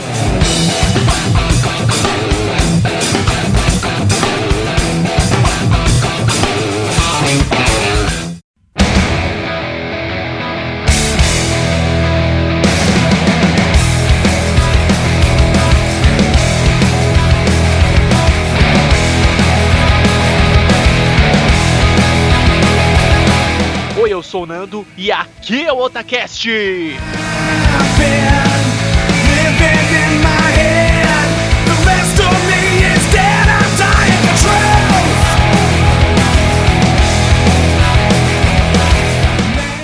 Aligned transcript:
eu 24.19 24.23
sou 24.23 24.43
o 24.43 24.45
Nando 24.45 24.85
e 24.97 25.13
aqui 25.13 25.65
é 25.65 25.71
o 25.71 25.77
Otacast! 25.77 26.49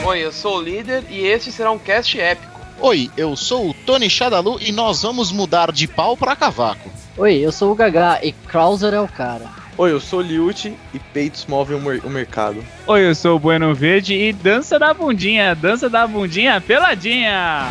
Oi, 0.03 0.19
eu 0.19 0.31
sou 0.33 0.58
o 0.58 0.61
líder 0.61 1.06
e 1.09 1.25
este 1.25 1.50
será 1.50 1.72
um 1.72 1.80
cast 1.80 2.19
épico. 2.19 2.59
Oi, 2.81 3.09
eu 3.16 3.38
sou 3.38 3.69
o 3.69 3.73
Tony 3.73 4.09
Shadalu 4.09 4.59
e 4.59 4.73
nós 4.73 5.03
vamos 5.03 5.31
mudar 5.31 5.72
de 5.72 5.88
pau 5.88 6.17
pra 6.17 6.36
cavaco. 6.36 6.89
Oi, 7.17 7.38
eu 7.38 7.53
sou 7.53 7.72
o 7.72 7.75
Gagá 7.75 8.19
e 8.22 8.33
Krauser 8.33 8.94
é 8.94 9.00
o 9.00 9.08
cara. 9.08 9.64
Oi, 9.77 9.91
eu 9.91 9.99
sou 9.99 10.19
o 10.19 10.21
Liute 10.21 10.73
e 10.93 10.99
peitos 10.99 11.45
movem 11.47 11.75
o, 11.75 11.81
mer- 11.81 12.01
o 12.05 12.09
mercado. 12.09 12.63
Oi, 12.87 13.05
eu 13.09 13.13
sou 13.13 13.35
o 13.35 13.39
Bueno 13.39 13.73
Verde 13.75 14.13
e 14.13 14.31
dança 14.31 14.79
da 14.79 14.93
bundinha, 14.93 15.53
dança 15.53 15.89
da 15.89 16.07
bundinha 16.07 16.61
peladinha. 16.61 17.65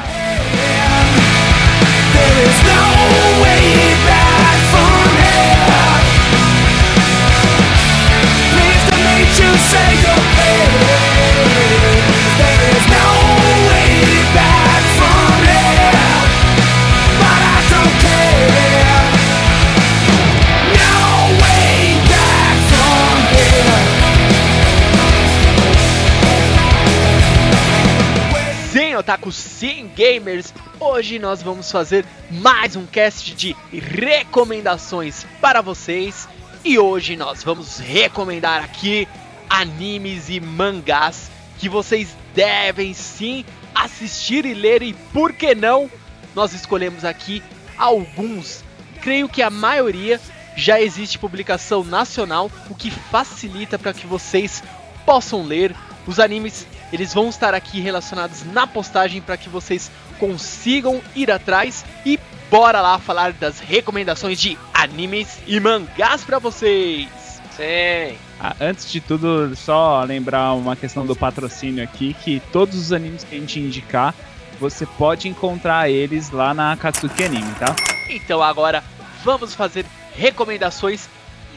Sim, 28.95 28.99
otakus, 28.99 29.35
sim, 29.35 29.91
gamers! 29.97 30.55
Hoje 30.79 31.19
nós 31.19 31.43
vamos 31.43 31.69
fazer 31.69 32.07
mais 32.31 32.77
um 32.77 32.87
cast 32.87 33.35
de 33.35 33.57
recomendações 33.73 35.27
para 35.41 35.61
vocês. 35.61 36.29
E 36.65 36.79
hoje 36.79 37.17
nós 37.17 37.43
vamos 37.43 37.81
recomendar 37.81 38.63
aqui 38.63 39.09
animes 39.51 40.29
e 40.29 40.39
mangás 40.39 41.29
que 41.59 41.69
vocês 41.69 42.17
devem 42.37 42.95
sim 42.95 43.45
assistir 43.75 44.47
e 44.47 44.55
ler. 44.55 44.81
E 44.81 44.93
por 45.13 45.33
que 45.33 45.57
não? 45.57 45.91
Nós 46.33 46.53
escolhemos 46.53 47.05
aqui 47.05 47.43
alguns. 47.77 48.63
Creio 49.03 49.29
que 49.29 49.43
a 49.43 49.51
maioria 49.51 50.21
já 50.55 50.81
existe 50.81 51.19
publicação 51.19 51.83
nacional, 51.83 52.49
o 52.71 52.77
que 52.77 52.93
facilita 52.93 53.77
para 53.77 53.93
que 53.93 54.07
vocês 54.07 54.63
possam 55.05 55.43
ler. 55.43 55.75
Os 56.07 56.21
animes 56.21 56.65
eles 56.95 57.13
vão 57.13 57.29
estar 57.29 57.55
aqui 57.55 57.81
relacionados 57.81 58.45
na 58.45 58.69
postagem 58.69 59.21
para 59.21 59.37
que 59.37 59.49
vocês 59.49 59.91
consigam 60.19 61.03
ir 61.17 61.29
atrás 61.29 61.85
e 62.07 62.21
bora 62.49 62.81
lá 62.81 63.01
falar 63.01 63.33
das 63.33 63.59
recomendações 63.59 64.41
de 64.41 64.57
animes 64.73 65.41
e 65.45 65.59
mangás 65.59 66.23
para 66.23 66.39
vocês. 66.39 67.09
Sim. 67.57 68.17
Ah, 68.39 68.55
antes 68.61 68.91
de 68.93 69.01
tudo, 69.01 69.57
só 69.57 70.05
lembrar 70.05 70.53
uma 70.53 70.77
questão 70.77 71.05
do 71.05 71.17
patrocínio 71.17 71.83
aqui, 71.83 72.15
que 72.15 72.41
todos 72.53 72.77
os 72.77 72.93
animes 72.93 73.25
que 73.25 73.35
a 73.35 73.41
gente 73.41 73.59
indicar, 73.59 74.15
você 74.61 74.87
pode 74.87 75.29
encontrar 75.29 75.91
eles 75.91 76.31
lá 76.31 76.55
na 76.55 76.77
Katsuki 76.77 77.25
Anime, 77.25 77.55
tá? 77.55 77.75
Então 78.09 78.41
agora 78.41 78.85
vamos 79.25 79.53
fazer 79.53 79.85
recomendações 80.15 81.09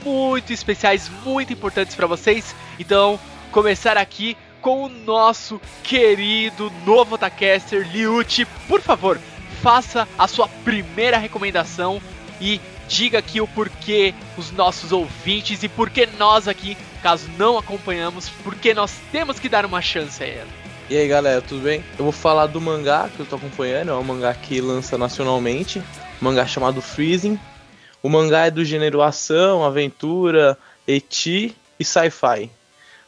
muito 0.04 0.52
especiais, 0.52 1.12
muito 1.24 1.54
importantes 1.54 1.96
para 1.96 2.08
vocês. 2.08 2.56
Então, 2.80 3.20
começar 3.52 3.98
aqui 3.98 4.36
com 4.62 4.84
o 4.84 4.90
nosso 4.90 5.62
querido 5.84 6.72
novo 6.86 7.16
Otacaster, 7.16 7.90
Liuti. 7.92 8.46
Por 8.68 8.82
favor, 8.82 9.20
faça 9.62 10.08
a 10.18 10.28
sua 10.28 10.48
primeira 10.48 11.18
recomendação 11.18 12.02
e 12.40 12.62
diga 12.88 13.20
aqui 13.20 13.42
o 13.42 13.48
porquê 13.48 14.14
os 14.38 14.52
nossos 14.52 14.92
ouvintes 14.92 15.64
e 15.64 15.70
porquê 15.70 16.08
nós 16.18 16.48
aqui, 16.48 16.78
caso 17.02 17.30
não 17.38 17.58
acompanhamos, 17.58 18.30
porque 18.44 18.74
nós 18.74 18.94
temos 19.12 19.40
que 19.40 19.50
dar 19.50 19.66
uma 19.66 19.82
chance 19.82 20.24
a 20.24 20.28
ela. 20.28 20.48
E 20.90 20.96
aí 20.96 21.08
galera, 21.08 21.42
tudo 21.42 21.62
bem? 21.62 21.84
Eu 21.98 22.06
vou 22.06 22.14
falar 22.14 22.48
do 22.48 22.62
mangá 22.62 23.10
que 23.14 23.20
eu 23.20 23.26
tô 23.26 23.36
acompanhando, 23.36 23.92
é 23.92 23.94
um 23.94 24.04
mangá 24.04 24.34
que 24.34 24.62
lança 24.62 24.98
nacionalmente, 24.98 25.80
um 25.80 25.84
mangá 26.26 26.48
chamado 26.48 26.82
Freezing. 26.82 27.38
O 28.02 28.10
mangá 28.10 28.46
é 28.46 28.52
do 28.52 28.64
gênero 28.64 29.02
ação, 29.02 29.66
aventura, 29.66 30.58
eti 30.88 31.54
e 31.78 31.84
sci-fi. 31.84 32.50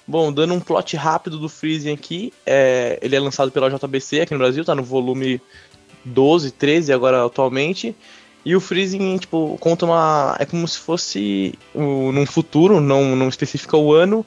Bom, 0.09 0.34
dando 0.34 0.56
um 0.56 0.59
plot 0.59 0.97
rápido 0.97 1.38
do 1.38 1.47
Freezing 1.47 1.94
aqui, 1.94 2.34
é, 2.44 2.97
ele 3.00 3.16
é 3.16 3.20
lançado 3.20 3.52
pela 3.52 3.70
JBC 3.70 4.22
aqui 4.22 4.34
no 4.34 4.40
Brasil, 4.40 4.66
tá 4.66 4.74
no 4.74 4.84
volume 4.84 5.40
12, 6.03 6.50
13 6.50 6.92
agora 6.92 7.24
atualmente. 7.24 7.96
E 8.44 8.56
o 8.56 8.59
Freezing, 8.59 9.20
tipo, 9.20 9.56
conta 9.59 9.86
uma. 9.86 10.36
É 10.40 10.47
como 10.47 10.68
se 10.68 10.80
fosse 10.80 11.53
um, 11.75 12.12
num 12.12 12.25
futuro, 12.25 12.81
não, 12.81 13.16
não 13.16 13.30
especifica 13.30 13.78
o 13.78 13.94
ano, 13.94 14.25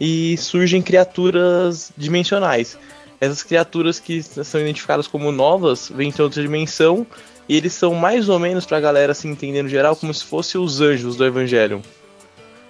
e 0.00 0.36
surgem 0.36 0.82
criaturas 0.82 1.92
dimensionais. 1.96 2.76
Essas 3.20 3.44
criaturas 3.44 4.00
que 4.00 4.20
são 4.24 4.60
identificadas 4.60 5.06
como 5.06 5.30
novas 5.30 5.92
vêm 5.94 6.10
de 6.10 6.20
outra 6.20 6.42
dimensão 6.42 7.06
e 7.48 7.56
eles 7.56 7.72
são 7.72 7.94
mais 7.94 8.28
ou 8.28 8.40
menos, 8.40 8.66
pra 8.66 8.80
galera 8.80 9.14
se 9.14 9.28
entender 9.28 9.62
no 9.62 9.68
geral, 9.68 9.94
como 9.94 10.12
se 10.12 10.24
fossem 10.24 10.60
os 10.60 10.80
anjos 10.80 11.14
do 11.14 11.24
Evangelho. 11.24 11.80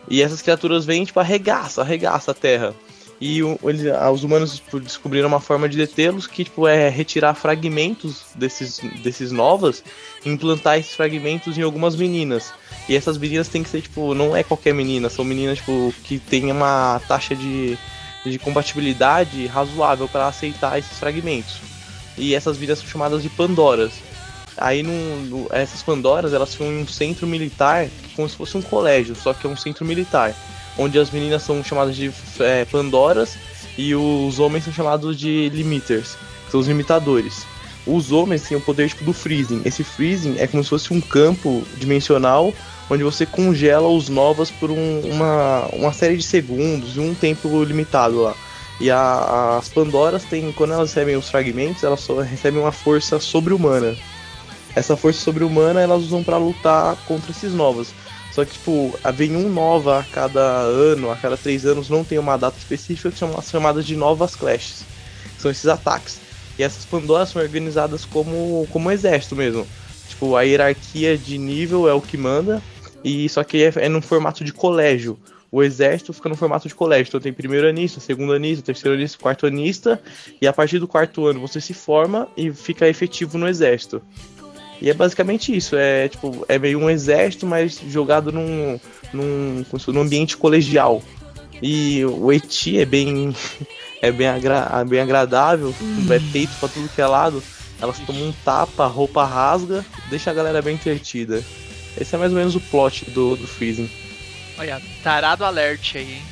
E 0.08 0.22
essas 0.22 0.42
criaturas 0.42 0.84
vêm, 0.84 1.04
tipo, 1.04 1.20
arregaça, 1.20 1.82
arregaça 1.82 2.30
a 2.30 2.34
Terra. 2.34 2.74
E 3.20 3.40
eles- 3.62 3.86
ah, 3.92 4.10
os 4.10 4.24
humanos 4.24 4.56
tipo, 4.56 4.80
descobriram 4.80 5.28
uma 5.28 5.40
forma 5.40 5.68
de 5.68 5.76
detê-los 5.76 6.26
que 6.26 6.42
tipo, 6.42 6.66
é 6.66 6.88
retirar 6.88 7.34
fragmentos 7.34 8.22
desses, 8.34 8.80
desses 9.02 9.30
novas 9.30 9.84
e 10.24 10.30
implantar 10.30 10.78
esses 10.78 10.94
fragmentos 10.94 11.58
em 11.58 11.62
algumas 11.62 11.94
meninas. 11.94 12.54
E 12.88 12.96
essas 12.96 13.18
meninas 13.18 13.46
têm 13.48 13.62
que 13.62 13.68
ser, 13.68 13.82
tipo, 13.82 14.14
não 14.14 14.34
é 14.34 14.42
qualquer 14.42 14.72
menina, 14.72 15.10
são 15.10 15.22
meninas, 15.22 15.58
tipo, 15.58 15.94
que 16.02 16.18
tem 16.18 16.50
uma 16.50 16.98
taxa 17.06 17.36
de, 17.36 17.76
de 18.24 18.38
compatibilidade 18.38 19.46
razoável 19.46 20.08
para 20.08 20.26
aceitar 20.26 20.78
esses 20.78 20.98
fragmentos. 20.98 21.58
E 22.16 22.34
essas 22.34 22.56
vidas 22.56 22.78
são 22.78 22.88
chamadas 22.88 23.22
de 23.22 23.28
Pandoras. 23.28 23.92
Aí 24.60 24.82
no, 24.82 24.92
no- 25.22 25.46
essas 25.50 25.82
Pandoras 25.82 26.32
elas 26.34 26.52
ficam 26.52 26.66
em 26.70 26.82
um 26.82 26.86
centro 26.86 27.26
militar, 27.26 27.88
como 28.14 28.28
se 28.28 28.36
fosse 28.36 28.56
um 28.56 28.62
colégio, 28.62 29.14
só 29.16 29.32
que 29.32 29.46
é 29.46 29.50
um 29.50 29.56
centro 29.56 29.84
militar. 29.84 30.34
Onde 30.78 30.98
as 30.98 31.10
meninas 31.10 31.42
são 31.42 31.64
chamadas 31.64 31.96
de 31.96 32.12
é, 32.38 32.64
Pandoras 32.66 33.36
e 33.78 33.94
os 33.94 34.38
homens 34.38 34.64
são 34.64 34.72
chamados 34.72 35.18
de 35.18 35.48
Limiters, 35.48 36.16
são 36.50 36.60
os 36.60 36.66
limitadores. 36.68 37.42
os 37.86 38.12
homens 38.12 38.42
têm 38.42 38.56
o 38.56 38.60
poder 38.60 38.88
tipo 38.90 39.02
do 39.04 39.12
freezing. 39.12 39.62
Esse 39.64 39.82
freezing 39.82 40.36
é 40.38 40.46
como 40.46 40.62
se 40.62 40.68
fosse 40.70 40.92
um 40.92 41.00
campo 41.00 41.64
dimensional 41.78 42.52
onde 42.90 43.02
você 43.02 43.24
congela 43.24 43.88
os 43.88 44.08
novas 44.10 44.50
por 44.50 44.70
um- 44.70 45.00
uma, 45.10 45.66
uma 45.72 45.92
série 45.92 46.16
de 46.18 46.22
segundos, 46.22 46.98
um 46.98 47.14
tempo 47.14 47.64
limitado 47.64 48.20
lá. 48.22 48.34
E 48.78 48.90
a- 48.90 49.56
as 49.58 49.68
Pandoras 49.70 50.24
têm, 50.24 50.52
quando 50.52 50.74
elas 50.74 50.90
recebem 50.90 51.16
os 51.16 51.30
fragmentos, 51.30 51.82
elas 51.82 52.06
recebem 52.28 52.60
uma 52.60 52.72
força 52.72 53.18
sobre-humana. 53.18 53.96
Essa 54.74 54.96
força 54.96 55.20
sobre-humana 55.20 55.80
elas 55.80 56.02
usam 56.02 56.22
pra 56.22 56.36
lutar 56.36 56.96
contra 57.06 57.30
esses 57.30 57.52
novas. 57.52 57.92
Só 58.32 58.44
que, 58.44 58.52
tipo, 58.52 58.96
vem 59.14 59.34
um 59.34 59.48
nova 59.48 59.98
a 59.98 60.04
cada 60.04 60.40
ano, 60.40 61.10
a 61.10 61.16
cada 61.16 61.36
três 61.36 61.66
anos, 61.66 61.88
não 61.88 62.04
tem 62.04 62.18
uma 62.18 62.36
data 62.36 62.56
específica, 62.56 63.10
que 63.10 63.18
são 63.18 63.36
as 63.36 63.50
chamadas 63.50 63.84
de 63.84 63.96
novas 63.96 64.36
clashes. 64.36 64.84
São 65.38 65.50
esses 65.50 65.66
ataques. 65.66 66.20
E 66.58 66.62
essas 66.62 66.84
Pandoras 66.84 67.30
são 67.30 67.42
organizadas 67.42 68.04
como, 68.04 68.66
como 68.70 68.88
um 68.88 68.92
exército 68.92 69.34
mesmo. 69.34 69.66
Tipo, 70.08 70.36
a 70.36 70.42
hierarquia 70.42 71.18
de 71.18 71.38
nível 71.38 71.88
é 71.88 71.92
o 71.92 72.00
que 72.00 72.16
manda, 72.16 72.62
e 73.02 73.28
só 73.28 73.42
que 73.42 73.64
é, 73.64 73.72
é 73.76 73.88
num 73.88 74.02
formato 74.02 74.44
de 74.44 74.52
colégio. 74.52 75.18
O 75.52 75.62
exército 75.62 76.12
fica 76.12 76.28
no 76.28 76.36
formato 76.36 76.68
de 76.68 76.74
colégio. 76.74 77.08
Então 77.08 77.20
tem 77.20 77.32
primeiro 77.32 77.68
anista, 77.68 77.98
segundo 77.98 78.32
anista, 78.32 78.64
terceiro 78.64 78.96
anista, 78.96 79.18
quarto 79.18 79.46
anista. 79.46 80.00
E 80.40 80.46
a 80.46 80.52
partir 80.52 80.78
do 80.78 80.86
quarto 80.86 81.26
ano 81.26 81.40
você 81.40 81.60
se 81.60 81.74
forma 81.74 82.28
e 82.36 82.52
fica 82.52 82.88
efetivo 82.88 83.36
no 83.36 83.48
exército. 83.48 84.00
E 84.80 84.88
é 84.90 84.94
basicamente 84.94 85.54
isso. 85.54 85.76
É 85.76 86.08
tipo, 86.08 86.44
é 86.48 86.58
meio 86.58 86.78
um 86.78 86.88
exército, 86.88 87.46
mas 87.46 87.80
jogado 87.88 88.32
num, 88.32 88.78
num, 89.12 89.64
num 89.88 90.00
ambiente 90.00 90.36
colegial. 90.36 91.02
E 91.62 92.04
o 92.04 92.32
Eti 92.32 92.78
é 92.78 92.84
bem. 92.84 93.34
é 94.00 94.10
bem, 94.10 94.26
agra- 94.28 94.84
bem 94.86 95.00
agradável. 95.00 95.74
É 96.10 96.20
peito 96.32 96.52
pra 96.58 96.68
tudo 96.68 96.88
que 96.88 97.00
é 97.00 97.06
lado. 97.06 97.42
Elas 97.80 97.98
tomam 98.00 98.28
um 98.28 98.32
tapa, 98.44 98.84
a 98.84 98.88
roupa 98.88 99.24
rasga, 99.24 99.84
deixa 100.10 100.30
a 100.30 100.34
galera 100.34 100.60
bem 100.60 100.74
entretida. 100.74 101.42
Esse 101.98 102.14
é 102.14 102.18
mais 102.18 102.30
ou 102.32 102.38
menos 102.38 102.54
o 102.54 102.60
plot 102.60 103.10
do, 103.10 103.36
do 103.36 103.46
Freezing. 103.46 103.90
Olha, 104.58 104.80
tarado 105.02 105.44
alert 105.44 105.92
aí, 105.96 106.12
hein? 106.14 106.22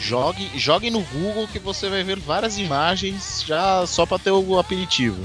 Jogue, 0.00 0.48
jogue 0.56 0.90
no 0.90 1.00
Google 1.00 1.46
que 1.48 1.58
você 1.58 1.88
vai 1.88 2.02
ver 2.04 2.18
várias 2.18 2.58
imagens 2.58 3.44
já 3.46 3.84
só 3.86 4.06
pra 4.06 4.18
ter 4.18 4.30
o 4.32 4.58
aperitivo. 4.58 5.20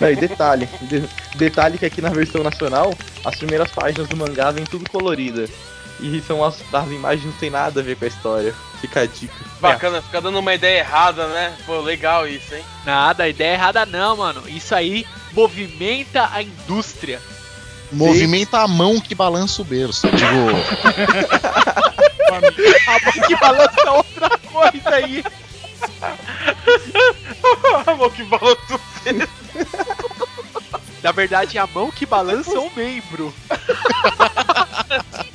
Não, 0.00 0.10
e 0.10 0.16
detalhe, 0.16 0.68
de- 0.82 1.08
detalhe 1.36 1.78
que 1.78 1.86
aqui 1.86 2.00
na 2.00 2.08
versão 2.10 2.42
nacional, 2.42 2.92
as 3.24 3.36
primeiras 3.36 3.70
páginas 3.70 4.08
do 4.08 4.16
mangá 4.16 4.50
vêm 4.50 4.64
tudo 4.64 4.88
colorida. 4.90 5.48
E 6.02 6.22
são 6.26 6.42
as, 6.42 6.54
as 6.72 6.86
imagens 6.88 7.26
não 7.26 7.32
tem 7.32 7.50
nada 7.50 7.80
a 7.80 7.82
ver 7.82 7.94
com 7.96 8.06
a 8.06 8.08
história. 8.08 8.54
Fica 8.80 9.00
a 9.00 9.06
dica. 9.06 9.34
Bacana, 9.60 10.00
fica 10.00 10.20
dando 10.22 10.38
uma 10.38 10.54
ideia 10.54 10.78
errada, 10.78 11.26
né? 11.28 11.52
Pô, 11.66 11.78
legal 11.80 12.26
isso, 12.26 12.54
hein? 12.54 12.64
Nada, 12.86 13.28
ideia 13.28 13.52
errada 13.52 13.84
não, 13.84 14.16
mano. 14.16 14.42
Isso 14.48 14.74
aí 14.74 15.06
movimenta 15.32 16.30
a 16.32 16.42
indústria. 16.42 17.20
Movimenta 17.92 18.60
a 18.60 18.68
mão 18.68 18.98
que 18.98 19.14
balança 19.14 19.60
o 19.60 19.64
berço. 19.64 20.08
Digo, 20.08 20.30
A 22.30 22.40
mão 22.40 23.22
que 23.26 23.36
balança 23.36 23.90
outra 23.92 24.30
coisa 24.38 24.90
aí. 24.94 25.22
A 27.86 27.94
mão 27.94 28.10
que 28.10 28.22
balança 28.24 28.80
Na 31.02 31.12
verdade, 31.12 31.56
é 31.56 31.60
a 31.60 31.66
mão 31.66 31.90
que 31.90 32.04
balança 32.04 32.58
o 32.58 32.70
membro. 32.76 33.32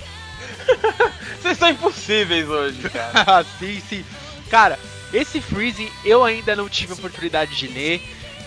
Vocês 1.42 1.58
são 1.58 1.70
impossíveis 1.70 2.48
hoje, 2.50 2.90
cara. 2.90 3.46
Sim, 3.60 3.82
sim. 3.88 4.06
Cara, 4.50 4.80
esse 5.14 5.40
Freezing 5.42 5.90
eu 6.04 6.24
ainda 6.24 6.56
não 6.56 6.68
tive 6.70 6.94
a 6.94 6.96
oportunidade 6.96 7.56
de 7.56 7.68
ler, 7.68 8.02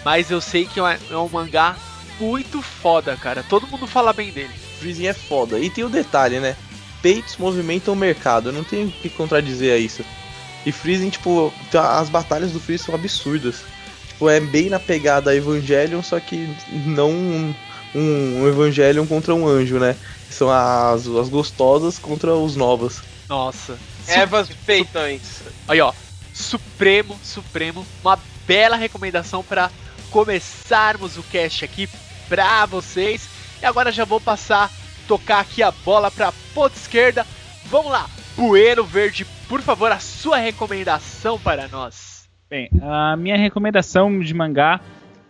mas 0.04 0.30
eu 0.30 0.40
sei 0.40 0.66
que 0.66 0.80
é 0.80 0.82
um- 0.82 0.86
é 0.86 1.16
um 1.16 1.28
mangá 1.28 1.76
muito 2.20 2.60
foda, 2.62 3.16
cara. 3.16 3.44
Todo 3.48 3.66
mundo 3.66 3.86
fala 3.86 4.12
bem 4.12 4.30
dele. 4.30 4.54
Freezing 4.78 5.06
é 5.06 5.12
foda. 5.12 5.58
E 5.58 5.70
tem 5.70 5.84
o 5.84 5.88
detalhe, 5.88 6.40
né? 6.40 6.56
Peitos 7.02 7.36
movimentam 7.36 7.94
o 7.94 7.96
mercado. 7.96 8.48
Eu 8.48 8.52
não 8.52 8.64
tenho 8.64 8.88
o 8.88 8.92
que 8.92 9.08
contradizer 9.08 9.72
a 9.74 9.78
isso. 9.78 10.04
E 10.66 10.72
Freezing, 10.72 11.10
tipo, 11.10 11.52
as 11.72 12.08
batalhas 12.08 12.52
do 12.52 12.60
Freezing 12.60 12.84
são 12.86 12.94
absurdas. 12.94 13.62
Tipo, 14.18 14.28
é 14.28 14.40
bem 14.40 14.68
na 14.68 14.80
pegada 14.80 15.32
Evangelion, 15.32 16.02
só 16.02 16.18
que 16.18 16.52
não 16.72 17.12
um, 17.12 17.54
um 17.94 18.48
Evangelion 18.48 19.06
contra 19.06 19.32
um 19.32 19.46
anjo, 19.46 19.78
né? 19.78 19.94
São 20.28 20.50
as, 20.50 21.06
as 21.06 21.28
gostosas 21.28 22.00
contra 22.00 22.34
os 22.34 22.56
novos. 22.56 23.00
Nossa. 23.28 23.78
Evas 24.08 24.48
peitões. 24.66 25.22
Aí, 25.68 25.80
ó. 25.80 25.92
Supremo, 26.34 27.16
Supremo. 27.22 27.86
Uma 28.02 28.18
bela 28.44 28.74
recomendação 28.74 29.44
para 29.44 29.70
começarmos 30.10 31.16
o 31.16 31.22
cast 31.22 31.64
aqui 31.64 31.88
pra 32.28 32.66
vocês. 32.66 33.28
E 33.62 33.66
agora 33.66 33.92
já 33.92 34.04
vou 34.04 34.20
passar, 34.20 34.68
tocar 35.06 35.38
aqui 35.38 35.62
a 35.62 35.70
bola 35.70 36.10
pra 36.10 36.32
ponta 36.52 36.76
esquerda. 36.76 37.24
Vamos 37.66 37.92
lá. 37.92 38.10
Bueiro 38.36 38.84
Verde, 38.84 39.24
por 39.48 39.62
favor, 39.62 39.92
a 39.92 40.00
sua 40.00 40.38
recomendação 40.38 41.38
para 41.38 41.68
nós. 41.68 42.17
Bem, 42.50 42.70
a 42.82 43.16
minha 43.16 43.36
recomendação 43.36 44.18
de 44.20 44.32
mangá 44.32 44.80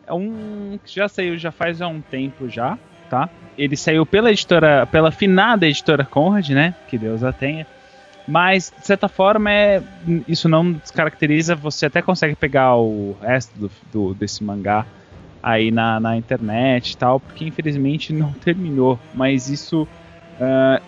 é 0.07 0.13
um 0.13 0.79
que 0.85 0.95
já 0.95 1.09
saiu 1.09 1.37
já 1.37 1.51
faz 1.51 1.83
há 1.83 1.89
um 1.89 2.01
tempo 2.01 2.49
já, 2.49 2.79
tá? 3.11 3.29
Ele 3.57 3.77
saiu 3.77 4.07
pela 4.07 4.31
editora, 4.31 4.87
pela 4.87 5.11
finada 5.11 5.67
editora 5.67 6.05
Conrad, 6.05 6.49
né? 6.51 6.75
Que 6.89 6.97
Deus 6.97 7.25
a 7.25 7.33
tenha. 7.33 7.67
Mas, 8.27 8.73
de 8.79 8.87
certa 8.87 9.09
forma, 9.09 9.51
é, 9.51 9.83
isso 10.29 10.49
não 10.49 10.73
descaracteriza. 10.73 11.57
Você 11.57 11.87
até 11.87 12.01
consegue 12.03 12.37
pegar 12.37 12.77
o 12.77 13.17
resto 13.21 13.59
do, 13.59 13.71
do- 13.93 14.15
desse 14.15 14.45
mangá 14.45 14.87
aí 15.43 15.71
na, 15.71 15.99
na 15.99 16.17
internet 16.17 16.93
e 16.93 16.97
tal, 16.97 17.19
porque 17.19 17.45
infelizmente 17.45 18.13
não 18.13 18.31
terminou. 18.45 18.99
Mas 19.15 19.49
isso, 19.49 19.89
ah, 20.41 20.81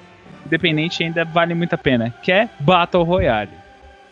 independente, 0.47 1.03
ainda 1.03 1.25
vale 1.25 1.55
muito 1.55 1.73
a 1.75 1.79
pena. 1.79 2.15
Que 2.23 2.31
é 2.31 2.49
Battle 2.61 3.03
Royale. 3.03 3.60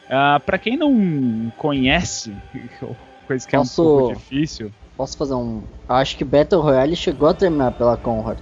Ah, 0.08 0.40
pra 0.44 0.58
quem 0.58 0.76
não 0.76 1.52
conhece, 1.56 2.34
coisa 3.26 3.46
que 3.46 3.54
é 3.54 3.58
um 3.58 3.62
Posso- 3.62 3.82
pouco 3.82 4.14
difícil, 4.14 4.72
Posso 4.96 5.16
fazer 5.16 5.34
um. 5.34 5.62
Acho 5.88 6.16
que 6.16 6.24
Battle 6.24 6.60
Royale 6.60 6.96
chegou 6.96 7.28
a 7.28 7.34
terminar 7.34 7.70
pela 7.72 7.96
Conrad. 7.96 8.40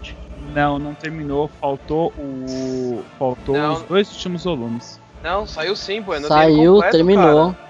não, 0.55 0.79
não 0.79 0.95
terminou, 0.95 1.49
faltou 1.49 2.13
o. 2.17 3.03
Faltou 3.19 3.55
Não. 3.57 3.75
os 3.75 3.83
dois 3.83 4.11
últimos 4.11 4.45
volumes. 4.45 4.99
Não, 5.23 5.47
saiu 5.47 5.77
sim, 5.77 6.03
tem 6.03 6.21
Saiu, 6.23 6.75
completo, 6.75 6.93
terminou. 6.97 7.53
cara. 7.53 7.67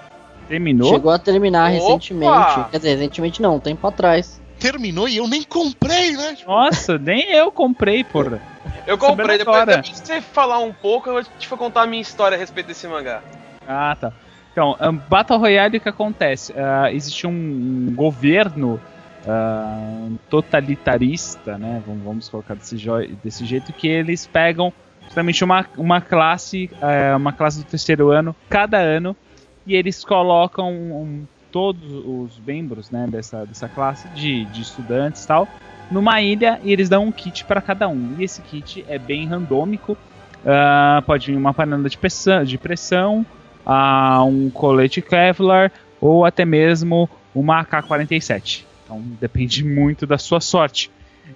Terminou? 0.47 0.89
Chegou 0.89 1.11
a 1.11 1.19
terminar 1.19 1.69
Opa! 1.69 1.73
recentemente. 1.73 2.69
Quer 2.71 2.77
dizer, 2.77 2.95
recentemente 2.95 3.41
não, 3.41 3.55
um 3.55 3.59
tempo 3.59 3.85
atrás. 3.85 4.39
terminou 4.57 5.09
e 5.09 5.17
eu 5.17 5.27
nem 5.27 5.43
comprei, 5.43 6.15
né? 6.15 6.35
Tipo, 6.35 6.49
Nossa, 6.49 6.97
nem 6.97 7.31
eu 7.33 7.51
comprei, 7.51 8.03
porra. 8.05 8.39
Eu 8.85 8.97
comprei, 8.97 9.37
depois, 9.37 9.65
depois 9.65 9.85
de 9.85 9.97
você 9.97 10.21
falar 10.21 10.59
um 10.59 10.71
pouco, 10.71 11.09
eu 11.09 11.13
vou 11.15 11.23
te 11.37 11.49
contar 11.49 11.81
a 11.81 11.87
minha 11.87 12.01
história 12.01 12.37
a 12.37 12.39
respeito 12.39 12.67
desse 12.67 12.87
mangá. 12.87 13.21
Ah, 13.67 13.95
tá. 13.99 14.13
Então, 14.51 14.75
um, 14.81 14.93
Battle 15.09 15.37
Royale, 15.37 15.77
o 15.77 15.81
que 15.81 15.89
acontece? 15.89 16.53
Ah, 16.57 16.91
existe 16.91 17.27
um, 17.27 17.31
um 17.31 17.93
governo 17.93 18.79
ah, 19.27 20.07
totalitarista, 20.29 21.57
né? 21.57 21.81
Vamos, 21.85 22.03
vamos 22.03 22.29
colocar 22.29 22.55
desse, 22.55 22.75
desse 23.23 23.45
jeito, 23.45 23.71
que 23.73 23.87
eles 23.87 24.25
pegam 24.25 24.73
justamente 25.03 25.43
uma, 25.43 25.65
uma 25.77 26.01
classe, 26.01 26.69
ah, 26.81 27.15
uma 27.17 27.31
classe 27.33 27.59
do 27.59 27.65
terceiro 27.65 28.09
ano, 28.09 28.35
cada 28.49 28.77
ano, 28.77 29.15
e 29.65 29.75
eles 29.75 30.03
colocam 30.03 30.71
um- 30.73 31.25
todos 31.51 31.89
os 32.05 32.37
membros 32.45 32.91
né, 32.91 33.07
dessa, 33.09 33.45
dessa 33.45 33.69
classe 33.69 34.07
de, 34.09 34.43
de 34.45 34.61
estudantes 34.61 35.23
e 35.23 35.27
tal 35.27 35.47
numa 35.89 36.21
ilha 36.21 36.59
e 36.61 36.71
eles 36.71 36.89
dão 36.89 37.05
um 37.05 37.11
kit 37.11 37.45
para 37.45 37.61
cada 37.61 37.87
um. 37.87 38.15
E 38.19 38.23
esse 38.23 38.41
kit 38.41 38.85
é 38.87 38.99
bem 38.99 39.25
randômico. 39.25 39.97
Pode 41.05 41.27
vir 41.27 41.37
uma 41.37 41.53
panela 41.53 41.89
de 41.89 41.97
pressão, 41.97 42.43
de 42.43 42.57
pressão 42.57 43.25
a 43.69 44.23
um 44.23 44.49
colete 44.49 45.01
Kevlar 45.01 45.73
ou 45.99 46.23
até 46.23 46.45
mesmo 46.45 47.09
uma 47.35 47.59
AK-47. 47.59 48.63
Então 48.85 49.03
depende 49.19 49.61
muito 49.65 50.07
da 50.07 50.17
sua 50.17 50.39
sorte. 50.39 50.89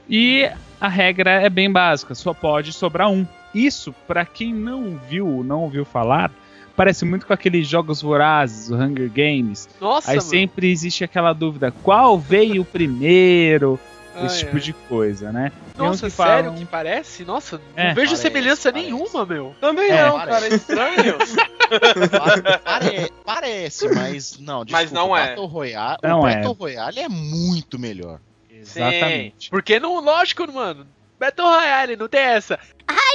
E 0.10 0.50
a 0.80 0.88
regra 0.88 1.32
é 1.32 1.50
bem 1.50 1.70
básica, 1.70 2.16
só 2.16 2.34
pode 2.34 2.72
sobrar 2.72 3.12
um. 3.12 3.28
Isso, 3.54 3.94
para 4.08 4.26
quem 4.26 4.54
não 4.54 4.98
viu, 5.10 5.44
não 5.44 5.64
ouviu 5.64 5.84
falar, 5.84 6.32
parece 6.74 7.04
muito 7.04 7.28
com 7.28 7.34
aqueles 7.34 7.68
jogos 7.68 8.02
vorazes, 8.02 8.70
o 8.70 8.76
Hunger 8.76 9.12
Games. 9.12 9.68
Nossa, 9.82 10.12
Aí 10.12 10.18
mano. 10.18 10.30
sempre 10.30 10.72
existe 10.72 11.04
aquela 11.04 11.34
dúvida, 11.34 11.74
qual 11.84 12.18
veio 12.18 12.64
primeiro? 12.64 13.78
Esse 14.16 14.36
Ai, 14.36 14.40
tipo 14.40 14.56
ai. 14.56 14.62
de 14.62 14.74
coisa, 14.74 15.32
né? 15.32 15.52
Nossa, 15.78 16.08
que 16.08 16.12
sério 16.16 16.44
falam- 16.44 16.56
que 16.56 16.66
parece? 16.66 17.24
Nossa, 17.24 17.62
É. 17.76 17.88
não 17.90 17.96
vejo 17.96 18.08
Parece, 18.08 18.22
semelhança 18.22 18.72
parece. 18.72 18.92
nenhuma, 18.92 19.26
meu. 19.26 19.56
Também 19.62 19.90
É, 19.90 20.06
não, 20.06 20.18
parece. 20.20 20.32
cara, 20.32 20.46
é 20.46 20.56
estranho. 20.56 21.18
pare- 22.12 22.58
pare- 22.60 23.14
parece, 23.26 23.88
mas 23.90 24.38
não. 24.40 24.66
Mas 24.70 24.90
desculpa, 24.90 24.94
não 25.08 25.18
é. 25.18 25.28
Battle 25.30 25.46
Royale, 25.48 25.98
Não 26.04 26.22
o 26.22 26.28
é. 26.28 26.36
Battle 26.36 26.54
Royale 26.54 27.00
é 27.00 27.10
muito 27.10 27.80
melhor. 27.80 28.20
Exatamente. 28.50 29.50
Porque 29.50 29.80
não, 29.80 30.00
lógico, 30.00 30.52
mano. 30.52 30.86
Battle 31.20 31.48
Royale, 31.48 31.96
não 31.96 32.08
tem 32.08 32.22
essa. 32.22 32.60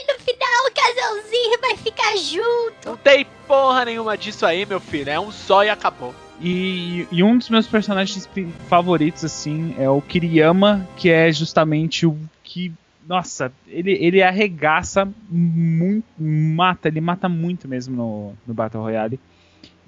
No 0.08 0.14
final, 0.32 0.66
o 0.66 0.72
casalzinho 0.72 1.60
vai 1.60 1.76
ficar 1.76 2.16
junto. 2.16 2.74
Não 2.88 2.96
tem 2.96 3.26
porra 3.46 3.84
nenhuma 3.84 4.16
disso 4.16 4.44
aí, 4.46 4.64
meu 4.64 4.80
filho. 4.80 5.10
É 5.10 5.18
um 5.20 5.30
só 5.32 5.64
e 5.64 5.68
acabou. 5.68 6.14
E, 6.40 7.06
e 7.10 7.22
um 7.22 7.38
dos 7.38 7.48
meus 7.48 7.66
personagens 7.66 8.28
favoritos, 8.68 9.24
assim, 9.24 9.74
é 9.78 9.88
o 9.88 10.02
Kiriyama, 10.02 10.86
que 10.96 11.08
é 11.08 11.32
justamente 11.32 12.06
o 12.06 12.16
que. 12.42 12.72
Nossa, 13.08 13.52
ele, 13.68 13.92
ele 13.92 14.22
arregaça 14.22 15.08
muito. 15.30 16.04
Mata, 16.18 16.88
ele 16.88 17.00
mata 17.00 17.28
muito 17.28 17.66
mesmo 17.66 17.96
no, 17.96 18.32
no 18.46 18.52
Battle 18.52 18.82
Royale. 18.82 19.18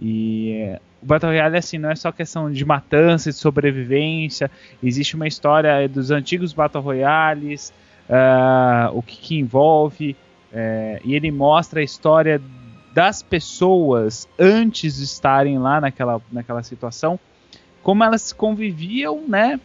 E 0.01 0.75
o 1.03 1.07
Battle 1.07 1.31
Royale, 1.31 1.57
assim, 1.57 1.79
não 1.79 1.91
é 1.91 1.97
só 1.97 2.11
questão 2.13 2.51
de 2.51 2.65
matança, 2.65 3.31
de 3.31 3.37
sobrevivência. 3.37 4.51
Existe 4.83 5.17
uma 5.17 5.27
história 5.27 5.89
dos 5.89 6.11
antigos 6.11 6.53
Battle 6.53 6.83
Royales, 6.83 7.73
ah, 8.09 8.91
o 8.93 9.03
que, 9.03 9.17
que 9.17 9.39
envolve. 9.39 10.17
é, 10.53 11.01
e 11.05 11.15
ele 11.15 11.31
mostra 11.31 11.81
a 11.81 11.83
história 11.83 12.41
das 12.99 13.23
pessoas 13.23 14.29
antes 14.37 14.97
de 14.97 15.05
estarem 15.05 15.57
lá 15.57 15.81
naquela, 15.81 16.21
naquela 16.33 16.65
situação, 16.65 17.17
como 17.81 18.03
elas 18.03 18.33
conviviam, 18.33 19.23
né? 19.29 19.61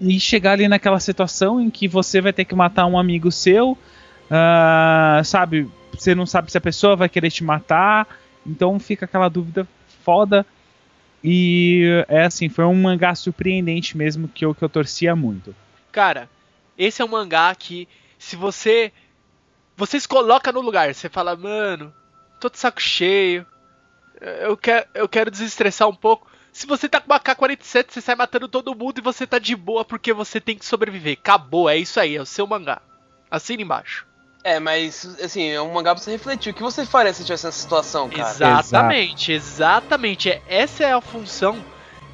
E 0.00 0.18
chegar 0.18 0.54
ali 0.54 0.66
naquela 0.66 0.98
situação 0.98 1.60
em 1.60 1.70
que 1.70 1.86
você 1.86 2.20
vai 2.20 2.32
ter 2.32 2.44
que 2.44 2.56
matar 2.56 2.86
um 2.86 2.98
amigo 2.98 3.30
seu, 3.30 3.78
ah, 4.28 5.22
sabe? 5.24 5.70
Você 5.92 6.12
não 6.12 6.26
sabe 6.26 6.50
se 6.50 6.58
a 6.58 6.60
pessoa 6.60 6.96
vai 6.96 7.08
querer 7.08 7.30
te 7.30 7.44
matar, 7.44 8.18
então 8.44 8.80
fica 8.80 9.04
aquela 9.04 9.28
dúvida 9.28 9.64
foda. 10.02 10.44
E 11.22 12.04
é 12.08 12.24
assim, 12.24 12.48
foi 12.48 12.64
um 12.64 12.74
mangá 12.74 13.14
surpreendente 13.14 13.96
mesmo 13.96 14.26
que 14.26 14.44
eu, 14.44 14.52
que 14.56 14.64
eu 14.64 14.68
torcia 14.68 15.14
muito. 15.14 15.54
Cara, 15.92 16.28
esse 16.76 17.00
é 17.00 17.04
um 17.04 17.08
mangá 17.08 17.54
que, 17.54 17.86
se 18.18 18.34
você. 18.34 18.92
Você 19.76 20.00
se 20.00 20.08
coloca 20.08 20.50
no 20.50 20.60
lugar, 20.60 20.92
você 20.92 21.08
fala, 21.08 21.36
mano, 21.36 21.94
tô 22.40 22.48
de 22.50 22.58
saco 22.58 22.80
cheio. 22.80 23.46
Eu 24.20 24.56
quero, 24.56 24.86
eu 24.94 25.08
quero 25.08 25.30
desestressar 25.30 25.88
um 25.88 25.94
pouco. 25.94 26.28
Se 26.52 26.66
você 26.66 26.88
tá 26.88 27.00
com 27.00 27.06
uma 27.10 27.20
K-47, 27.20 27.86
você 27.92 28.00
sai 28.00 28.14
matando 28.16 28.48
todo 28.48 28.74
mundo 28.74 28.98
e 28.98 29.02
você 29.02 29.26
tá 29.26 29.38
de 29.38 29.54
boa 29.54 29.84
porque 29.84 30.12
você 30.12 30.40
tem 30.40 30.58
que 30.58 30.66
sobreviver. 30.66 31.16
Acabou, 31.20 31.70
é 31.70 31.76
isso 31.76 32.00
aí, 32.00 32.16
é 32.16 32.20
o 32.20 32.26
seu 32.26 32.46
mangá. 32.46 32.82
Assina 33.30 33.62
embaixo. 33.62 34.06
É, 34.42 34.58
mas 34.58 35.04
assim, 35.22 35.48
é 35.48 35.60
um 35.60 35.72
mangá 35.72 35.94
pra 35.94 36.02
você 36.02 36.10
refletir. 36.10 36.50
O 36.50 36.54
que 36.54 36.62
você 36.62 36.84
faria 36.84 37.12
se 37.12 37.24
tivesse 37.24 37.46
nessa 37.46 37.58
situação, 37.60 38.08
cara? 38.08 38.30
Exatamente, 38.30 39.32
exatamente. 39.32 40.30
É- 40.30 40.42
Essa 40.48 40.84
é 40.84 40.92
a 40.92 41.00
função 41.00 41.62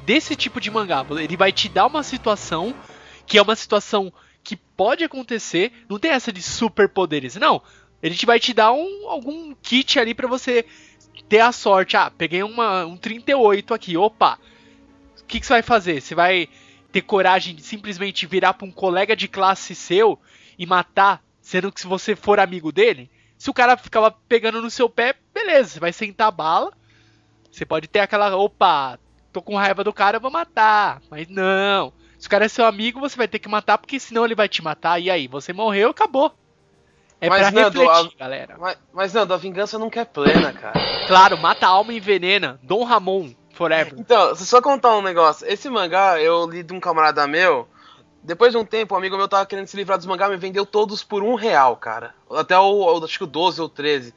desse 0.05 0.35
tipo 0.35 0.61
de 0.61 0.69
mangá. 0.69 1.05
Ele 1.11 1.35
vai 1.37 1.51
te 1.51 1.67
dar 1.67 1.87
uma 1.87 2.03
situação 2.03 2.75
que 3.25 3.37
é 3.37 3.41
uma 3.41 3.55
situação 3.55 4.13
que 4.43 4.55
pode 4.55 5.03
acontecer. 5.03 5.71
Não 5.89 5.97
tem 5.97 6.11
essa 6.11 6.31
de 6.31 6.41
superpoderes, 6.41 7.35
não. 7.37 7.61
Ele 8.01 8.15
te 8.15 8.25
vai 8.25 8.39
te 8.39 8.53
dar 8.53 8.71
um, 8.71 9.09
algum 9.09 9.53
kit 9.55 9.99
ali 9.99 10.13
pra 10.13 10.27
você 10.27 10.65
ter 11.27 11.39
a 11.39 11.51
sorte. 11.51 11.97
Ah, 11.97 12.11
peguei 12.11 12.43
uma, 12.43 12.85
um 12.85 12.97
38 12.97 13.73
aqui. 13.73 13.97
Opa! 13.97 14.39
O 15.21 15.25
que, 15.25 15.39
que 15.39 15.45
você 15.45 15.53
vai 15.53 15.61
fazer? 15.61 16.01
Você 16.01 16.15
vai 16.15 16.47
ter 16.91 17.01
coragem 17.01 17.55
de 17.55 17.63
simplesmente 17.63 18.25
virar 18.25 18.53
pra 18.53 18.67
um 18.67 18.71
colega 18.71 19.15
de 19.15 19.27
classe 19.27 19.75
seu 19.75 20.19
e 20.57 20.65
matar, 20.65 21.21
sendo 21.41 21.71
que 21.71 21.81
se 21.81 21.87
você 21.87 22.15
for 22.15 22.39
amigo 22.39 22.71
dele? 22.71 23.09
Se 23.37 23.49
o 23.49 23.53
cara 23.53 23.77
ficava 23.77 24.09
pegando 24.09 24.61
no 24.61 24.69
seu 24.69 24.89
pé, 24.89 25.15
beleza, 25.33 25.71
você 25.71 25.79
vai 25.79 25.93
sentar 25.93 26.27
a 26.27 26.31
bala. 26.31 26.71
Você 27.51 27.65
pode 27.65 27.87
ter 27.87 27.99
aquela, 27.99 28.35
opa, 28.35 28.99
tô 29.31 29.41
com 29.41 29.55
raiva 29.55 29.83
do 29.83 29.93
cara, 29.93 30.17
eu 30.17 30.21
vou 30.21 30.31
matar. 30.31 31.01
Mas 31.09 31.27
não. 31.27 31.93
Se 32.17 32.27
o 32.27 32.29
cara 32.29 32.45
é 32.45 32.49
seu 32.49 32.65
amigo, 32.65 32.99
você 32.99 33.15
vai 33.15 33.27
ter 33.27 33.39
que 33.39 33.49
matar, 33.49 33.77
porque 33.77 33.99
senão 33.99 34.25
ele 34.25 34.33
vai 34.33 34.49
te 34.49 34.63
matar. 34.63 34.99
E 34.99 35.09
aí, 35.09 35.27
você 35.27 35.53
morreu, 35.53 35.89
acabou. 35.89 36.33
É 37.19 37.29
Mas, 37.29 37.41
pra 37.41 37.51
Nando, 37.51 37.79
refletir, 37.81 38.15
a- 38.15 38.19
galera. 38.19 38.55
Mas, 38.59 38.77
mas 38.93 39.13
Nando, 39.13 39.33
a 39.33 39.37
vingança 39.37 39.79
nunca 39.79 40.01
é 40.01 40.05
plena, 40.05 40.53
cara. 40.53 40.79
Claro, 41.07 41.37
mata 41.37 41.65
a 41.65 41.69
alma 41.69 41.91
e 41.93 41.97
envenena. 41.97 42.59
Dom 42.61 42.83
Ramon, 42.83 43.31
forever. 43.53 43.95
Então, 43.97 44.35
se 44.35 44.45
só 44.45 44.61
contar 44.61 44.95
um 44.95 45.01
negócio. 45.01 45.47
Esse 45.47 45.67
mangá 45.69 46.21
eu 46.21 46.47
li 46.47 46.61
de 46.61 46.73
um 46.73 46.79
camarada 46.79 47.25
meu. 47.27 47.67
Depois 48.21 48.51
de 48.51 48.57
um 48.57 48.65
tempo, 48.65 48.93
um 48.93 48.97
amigo 48.97 49.15
meu 49.17 49.27
tava 49.27 49.45
querendo 49.45 49.67
se 49.67 49.77
livrar 49.77 49.97
dos 49.97 50.05
mangá, 50.05 50.27
me 50.27 50.35
vendeu 50.37 50.65
todos 50.65 51.01
por 51.03 51.23
um 51.23 51.33
real, 51.33 51.75
cara. 51.77 52.13
Até 52.29 52.57
o, 52.59 52.83
o- 52.99 53.03
acho 53.03 53.17
que 53.17 53.23
o 53.23 53.27
12 53.27 53.61
ou 53.61 53.69
13. 53.69 54.13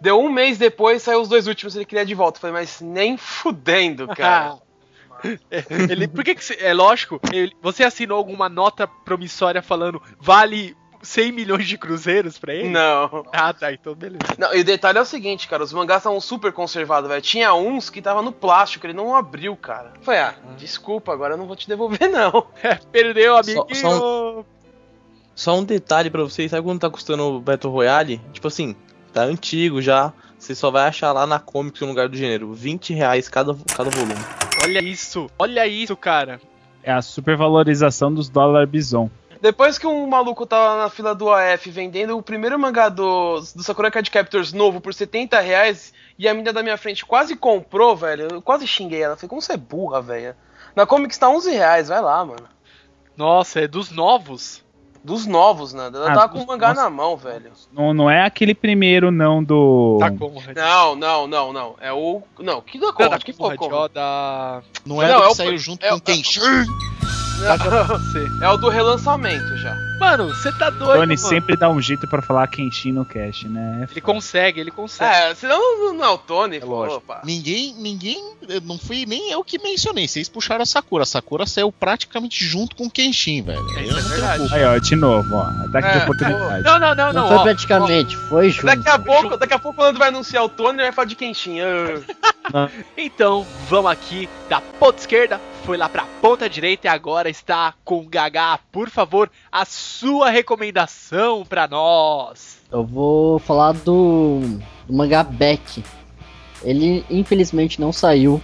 Deu 0.00 0.18
um 0.20 0.28
mês 0.30 0.58
depois, 0.58 1.00
saiu 1.02 1.20
os 1.22 1.28
dois 1.28 1.46
últimos, 1.46 1.76
ele 1.76 1.84
queria 1.84 2.04
de 2.04 2.14
volta. 2.14 2.36
Eu 2.38 2.40
falei, 2.40 2.54
mas 2.54 2.80
nem 2.80 3.16
fudendo, 3.16 4.08
cara. 4.16 4.58
ele, 5.88 6.08
por 6.08 6.24
que, 6.24 6.34
que 6.34 6.44
você- 6.44 6.58
é 6.60 6.74
lógico? 6.74 7.20
ele- 7.32 7.52
você 7.62 7.84
assinou 7.84 8.18
alguma 8.18 8.48
nota 8.48 8.86
promissória 8.86 9.62
falando 9.62 10.02
vale 10.18 10.76
100 11.02 11.32
milhões 11.32 11.66
de 11.66 11.76
cruzeiros 11.76 12.38
pra 12.38 12.54
ele? 12.54 12.68
Não. 12.68 13.24
Ah, 13.32 13.52
tá, 13.52 13.72
então 13.72 13.94
beleza. 13.94 14.20
Não, 14.38 14.54
e 14.54 14.60
o 14.60 14.64
detalhe 14.64 14.98
é 14.98 15.00
o 15.00 15.04
seguinte, 15.04 15.48
cara, 15.48 15.62
os 15.64 15.72
mangás 15.72 15.98
estavam 16.00 16.20
super 16.20 16.52
conservados, 16.52 17.08
velho. 17.08 17.20
Tinha 17.20 17.52
uns 17.54 17.90
que 17.90 18.00
tava 18.00 18.22
no 18.22 18.30
plástico, 18.32 18.86
ele 18.86 18.92
não 18.94 19.14
abriu, 19.16 19.56
cara. 19.56 19.92
Eu 19.96 20.02
falei, 20.02 20.20
ah, 20.20 20.34
desculpa, 20.56 21.12
agora 21.12 21.34
eu 21.34 21.38
não 21.38 21.46
vou 21.46 21.56
te 21.56 21.68
devolver, 21.68 22.08
não. 22.10 22.46
Perdeu, 22.92 23.36
amigo. 23.36 23.66
Só- 23.74 23.90
só 23.98 24.44
Só 25.34 25.58
um 25.58 25.64
detalhe 25.64 26.08
pra 26.10 26.22
vocês, 26.22 26.50
sabe 26.50 26.62
quanto 26.64 26.80
tá 26.82 26.90
custando 26.90 27.24
o 27.24 27.40
Battle 27.40 27.72
Royale? 27.72 28.20
Tipo 28.32 28.48
assim, 28.48 28.76
tá 29.12 29.22
antigo 29.22 29.82
já. 29.82 30.12
Você 30.38 30.54
só 30.54 30.70
vai 30.70 30.88
achar 30.88 31.12
lá 31.12 31.24
na 31.26 31.38
Comics 31.38 31.80
no 31.80 31.86
lugar 31.88 32.08
do 32.08 32.16
gênero. 32.16 32.52
20 32.52 32.92
reais 32.94 33.28
cada, 33.28 33.54
cada 33.76 33.90
volume. 33.90 34.14
Olha 34.64 34.82
isso, 34.82 35.30
olha 35.38 35.66
isso, 35.66 35.96
cara. 35.96 36.40
É 36.82 36.92
a 36.92 37.00
supervalorização 37.00 38.12
dos 38.12 38.28
dólar 38.28 38.66
bison. 38.66 39.08
Depois 39.42 39.76
que 39.76 39.86
um 39.88 40.06
maluco 40.06 40.46
tava 40.46 40.80
na 40.80 40.88
fila 40.88 41.14
do 41.16 41.28
AF 41.28 41.68
vendendo 41.68 42.16
o 42.16 42.22
primeiro 42.22 42.56
mangá 42.56 42.88
do, 42.88 43.40
do 43.40 43.62
Sakura 43.64 43.90
Card 43.90 44.08
Captors 44.08 44.52
novo 44.52 44.80
por 44.80 44.94
70 44.94 45.40
reais 45.40 45.92
e 46.16 46.28
a 46.28 46.32
menina 46.32 46.52
da 46.52 46.62
minha 46.62 46.78
frente 46.78 47.04
quase 47.04 47.34
comprou, 47.34 47.96
velho, 47.96 48.28
eu 48.30 48.40
quase 48.40 48.68
xinguei 48.68 49.02
ela. 49.02 49.16
Falei, 49.16 49.28
como 49.28 49.42
você 49.42 49.54
é 49.54 49.56
burra, 49.56 50.00
velho? 50.00 50.34
Na 50.76 50.86
Comics 50.86 51.18
tá 51.18 51.28
11 51.28 51.50
reais, 51.50 51.88
vai 51.88 52.00
lá, 52.00 52.24
mano. 52.24 52.44
Nossa, 53.16 53.60
é 53.60 53.66
dos 53.66 53.90
novos? 53.90 54.62
Dos 55.04 55.26
novos, 55.26 55.72
Nanda. 55.72 55.98
Ela 55.98 56.12
Ah, 56.12 56.14
tava 56.14 56.28
dos- 56.28 56.38
com 56.38 56.44
o 56.44 56.46
mangá 56.46 56.68
nossa. 56.68 56.82
na 56.84 56.88
mão, 56.90 57.16
velho. 57.16 57.50
Não, 57.72 57.92
não 57.92 58.08
é 58.08 58.24
aquele 58.24 58.54
primeiro, 58.54 59.10
não, 59.10 59.42
do. 59.42 59.96
Tá 59.98 60.12
como? 60.12 60.40
Não, 60.54 60.94
não, 60.94 61.26
não, 61.26 61.52
não. 61.52 61.74
É 61.80 61.92
o. 61.92 62.22
Não, 62.38 62.60
que 62.60 62.78
da 62.78 62.92
Conrad? 62.92 63.20
Que 63.24 63.32
foi. 63.32 63.56
Não 64.86 65.02
é 65.02 65.08
Não, 65.08 65.18
é 65.18 65.26
que 65.26 65.32
o- 65.32 65.34
saiu 65.34 65.58
junto 65.58 65.84
é 65.84 65.88
com 65.88 65.96
o- 65.96 66.00
Kenshin? 66.00 66.38
você. 66.40 66.92
É 68.40 68.48
o 68.48 68.56
do 68.56 68.68
relançamento 68.68 69.56
já. 69.56 69.74
Mano, 69.98 70.28
você 70.28 70.50
tá 70.52 70.68
doido, 70.68 70.94
Tony 71.00 71.14
mano. 71.16 71.16
sempre 71.18 71.56
dá 71.56 71.68
um 71.68 71.80
jeito 71.80 72.08
pra 72.08 72.20
falar 72.20 72.46
Kenshin 72.48 72.90
no 72.92 73.04
cast, 73.04 73.48
né? 73.48 73.86
Ele 73.90 74.00
consegue, 74.00 74.60
ele 74.60 74.70
consegue. 74.72 75.14
É, 75.14 75.34
senão 75.34 75.92
não 75.94 76.04
é 76.04 76.08
o 76.08 76.18
Tony, 76.18 76.58
pô, 76.60 76.66
lógico. 76.66 76.96
opa. 76.98 77.20
Ninguém, 77.24 77.72
ninguém, 77.78 78.20
não 78.64 78.78
fui 78.78 79.06
nem 79.06 79.30
eu 79.30 79.44
que 79.44 79.58
mencionei. 79.62 80.08
Vocês 80.08 80.28
puxaram 80.28 80.62
a 80.62 80.66
Sakura. 80.66 81.04
A 81.04 81.06
Sakura 81.06 81.46
saiu 81.46 81.70
praticamente 81.70 82.44
junto 82.44 82.74
com 82.74 82.86
o 82.86 82.90
Kenshin, 82.90 83.42
velho. 83.42 83.64
É, 83.76 83.80
Eu 83.82 83.84
isso 83.84 83.98
é 83.98 84.02
verdade. 84.02 84.54
Aí, 84.54 84.64
ó, 84.64 84.78
de 84.78 84.96
novo, 84.96 85.36
ó. 85.36 85.42
Ataque 85.64 85.88
de 85.92 85.98
É, 85.98 86.02
oportunidade. 86.02 86.64
Não, 86.64 86.78
não, 86.80 86.94
não, 86.94 87.12
Não, 87.12 87.20
não. 87.22 87.28
foi 87.28 87.36
ó, 87.36 87.42
praticamente, 87.44 88.16
foi 88.16 88.50
junto. 88.50 88.66
Daqui 88.66 88.88
a 88.88 88.98
pouco, 88.98 89.36
daqui 89.36 89.54
a 89.54 89.58
pouco 89.58 89.80
o 89.80 89.84
Nando 89.84 89.98
vai 90.00 90.08
anunciar 90.08 90.44
o 90.44 90.48
Tony 90.48 90.78
e 90.80 90.82
vai 90.82 90.92
falar 90.92 91.06
de 91.06 91.14
Kenshin. 91.14 91.58
Então, 92.96 93.46
vamos 93.68 93.90
aqui 93.90 94.28
da 94.48 94.60
ponta 94.60 94.98
esquerda, 94.98 95.40
foi 95.62 95.76
lá 95.76 95.88
pra 95.88 96.06
ponta 96.20 96.50
direita 96.50 96.88
e 96.88 96.90
agora 96.90 97.30
está 97.30 97.74
com 97.84 98.00
o 98.00 98.08
Gagá. 98.08 98.58
Por 98.72 98.90
favor, 98.90 99.30
a 99.50 99.64
sua 99.64 100.28
recomendação 100.28 101.44
pra 101.44 101.68
nós. 101.68 102.58
Eu 102.70 102.84
vou 102.84 103.38
falar 103.38 103.72
do, 103.72 104.40
do 104.86 104.92
mangá 104.92 105.22
Beck. 105.22 105.84
Ele 106.64 107.04
infelizmente 107.08 107.80
não 107.80 107.92
saiu 107.92 108.42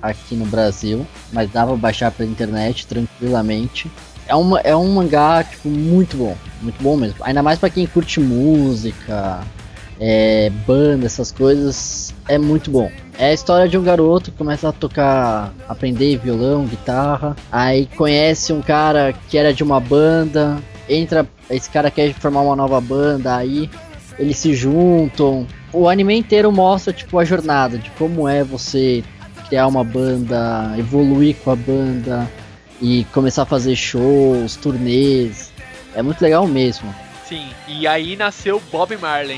aqui 0.00 0.36
no 0.36 0.46
Brasil, 0.46 1.06
mas 1.32 1.50
dava 1.50 1.72
pra 1.72 1.80
baixar 1.80 2.12
pela 2.12 2.30
internet 2.30 2.86
tranquilamente. 2.86 3.90
É, 4.26 4.34
uma, 4.34 4.60
é 4.60 4.74
um 4.74 4.94
mangá 4.94 5.42
tipo, 5.42 5.68
muito 5.68 6.16
bom, 6.16 6.36
muito 6.62 6.80
bom 6.80 6.96
mesmo. 6.96 7.16
Ainda 7.22 7.42
mais 7.42 7.58
pra 7.58 7.68
quem 7.68 7.86
curte 7.86 8.20
música, 8.20 9.40
é, 9.98 10.50
banda, 10.66 11.04
essas 11.04 11.32
coisas, 11.32 12.14
é 12.28 12.38
muito 12.38 12.70
bom. 12.70 12.90
É 13.20 13.26
a 13.26 13.34
história 13.34 13.68
de 13.68 13.76
um 13.76 13.82
garoto 13.82 14.30
que 14.30 14.38
começa 14.38 14.70
a 14.70 14.72
tocar, 14.72 15.52
aprender 15.68 16.16
violão, 16.16 16.64
guitarra, 16.64 17.36
aí 17.52 17.84
conhece 17.94 18.50
um 18.50 18.62
cara 18.62 19.12
que 19.28 19.36
era 19.36 19.52
de 19.52 19.62
uma 19.62 19.78
banda, 19.78 20.56
entra, 20.88 21.28
esse 21.50 21.68
cara 21.68 21.90
quer 21.90 22.14
formar 22.14 22.40
uma 22.40 22.56
nova 22.56 22.80
banda, 22.80 23.36
aí 23.36 23.68
eles 24.18 24.38
se 24.38 24.54
juntam. 24.54 25.46
O 25.70 25.86
anime 25.86 26.16
inteiro 26.16 26.50
mostra 26.50 26.94
tipo 26.94 27.18
a 27.18 27.24
jornada 27.26 27.76
de 27.76 27.90
como 27.90 28.26
é 28.26 28.42
você 28.42 29.04
criar 29.48 29.66
uma 29.66 29.84
banda, 29.84 30.74
evoluir 30.78 31.36
com 31.44 31.50
a 31.50 31.56
banda 31.56 32.26
e 32.80 33.04
começar 33.12 33.42
a 33.42 33.46
fazer 33.46 33.76
shows, 33.76 34.56
turnês. 34.56 35.52
É 35.94 36.00
muito 36.00 36.22
legal 36.22 36.46
mesmo. 36.46 36.88
Sim, 37.28 37.50
e 37.68 37.86
aí 37.86 38.16
nasceu 38.16 38.62
Bob 38.72 38.96
Marley. 38.96 39.36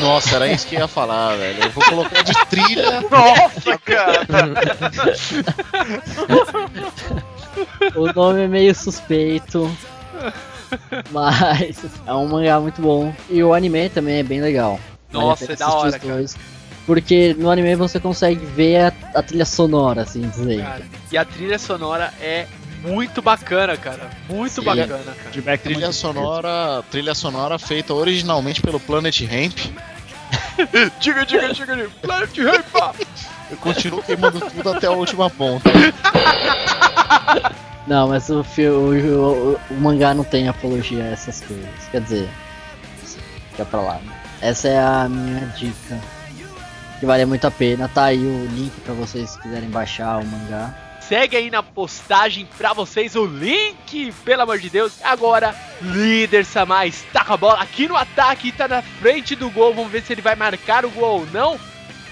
Nossa, 0.00 0.36
era 0.36 0.48
isso 0.50 0.66
que 0.66 0.76
eu 0.76 0.80
ia 0.80 0.88
falar, 0.88 1.36
velho. 1.36 1.62
Eu 1.64 1.70
vou 1.70 1.84
colocar 1.84 2.22
de 2.22 2.32
trilha. 2.46 3.00
Nossa, 3.10 3.78
cara. 3.78 4.26
O 7.94 8.12
nome 8.12 8.44
é 8.44 8.48
meio 8.48 8.74
suspeito. 8.74 9.70
Mas 11.10 11.78
é 12.06 12.14
um 12.14 12.28
mangá 12.28 12.60
muito 12.60 12.80
bom. 12.80 13.14
E 13.28 13.42
o 13.42 13.52
anime 13.52 13.88
também 13.88 14.18
é 14.18 14.22
bem 14.22 14.40
legal. 14.40 14.78
Vale 15.12 15.26
Nossa, 15.26 15.46
pena 15.46 15.54
é 15.54 15.56
da 15.56 15.72
hora, 15.72 15.98
dois. 15.98 16.36
Porque 16.86 17.34
no 17.38 17.50
anime 17.50 17.76
você 17.76 18.00
consegue 18.00 18.44
ver 18.44 18.80
a, 18.80 18.92
a 19.18 19.22
trilha 19.22 19.44
sonora, 19.44 20.02
assim 20.02 20.22
dizer. 20.22 20.62
Cara, 20.62 20.82
e 21.12 21.18
a 21.18 21.24
trilha 21.24 21.58
sonora 21.58 22.12
é 22.20 22.46
muito 22.82 23.22
bacana, 23.22 23.76
cara. 23.76 24.10
Muito 24.28 24.54
Sim. 24.60 24.64
bacana, 24.64 24.88
cara. 25.04 25.30
Feedback 25.32 25.60
é 25.60 25.62
Trilha 25.62 25.92
sonora, 25.92 26.82
trilha 26.90 27.14
sonora 27.14 27.58
feita 27.58 27.92
originalmente 27.94 28.60
pelo 28.62 28.80
Planet 28.80 29.20
Ramp. 29.22 29.58
Diga, 31.00 31.24
diga, 31.26 31.52
diga, 31.54 31.74
diga. 31.76 31.90
Planet 32.02 32.36
Ramp! 32.38 33.00
Eu 33.50 33.56
continuo 33.56 34.02
queimando 34.02 34.38
tudo 34.40 34.70
até 34.70 34.86
a 34.86 34.92
última 34.92 35.28
ponta. 35.30 35.68
Não, 37.86 38.08
mas 38.08 38.28
o, 38.28 38.44
o, 38.58 39.52
o, 39.54 39.60
o 39.70 39.74
mangá 39.80 40.14
não 40.14 40.22
tem 40.22 40.48
apologia 40.48 41.02
a 41.02 41.06
essas 41.08 41.40
coisas. 41.40 41.66
Quer 41.90 42.02
dizer, 42.02 42.28
fica 43.50 43.64
pra 43.64 43.80
lá. 43.80 43.94
né? 43.94 44.12
Essa 44.40 44.68
é 44.68 44.78
a 44.78 45.08
minha 45.08 45.46
dica. 45.56 45.98
Que 47.00 47.06
vale 47.06 47.24
muito 47.24 47.46
a 47.46 47.50
pena. 47.50 47.88
Tá 47.88 48.04
aí 48.04 48.18
o 48.18 48.46
link 48.54 48.72
pra 48.84 48.94
vocês 48.94 49.30
se 49.30 49.40
quiserem 49.40 49.70
baixar 49.70 50.18
o 50.20 50.24
mangá. 50.26 50.72
Segue 51.10 51.36
aí 51.36 51.50
na 51.50 51.60
postagem 51.60 52.46
pra 52.56 52.72
vocês 52.72 53.16
o 53.16 53.26
link, 53.26 54.12
pelo 54.24 54.42
amor 54.42 54.60
de 54.60 54.70
Deus. 54.70 54.92
Agora, 55.02 55.52
líder 55.82 56.44
Samar 56.44 56.86
está 56.86 57.24
com 57.24 57.32
a 57.32 57.36
bola 57.36 57.60
aqui 57.60 57.88
no 57.88 57.96
ataque, 57.96 58.52
tá 58.52 58.68
na 58.68 58.80
frente 58.80 59.34
do 59.34 59.50
gol. 59.50 59.74
Vamos 59.74 59.90
ver 59.90 60.04
se 60.04 60.12
ele 60.12 60.22
vai 60.22 60.36
marcar 60.36 60.84
o 60.84 60.90
gol 60.90 61.18
ou 61.22 61.26
não. 61.32 61.58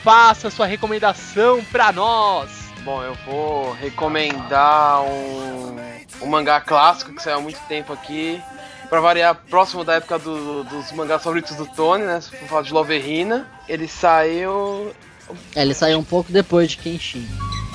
Faça 0.03 0.51
sua 0.51 0.67
recomendação 0.67 1.63
pra 1.71 1.93
nós. 1.93 2.51
Bom, 2.83 3.01
eu 3.05 3.15
vou 3.25 3.73
recomendar 3.75 5.03
um, 5.03 5.77
um 6.21 6.27
mangá 6.27 6.61
clássico 6.61 7.15
que 7.15 7.23
saiu 7.23 7.37
há 7.37 7.41
muito 7.41 7.61
tempo 7.69 7.93
aqui. 7.93 8.43
Pra 8.89 9.01
variar, 9.01 9.37
próximo 9.49 9.85
da 9.85 9.95
época 9.95 10.19
do- 10.19 10.65
dos 10.65 10.91
mangás 10.91 11.23
favoritos 11.23 11.55
do 11.55 11.67
Tony, 11.67 12.03
né? 12.03 12.21
Se 12.21 12.31
for 12.37 12.49
falar 12.49 12.63
de 12.63 12.73
Loverina. 12.73 13.47
Ele 13.69 13.87
saiu. 13.87 14.93
É, 15.55 15.63
ele 15.63 15.73
saiu 15.75 16.01
um 16.01 16.05
pouco 16.05 16.33
depois 16.33 16.69
de 16.71 16.79
Kenshin. 16.79 17.29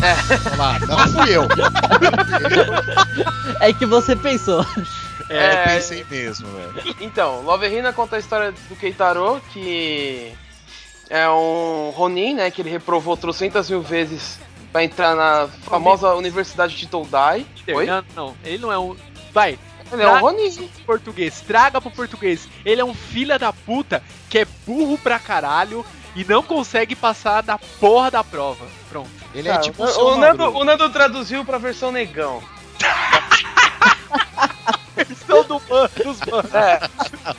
Olha 0.04 0.56
lá, 0.58 0.80
não 0.80 1.08
fui 1.10 1.36
eu. 1.36 1.44
É 3.60 3.72
que 3.74 3.86
você 3.86 4.16
pensou. 4.16 4.66
É, 5.30 5.34
eu 5.34 5.40
É. 5.42 5.76
pensei 5.76 6.06
mesmo, 6.10 6.48
velho. 6.48 6.96
Então, 7.00 7.42
Loverina 7.42 7.94
conta 7.94 8.18
a 8.18 8.20
história 8.20 8.52
do 8.52 8.76
Keitaro, 8.76 9.42
que 9.52 10.34
é 11.10 11.28
um 11.30 11.92
Ronin, 11.96 12.36
né? 12.36 12.52
Que 12.52 12.62
ele 12.62 12.70
reprovou 12.70 13.16
trocentas 13.16 13.70
mil 13.70 13.82
vezes 13.82 14.38
pra 14.72 14.84
entrar 14.84 15.16
na 15.16 15.48
famosa 15.64 16.14
Universidade 16.16 16.76
de 16.76 16.88
Todai. 16.88 17.46
Oi? 17.68 17.86
Não, 17.86 18.04
não, 18.16 18.36
ele 18.44 18.58
não 18.58 18.72
é 18.72 18.78
um. 18.78 18.96
Vai, 19.34 19.58
Ele 19.92 20.04
é 20.04 20.08
um 20.10 20.20
Ronin. 20.20 20.70
português, 20.86 21.42
traga 21.42 21.80
pro 21.80 21.90
português. 21.90 22.48
Ele 22.66 22.82
é 22.82 22.86
um 22.86 22.94
filho 22.94 23.38
da 23.40 23.54
puta 23.54 24.04
que 24.30 24.40
é 24.40 24.48
burro 24.68 24.98
pra 24.98 25.18
caralho 25.20 25.86
e 26.16 26.24
não 26.24 26.44
consegue 26.44 26.96
passar 26.96 27.42
da 27.42 27.58
porra 27.58 28.12
da 28.12 28.24
prova. 28.24 28.66
Pronto. 28.90 29.10
Ele 29.34 29.50
é 29.50 29.58
tipo 29.58 29.84
o, 29.84 30.14
o, 30.14 30.18
Nando, 30.18 30.44
o 30.56 30.64
Nando 30.64 30.90
traduziu 30.90 31.44
pra 31.44 31.58
versão 31.58 31.92
negão. 31.92 32.42
São 35.26 35.44
do 35.44 35.62
man, 35.70 35.90
dos 36.04 36.20
man. 36.20 36.44
É, 36.54 36.80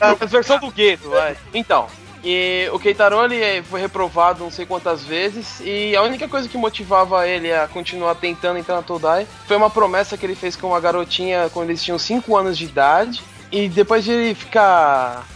a 0.01 0.15
versão 0.27 0.59
do 0.59 0.71
gueto, 0.71 1.09
vai. 1.11 1.37
Então, 1.53 1.87
e 2.25 2.69
o 2.73 2.79
Keitaro 2.79 3.23
ele 3.23 3.63
foi 3.63 3.81
reprovado 3.81 4.43
não 4.43 4.51
sei 4.51 4.65
quantas 4.65 5.05
vezes 5.05 5.61
e 5.61 5.95
a 5.95 6.03
única 6.03 6.27
coisa 6.27 6.49
que 6.49 6.57
motivava 6.57 7.29
ele 7.29 7.53
a 7.53 7.69
continuar 7.69 8.15
tentando 8.15 8.59
entrar 8.59 8.77
na 8.77 8.83
Todai 8.83 9.27
foi 9.47 9.57
uma 9.57 9.69
promessa 9.69 10.17
que 10.17 10.25
ele 10.25 10.35
fez 10.35 10.57
com 10.57 10.69
uma 10.69 10.81
garotinha 10.81 11.51
quando 11.53 11.69
eles 11.69 11.83
tinham 11.83 11.99
5 11.99 12.35
anos 12.35 12.57
de 12.57 12.65
idade 12.65 13.23
e 13.53 13.69
depois 13.69 14.05
de 14.05 14.13
ele 14.13 14.35
ficar 14.35 15.27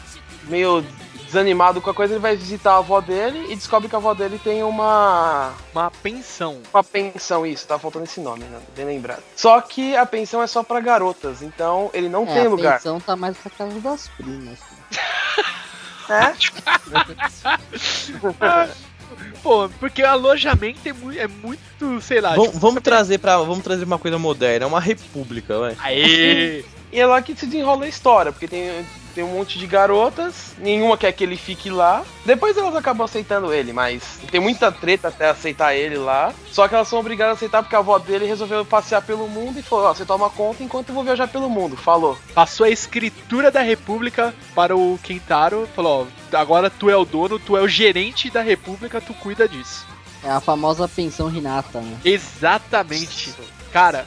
meio 0.44 0.82
desanimado 1.28 1.80
com 1.80 1.90
a 1.90 1.94
coisa, 1.94 2.14
ele 2.14 2.20
vai 2.20 2.34
visitar 2.36 2.72
a 2.72 2.78
avó 2.78 3.00
dele 3.00 3.46
e 3.52 3.54
descobre 3.54 3.88
que 3.88 3.94
a 3.94 3.98
avó 3.98 4.14
dele 4.14 4.40
tem 4.42 4.62
uma 4.64 5.52
Uma 5.72 5.90
pensão. 6.02 6.60
uma 6.74 6.82
pensão, 6.82 7.46
isso, 7.46 7.66
tá 7.68 7.78
faltando 7.78 8.06
esse 8.06 8.20
nome, 8.20 8.42
né? 8.44 8.58
Bem 8.74 8.86
lembrado. 8.86 9.22
Só 9.36 9.60
que 9.60 9.94
a 9.94 10.04
pensão 10.04 10.42
é 10.42 10.46
só 10.46 10.62
pra 10.62 10.80
garotas, 10.80 11.42
então 11.42 11.90
ele 11.94 12.08
não 12.08 12.24
É, 12.24 12.34
tem 12.34 12.46
a 12.46 12.48
lugar. 12.48 12.76
pensão 12.78 12.98
tá 12.98 13.14
mais 13.14 13.36
pra 13.36 13.50
casa 13.50 13.78
das 13.80 14.08
primas. 14.08 14.58
É? 16.10 16.32
Pô, 19.42 19.68
porque 19.80 20.02
o 20.02 20.06
alojamento 20.08 20.80
é, 20.88 20.92
mu- 20.92 21.12
é 21.12 21.26
muito, 21.28 22.00
sei 22.00 22.20
lá. 22.20 22.30
Vamos, 22.30 22.48
tipo, 22.48 22.58
vamos 22.60 22.82
trazer 22.82 23.18
para 23.18 23.38
vamos 23.38 23.62
trazer 23.62 23.84
uma 23.84 23.98
coisa 23.98 24.18
moderna, 24.18 24.64
é 24.64 24.68
uma 24.68 24.80
república, 24.80 25.58
vai. 25.58 25.76
Aê! 25.80 26.64
E 26.92 27.00
é 27.00 27.06
lá 27.06 27.20
que 27.22 27.34
se 27.36 27.46
desenrola 27.46 27.84
a 27.84 27.88
história, 27.88 28.32
porque 28.32 28.48
tem, 28.48 28.84
tem 29.18 29.24
um 29.24 29.32
monte 29.32 29.58
de 29.58 29.66
garotas, 29.66 30.54
nenhuma 30.58 30.96
quer 30.96 31.10
que 31.10 31.24
ele 31.24 31.36
fique 31.36 31.68
lá. 31.68 32.04
Depois 32.24 32.56
elas 32.56 32.76
acabam 32.76 33.04
aceitando 33.04 33.52
ele, 33.52 33.72
mas 33.72 34.20
tem 34.30 34.40
muita 34.40 34.70
treta 34.70 35.08
até 35.08 35.28
aceitar 35.28 35.74
ele 35.74 35.96
lá. 35.96 36.32
Só 36.52 36.68
que 36.68 36.76
elas 36.76 36.86
são 36.86 37.00
obrigadas 37.00 37.32
a 37.32 37.34
aceitar 37.34 37.64
porque 37.64 37.74
a 37.74 37.80
avó 37.80 37.98
dele 37.98 38.26
resolveu 38.26 38.64
passear 38.64 39.02
pelo 39.02 39.26
mundo 39.26 39.58
e 39.58 39.62
falou: 39.62 39.86
Ó, 39.86 39.92
você 39.92 40.04
toma 40.04 40.30
conta 40.30 40.62
enquanto 40.62 40.90
eu 40.90 40.94
vou 40.94 41.02
viajar 41.02 41.26
pelo 41.26 41.50
mundo. 41.50 41.76
Falou. 41.76 42.16
Passou 42.32 42.64
a 42.64 42.70
escritura 42.70 43.50
da 43.50 43.60
República 43.60 44.32
para 44.54 44.76
o 44.76 44.96
Kentaro. 45.02 45.68
Falou: 45.74 46.06
ó, 46.32 46.36
agora 46.36 46.70
tu 46.70 46.88
é 46.88 46.96
o 46.96 47.04
dono, 47.04 47.40
tu 47.40 47.56
é 47.56 47.60
o 47.60 47.66
gerente 47.66 48.30
da 48.30 48.40
República, 48.40 49.00
tu 49.00 49.12
cuida 49.14 49.48
disso. 49.48 49.84
É 50.22 50.30
a 50.30 50.38
famosa 50.38 50.86
pensão 50.86 51.28
Hinata, 51.28 51.80
né? 51.80 51.98
Exatamente. 52.04 53.34
Cara, 53.72 54.06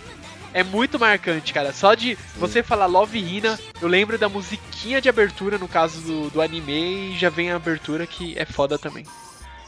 é 0.53 0.63
muito 0.63 0.99
marcante, 0.99 1.53
cara. 1.53 1.71
Só 1.73 1.93
de 1.93 2.17
você 2.35 2.61
falar 2.63 2.85
Love 2.85 3.17
Hina, 3.19 3.59
eu 3.81 3.87
lembro 3.87 4.17
da 4.17 4.27
musiquinha 4.29 5.01
de 5.01 5.09
abertura, 5.09 5.57
no 5.57 5.67
caso 5.67 6.01
do, 6.01 6.29
do 6.29 6.41
anime, 6.41 7.13
e 7.13 7.17
já 7.17 7.29
vem 7.29 7.51
a 7.51 7.55
abertura 7.55 8.05
que 8.07 8.37
é 8.37 8.45
foda 8.45 8.77
também. 8.77 9.05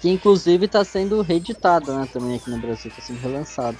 Que 0.01 0.09
inclusive 0.09 0.67
tá 0.67 0.83
sendo 0.83 1.21
reeditada, 1.21 1.97
né? 1.97 2.07
Também 2.11 2.35
aqui 2.35 2.49
no 2.49 2.57
Brasil, 2.57 2.91
tá 2.93 3.01
sendo 3.01 3.21
relançado. 3.21 3.77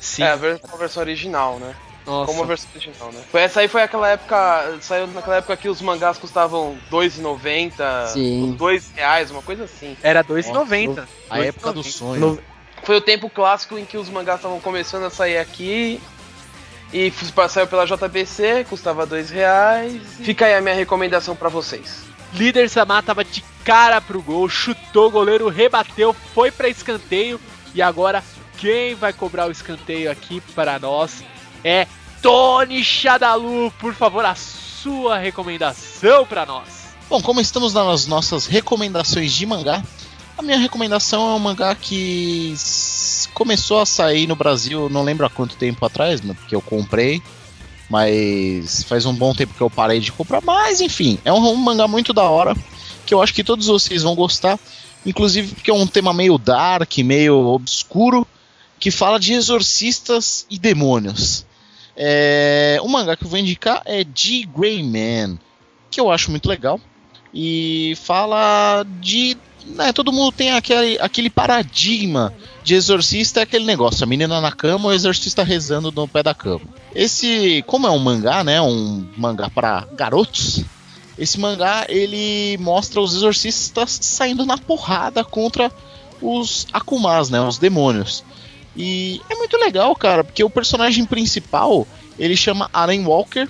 Sim. 0.00 0.22
É, 0.22 0.28
a 0.28 0.36
vers- 0.36 0.60
a 0.72 0.76
versão 0.76 1.02
original, 1.02 1.58
né? 1.58 1.74
Nossa. 2.06 2.30
Como 2.30 2.44
a 2.44 2.46
versão 2.46 2.68
original, 2.76 3.10
né? 3.10 3.20
Foi, 3.32 3.40
essa 3.40 3.58
aí 3.58 3.66
foi 3.66 3.82
aquela 3.82 4.08
época. 4.08 4.78
Saiu 4.80 5.08
naquela 5.08 5.38
época 5.38 5.56
que 5.56 5.68
os 5.68 5.82
mangás 5.82 6.18
custavam 6.18 6.76
R$2,90, 6.92 8.06
Sim. 8.12 8.54
2 8.56 8.92
reais, 8.94 9.30
uma 9.32 9.42
coisa 9.42 9.64
assim. 9.64 9.96
Era 10.04 10.22
2,90. 10.22 11.04
A 11.28 11.40
época 11.40 11.72
do 11.72 11.82
sonho. 11.82 12.20
No- 12.20 12.38
Foi 12.84 12.96
o 12.96 13.00
tempo 13.00 13.28
clássico 13.28 13.76
em 13.76 13.84
que 13.84 13.96
os 13.98 14.08
mangás 14.08 14.38
estavam 14.38 14.60
começando 14.60 15.02
a 15.04 15.10
sair 15.10 15.38
aqui. 15.38 16.00
E 16.92 17.12
saiu 17.48 17.66
pela 17.66 17.84
JBC, 17.84 18.66
custava 18.68 19.04
dois 19.04 19.30
reais. 19.30 20.00
Fica 20.20 20.46
aí 20.46 20.54
a 20.54 20.60
minha 20.60 20.74
recomendação 20.74 21.34
pra 21.34 21.48
vocês. 21.48 22.04
Líder 22.32 22.68
Samar 22.68 23.02
tava 23.02 23.24
de 23.24 23.42
cara 23.64 24.00
pro 24.00 24.22
gol, 24.22 24.48
chutou, 24.48 25.08
o 25.08 25.10
goleiro 25.10 25.48
rebateu, 25.48 26.14
foi 26.34 26.50
pra 26.50 26.68
escanteio 26.68 27.40
e 27.74 27.82
agora 27.82 28.22
quem 28.58 28.94
vai 28.94 29.12
cobrar 29.12 29.48
o 29.48 29.50
escanteio 29.50 30.10
aqui 30.10 30.40
para 30.54 30.78
nós 30.78 31.22
é 31.64 31.86
Tony 32.22 32.82
Shadalu. 32.82 33.70
Por 33.72 33.94
favor, 33.94 34.24
a 34.24 34.34
sua 34.34 35.18
recomendação 35.18 36.24
pra 36.26 36.46
nós. 36.46 36.86
Bom, 37.08 37.22
como 37.22 37.40
estamos 37.40 37.72
nas 37.72 38.06
nossas 38.06 38.46
recomendações 38.46 39.32
de 39.32 39.46
mangá, 39.46 39.82
a 40.36 40.42
minha 40.42 40.58
recomendação 40.58 41.30
é 41.30 41.34
um 41.34 41.38
mangá 41.38 41.74
que 41.74 42.54
começou 43.32 43.80
a 43.80 43.86
sair 43.86 44.26
no 44.26 44.36
Brasil, 44.36 44.88
não 44.88 45.02
lembro 45.02 45.26
há 45.26 45.30
quanto 45.30 45.56
tempo 45.56 45.84
atrás, 45.84 46.22
né, 46.22 46.34
porque 46.34 46.54
eu 46.54 46.60
comprei, 46.60 47.22
mas 47.88 48.82
faz 48.84 49.06
um 49.06 49.14
bom 49.14 49.34
tempo 49.34 49.54
que 49.54 49.60
eu 49.60 49.70
parei 49.70 50.00
de 50.00 50.12
comprar. 50.12 50.40
Mas 50.42 50.80
enfim, 50.80 51.18
é 51.24 51.32
um, 51.32 51.38
um 51.48 51.56
mangá 51.56 51.86
muito 51.86 52.12
da 52.12 52.24
hora, 52.24 52.54
que 53.04 53.14
eu 53.14 53.22
acho 53.22 53.34
que 53.34 53.44
todos 53.44 53.66
vocês 53.66 54.02
vão 54.02 54.14
gostar, 54.14 54.58
inclusive 55.04 55.54
porque 55.54 55.70
é 55.70 55.74
um 55.74 55.86
tema 55.86 56.12
meio 56.12 56.38
dark, 56.38 56.98
meio 56.98 57.36
obscuro, 57.46 58.26
que 58.78 58.90
fala 58.90 59.18
de 59.18 59.32
exorcistas 59.32 60.46
e 60.50 60.58
demônios. 60.58 61.46
É, 61.96 62.78
o 62.82 62.88
mangá 62.88 63.16
que 63.16 63.24
eu 63.24 63.30
vou 63.30 63.38
indicar 63.38 63.80
é 63.86 64.04
The 64.04 64.46
Grey 64.54 64.82
Man, 64.82 65.38
que 65.90 65.98
eu 65.98 66.10
acho 66.10 66.30
muito 66.30 66.48
legal 66.48 66.78
e 67.32 67.94
fala 68.02 68.84
de. 69.00 69.36
Né, 69.66 69.92
todo 69.92 70.12
mundo 70.12 70.32
tem 70.32 70.52
aquele, 70.52 70.98
aquele 71.00 71.28
paradigma 71.28 72.32
de 72.62 72.74
exorcista, 72.74 73.40
é 73.40 73.42
aquele 73.42 73.64
negócio: 73.64 74.04
a 74.04 74.06
menina 74.06 74.40
na 74.40 74.52
cama, 74.52 74.88
o 74.88 74.92
exorcista 74.92 75.42
rezando 75.42 75.90
no 75.90 76.06
pé 76.06 76.22
da 76.22 76.34
cama. 76.34 76.62
Esse, 76.94 77.62
como 77.66 77.86
é 77.86 77.90
um 77.90 77.98
mangá, 77.98 78.44
né? 78.44 78.60
Um 78.60 79.06
mangá 79.16 79.50
para 79.50 79.86
garotos. 79.94 80.64
Esse 81.18 81.40
mangá 81.40 81.86
ele 81.88 82.58
mostra 82.58 83.00
os 83.00 83.14
exorcistas 83.14 83.98
saindo 84.02 84.44
na 84.44 84.58
porrada 84.58 85.24
contra 85.24 85.72
os 86.20 86.66
Akumas, 86.72 87.30
né? 87.30 87.40
Os 87.40 87.58
demônios. 87.58 88.22
E 88.76 89.20
é 89.30 89.34
muito 89.34 89.56
legal, 89.56 89.94
cara, 89.96 90.22
porque 90.22 90.44
o 90.44 90.50
personagem 90.50 91.04
principal 91.06 91.86
ele 92.18 92.36
chama 92.36 92.70
Alan 92.72 93.02
Walker 93.06 93.48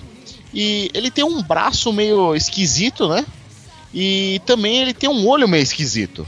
e 0.53 0.89
ele 0.93 1.11
tem 1.11 1.23
um 1.23 1.41
braço 1.41 1.91
meio 1.91 2.35
esquisito, 2.35 3.07
né? 3.09 3.25
E 3.93 4.41
também 4.45 4.77
ele 4.81 4.93
tem 4.93 5.09
um 5.09 5.27
olho 5.27 5.47
meio 5.47 5.63
esquisito. 5.63 6.25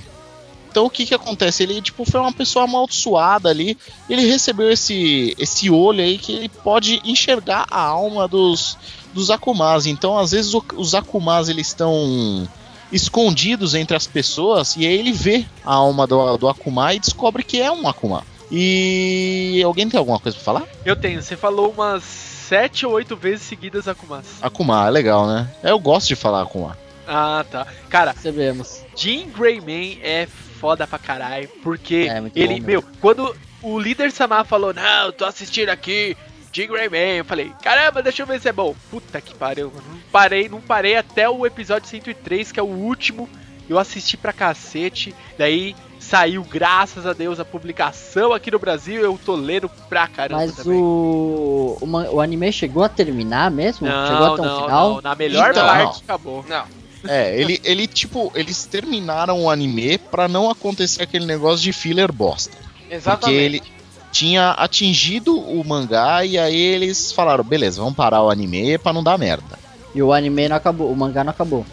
Então 0.71 0.85
o 0.85 0.89
que 0.89 1.05
que 1.05 1.15
acontece? 1.15 1.63
Ele 1.63 1.81
tipo 1.81 2.05
foi 2.09 2.19
uma 2.19 2.31
pessoa 2.31 2.65
amaldiçoada 2.65 3.49
ali. 3.49 3.77
Ele 4.09 4.25
recebeu 4.25 4.69
esse 4.71 5.35
esse 5.39 5.69
olho 5.69 6.01
aí 6.01 6.17
que 6.17 6.31
ele 6.31 6.49
pode 6.49 7.01
enxergar 7.03 7.65
a 7.71 7.81
alma 7.81 8.27
dos 8.27 8.77
dos 9.13 9.31
Akumas. 9.31 9.85
Então 9.87 10.17
às 10.17 10.31
vezes 10.31 10.53
o- 10.53 10.63
os 10.77 10.93
Akumas 10.93 11.49
eles 11.49 11.67
estão 11.67 12.47
escondidos 12.91 13.75
entre 13.75 13.95
as 13.95 14.07
pessoas 14.07 14.75
e 14.75 14.85
aí 14.85 14.93
ele 14.93 15.11
vê 15.11 15.45
a 15.65 15.73
alma 15.73 16.05
do, 16.07 16.37
do 16.37 16.47
Akuma 16.47 16.93
e 16.93 16.99
descobre 16.99 17.43
que 17.43 17.59
é 17.61 17.71
um 17.71 17.87
Akuma. 17.87 18.23
E 18.51 19.61
alguém 19.63 19.87
tem 19.87 19.97
alguma 19.97 20.19
coisa 20.19 20.35
pra 20.35 20.43
falar? 20.45 20.63
Eu 20.83 20.95
tenho, 20.95 21.21
você 21.21 21.35
falou 21.37 21.71
umas 21.71 22.03
sete 22.03 22.85
ou 22.85 22.93
oito 22.93 23.15
vezes 23.15 23.45
seguidas 23.45 23.87
Akumas. 23.87 24.25
Akuma, 24.41 24.87
é 24.87 24.89
legal, 24.89 25.27
né? 25.27 25.47
Eu 25.63 25.79
gosto 25.79 26.07
de 26.07 26.15
falar 26.15 26.41
Akuma. 26.41 26.75
Ah, 27.09 27.45
tá. 27.49 27.67
Cara, 27.89 28.11
Recebemos. 28.11 28.83
Jean 28.95 29.27
Greyman 29.29 29.99
é 30.03 30.27
foda 30.59 30.85
pra 30.85 30.99
caralho, 30.99 31.47
porque 31.63 32.07
É, 32.09 32.21
ele, 32.35 32.59
bom 32.59 32.67
meu, 32.67 32.83
quando 33.01 33.35
o 33.61 33.79
líder 33.79 34.11
Samar 34.11 34.45
falou, 34.45 34.73
não, 34.73 35.05
eu 35.07 35.11
tô 35.13 35.25
assistindo 35.25 35.69
aqui 35.69 36.15
Jean 36.53 36.67
Greyman, 36.67 37.17
eu 37.17 37.25
falei, 37.25 37.51
caramba, 37.61 38.01
deixa 38.03 38.21
eu 38.23 38.27
ver 38.27 38.39
se 38.41 38.47
é 38.49 38.51
bom. 38.53 38.75
Puta 38.91 39.19
que 39.21 39.33
pariu. 39.35 39.71
Não 39.75 39.99
parei, 40.11 40.49
não 40.49 40.61
parei 40.61 40.95
até 40.97 41.29
o 41.29 41.45
episódio 41.45 41.87
103, 41.89 42.51
que 42.51 42.59
é 42.59 42.63
o 42.63 42.67
último. 42.67 43.27
Eu 43.69 43.77
assisti 43.77 44.17
pra 44.17 44.33
cacete, 44.33 45.13
daí 45.37 45.75
saiu, 45.99 46.43
graças 46.43 47.05
a 47.05 47.13
Deus, 47.13 47.39
a 47.39 47.45
publicação 47.45 48.33
aqui 48.33 48.49
no 48.49 48.57
Brasil, 48.57 48.99
eu 49.01 49.19
tô 49.23 49.35
lendo 49.35 49.69
pra 49.87 50.07
caramba 50.07 50.41
Mas 50.43 50.55
também. 50.55 50.79
o, 50.81 51.77
o, 51.81 52.19
anime 52.19 52.51
chegou 52.51 52.83
a 52.83 52.89
terminar 52.89 53.51
mesmo? 53.51 53.85
chegou 53.87 54.19
Não, 54.25 54.33
até 54.33 54.41
o 54.41 54.45
não, 54.45 54.61
final? 54.63 54.93
não, 54.95 55.01
na 55.01 55.13
melhor 55.15 55.51
Então, 55.51 55.67
parte 55.67 55.83
não. 55.97 56.15
acabou. 56.15 56.45
Não. 56.49 56.65
É, 57.07 57.39
ele, 57.39 57.61
ele 57.63 57.87
tipo, 57.87 58.31
eles 58.35 58.65
terminaram 58.65 59.43
o 59.43 59.49
anime 59.49 59.97
pra 59.97 60.27
não 60.27 60.49
acontecer 60.49 61.03
aquele 61.03 61.25
negócio 61.25 61.63
de 61.63 61.71
filler 61.71 62.11
bosta. 62.11 62.57
Porque 62.79 62.93
Exatamente. 62.93 63.39
ele 63.39 63.63
tinha 64.11 64.51
atingido 64.51 65.37
o 65.37 65.63
mangá 65.65 66.25
e 66.25 66.37
aí 66.37 66.59
eles 66.59 67.11
falaram, 67.11 67.43
beleza, 67.43 67.81
vamos 67.81 67.95
parar 67.95 68.23
o 68.23 68.29
anime 68.29 68.77
pra 68.77 68.91
não 68.91 69.03
dar 69.03 69.17
merda. 69.17 69.57
E 69.93 70.01
o 70.01 70.13
anime 70.13 70.49
não 70.49 70.55
acabou, 70.55 70.91
o 70.91 70.95
mangá 70.95 71.23
não 71.23 71.31
acabou. 71.31 71.65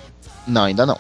Não, 0.47 0.65
ainda 0.65 0.87
não. 0.87 0.99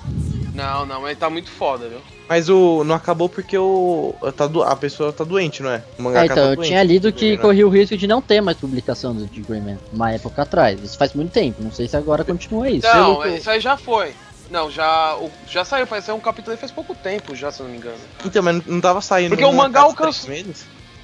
Não, 0.54 0.86
não, 0.86 1.02
mas 1.02 1.18
tá 1.18 1.30
muito 1.30 1.50
foda, 1.50 1.88
viu? 1.88 2.00
Mas 2.28 2.48
o 2.48 2.82
não 2.84 2.94
acabou 2.94 3.28
porque 3.28 3.56
o 3.56 4.14
tá 4.36 4.46
do, 4.46 4.62
a 4.62 4.74
pessoa 4.74 5.12
tá 5.12 5.22
doente, 5.22 5.62
não 5.62 5.70
é? 5.70 5.82
O 5.96 6.00
É, 6.00 6.02
mangaka 6.02 6.24
então, 6.24 6.36
tá 6.36 6.42
eu 6.50 6.56
doente, 6.56 6.68
tinha 6.68 6.82
lido 6.82 7.12
que 7.12 7.32
né? 7.32 7.36
corria 7.36 7.66
o 7.66 7.70
risco 7.70 7.96
de 7.96 8.06
não 8.06 8.20
ter 8.20 8.40
mais 8.40 8.56
publicação 8.56 9.14
do 9.14 9.26
The 9.28 9.40
Greyman 9.40 9.78
uma 9.92 10.10
época 10.12 10.42
atrás. 10.42 10.82
Isso 10.82 10.98
faz 10.98 11.12
muito 11.14 11.30
tempo, 11.32 11.62
não 11.62 11.70
sei 11.70 11.86
se 11.86 11.96
agora 11.96 12.24
continua 12.24 12.68
isso. 12.68 12.86
Não, 12.88 13.20
Pelo 13.20 13.36
isso 13.36 13.48
aí 13.48 13.60
já 13.60 13.76
foi. 13.76 14.12
Não, 14.50 14.70
já, 14.70 15.16
o- 15.16 15.30
já 15.48 15.64
saiu, 15.64 15.86
faz 15.86 16.04
saiu 16.04 16.16
um 16.16 16.20
capítulo 16.20 16.52
aí 16.52 16.56
faz 16.58 16.70
pouco 16.72 16.94
tempo 16.94 17.34
já, 17.34 17.50
se 17.50 17.60
eu 17.60 17.64
não 17.64 17.72
me 17.72 17.78
engano. 17.78 17.98
Então, 18.24 18.42
mas 18.42 18.64
não 18.66 18.80
tava 18.80 19.00
saindo. 19.00 19.30
Porque 19.30 19.44
o 19.44 19.52
mangá 19.52 19.80
alcançou-? 19.82 20.30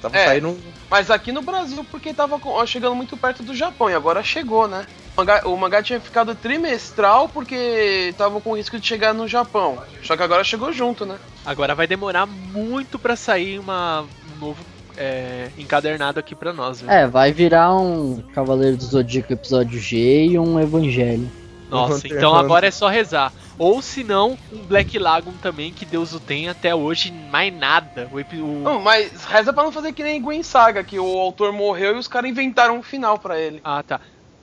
Tava 0.03 0.17
É. 0.17 0.25
saindo. 0.25 0.57
Mas 0.91 1.09
aqui 1.09 1.31
no 1.31 1.41
Brasil, 1.41 1.83
porque 1.89 2.13
tava 2.13 2.37
com- 2.37 2.63
chegando 2.65 2.93
muito 2.93 3.15
perto 3.15 3.41
do 3.41 3.55
Japão, 3.55 3.89
e 3.89 3.95
agora 3.95 4.21
chegou, 4.21 4.67
né? 4.67 4.85
O 5.15 5.21
mangá, 5.21 5.41
o 5.45 5.55
mangá 5.57 5.81
tinha 5.81 5.99
ficado 5.99 6.35
trimestral 6.35 7.29
porque 7.29 8.13
tava 8.17 8.41
com 8.41 8.57
risco 8.57 8.77
de 8.77 8.85
chegar 8.85 9.13
no 9.13 9.27
Japão. 9.27 9.81
Só 10.03 10.17
que 10.17 10.21
agora 10.23 10.43
chegou 10.43 10.73
junto, 10.73 11.05
né? 11.05 11.15
Agora 11.45 11.73
vai 11.73 11.87
demorar 11.87 12.25
muito 12.25 12.99
pra 12.99 13.15
sair 13.15 13.59
uma, 13.59 14.01
um 14.01 14.39
novo 14.45 14.59
é, 14.97 15.47
encadernado 15.57 16.19
aqui 16.19 16.35
pra 16.35 16.51
nós, 16.51 16.81
viu? 16.81 16.91
É, 16.91 17.07
vai 17.07 17.31
virar 17.31 17.73
um 17.73 18.21
Cavaleiro 18.35 18.75
do 18.77 18.83
Zodíaco 18.83 19.31
episódio 19.33 19.79
G 19.79 20.25
e 20.25 20.37
um 20.37 20.59
Evangelho. 20.59 21.31
Nossa, 21.69 22.05
então 22.07 22.35
agora 22.35 22.67
é 22.67 22.71
só 22.71 22.87
rezar. 22.89 23.33
Ou 23.57 23.81
se 23.81 24.03
não, 24.03 24.37
um 24.51 24.57
Black 24.63 24.97
Lagoon 24.97 25.33
também, 25.41 25.71
que 25.71 25.85
Deus 25.85 26.13
o 26.13 26.19
tem 26.19 26.49
até 26.49 26.73
hoje, 26.73 27.11
mais 27.31 27.53
nada. 27.53 28.09
O, 28.11 28.19
o- 28.41 28.59
Não, 28.63 28.81
mas 28.81 29.23
reza 29.25 29.53
pra 29.53 29.63
não 29.63 29.71
fazer 29.71 29.93
que 29.93 30.03
nem 30.03 30.21
Gwen 30.21 30.41
Saga, 30.43 30.83
que 30.83 30.97
o 30.99 31.19
autor 31.19 31.53
morreu 31.53 31.95
e 31.95 31.99
os 31.99 32.07
caras 32.07 32.29
inventaram 32.29 32.77
um 32.77 32.83
final 32.83 33.19
pra 33.19 33.39
ele. 33.39 33.61
Ah, 33.63 33.83
tá. 33.83 33.99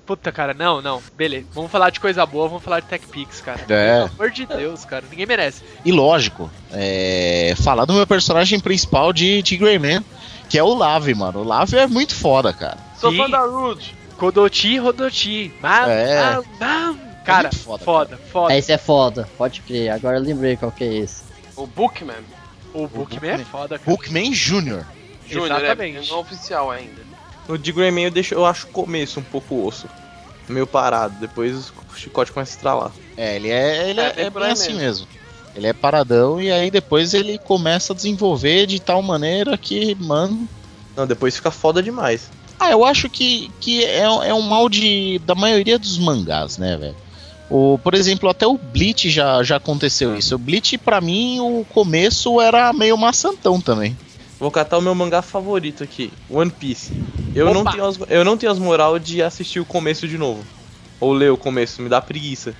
Puta, 0.07 0.33
cara, 0.33 0.53
não, 0.55 0.81
não. 0.83 1.01
Beleza. 1.17 1.47
Vamos 1.53 1.71
falar 1.71 1.91
de 1.91 2.01
coisa 2.01 2.25
boa, 2.27 2.49
vamos 2.49 2.65
falar 2.65 2.81
de 2.81 2.87
Tech 2.87 3.07
Pix, 3.07 3.41
cara. 3.41 3.61
É. 3.69 3.95
Pelo 4.03 4.11
amor 4.15 4.31
de 4.31 4.45
Deus, 4.47 4.85
cara. 4.85 5.05
Ninguém 5.09 5.27
merece. 5.27 5.63
E 5.85 5.93
lógico, 5.93 6.51
é, 6.73 7.55
falar 7.63 7.85
do 7.85 7.93
meu 7.93 8.07
personagem 8.07 8.59
principal 8.59 9.13
de, 9.13 9.41
de 9.43 9.57
Greyman, 9.57 10.05
que 10.49 10.59
é 10.59 10.63
o 10.65 10.75
Lave, 10.75 11.15
mano. 11.15 11.41
O 11.41 11.45
Lave 11.45 11.77
é 11.77 11.87
muito 11.87 12.15
foda, 12.15 12.53
cara. 12.53 12.79
Sou 12.99 13.13
fã 13.15 13.31
da 13.31 13.41
Rude. 13.45 13.95
Kodoti, 14.17 14.79
Rodoti. 14.79 15.53
Mam, 15.63 15.89
É. 15.89 16.35
mam, 16.35 16.45
mam. 16.61 16.99
Cara, 17.31 17.51
muito 17.53 17.59
foda, 17.65 17.85
foda, 17.85 18.19
foda. 18.33 18.55
É, 18.55 18.59
esse 18.59 18.73
é 18.73 18.79
foda, 18.79 19.29
pode 19.39 19.61
crer. 19.63 19.91
Agora 19.91 20.17
eu 20.19 20.23
lembrei 20.23 20.57
qual 20.57 20.71
que 20.73 20.85
é 20.85 20.95
esse. 20.95 21.23
O 21.57 21.67
Bookman. 21.67 22.15
O 22.75 22.87
Bookman 22.87 23.31
é 23.31 23.37
Bookman. 23.37 23.45
foda, 23.45 23.79
cara. 23.79 23.91
Bookman 23.91 24.33
Jr. 24.33 24.85
Júnior, 25.29 25.53
é, 25.53 25.65
Exatamente. 25.65 26.11
não 26.11 26.19
oficial 26.21 26.71
ainda. 26.71 27.03
No 27.49 27.57
de 27.59 27.73
Greyman 27.73 28.05
eu, 28.05 28.11
deixo, 28.11 28.35
eu 28.35 28.45
acho 28.47 28.67
o 28.67 28.71
começo 28.71 29.19
um 29.21 29.23
pouco 29.25 29.67
osso. 29.67 29.89
Meio 30.49 30.67
parado. 30.67 31.15
Depois 31.21 31.71
o 31.71 31.97
chicote 31.97 32.33
começa 32.33 32.53
a 32.53 32.57
estralar. 32.57 32.93
É, 33.17 33.37
ele 33.37 33.49
é, 33.49 33.91
ele 33.91 34.01
É, 34.01 34.15
é, 34.17 34.23
é 34.23 34.31
bem 34.31 34.45
assim 34.45 34.75
mesmo. 34.75 34.81
mesmo. 34.81 35.07
Ele 35.55 35.67
é 35.67 35.73
paradão 35.73 36.41
e 36.41 36.51
aí 36.51 36.71
depois 36.71 37.13
ele 37.13 37.39
começa 37.39 37.93
a 37.93 37.97
desenvolver 37.97 38.67
de 38.67 38.81
tal 38.81 39.03
maneira 39.03 39.57
que, 39.59 39.95
mano. 39.97 40.49
Não, 40.97 41.07
depois 41.07 41.35
fica 41.37 41.51
foda 41.51 41.83
demais. 41.83 42.31
Ah, 42.59 42.71
eu 42.71 42.85
acho 42.85 43.09
que, 43.09 43.51
que 43.61 43.85
é, 43.85 44.03
é 44.03 44.35
um 44.35 44.43
mal 44.43 44.69
de, 44.69 45.19
da 45.25 45.35
maioria 45.35 45.79
dos 45.79 45.99
mangás, 45.99 46.59
né, 46.59 46.77
velho? 46.77 46.97
O, 47.51 47.79
por 47.79 47.95
exemplo, 47.95 48.29
até 48.29 48.47
o 48.47 48.57
Bleach 48.57 49.11
já, 49.11 49.43
já 49.43 49.57
aconteceu 49.57 50.17
isso. 50.17 50.37
O 50.37 50.39
Bleach, 50.39 50.79
pra 50.79 51.01
mim, 51.01 51.41
o 51.41 51.65
começo 51.69 52.41
era 52.41 52.73
meio 52.73 52.97
maçantão 52.97 53.61
também. 53.61 53.97
Vou 54.39 54.51
catar 54.53 54.79
o 54.79 54.81
meu 54.81 54.95
mangá 54.95 55.21
favorito 55.21 55.83
aqui, 55.83 56.13
One 56.31 56.51
Piece. 56.51 56.93
Eu, 57.35 57.53
não 57.53 57.65
tenho, 57.65 57.85
as, 57.85 57.99
eu 58.09 58.25
não 58.25 58.37
tenho 58.37 58.53
as 58.53 58.59
moral 58.59 58.99
de 58.99 59.21
assistir 59.21 59.59
o 59.59 59.65
começo 59.65 60.07
de 60.07 60.17
novo. 60.17 60.45
Ou 61.01 61.13
ler 61.13 61.33
o 61.33 61.37
começo, 61.37 61.83
me 61.83 61.89
dá 61.89 62.01
preguiça. 62.01 62.55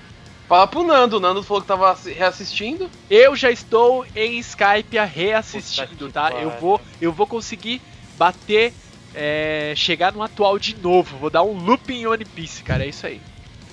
Fala 0.47 0.67
pro 0.67 0.83
Nando, 0.83 1.17
o 1.17 1.19
Nando 1.21 1.41
falou 1.41 1.61
que 1.61 1.67
tava 1.67 1.89
assi- 1.91 2.11
reassistindo. 2.11 2.89
Eu 3.09 3.35
já 3.35 3.49
estou 3.49 4.05
em 4.13 4.37
Skype 4.39 4.97
a 4.97 5.05
reassistindo, 5.05 5.87
Puta 5.97 6.11
tá? 6.11 6.31
Eu 6.33 6.51
vou, 6.59 6.81
eu 6.99 7.13
vou 7.13 7.25
conseguir 7.25 7.81
bater, 8.17 8.73
é, 9.15 9.73
chegar 9.75 10.11
no 10.11 10.21
atual 10.21 10.59
de 10.59 10.75
novo. 10.75 11.17
Vou 11.17 11.29
dar 11.29 11.43
um 11.43 11.53
loop 11.53 11.93
em 11.93 12.05
One 12.05 12.25
Piece, 12.25 12.61
cara. 12.63 12.83
É 12.85 12.89
isso 12.89 13.07
aí. 13.07 13.21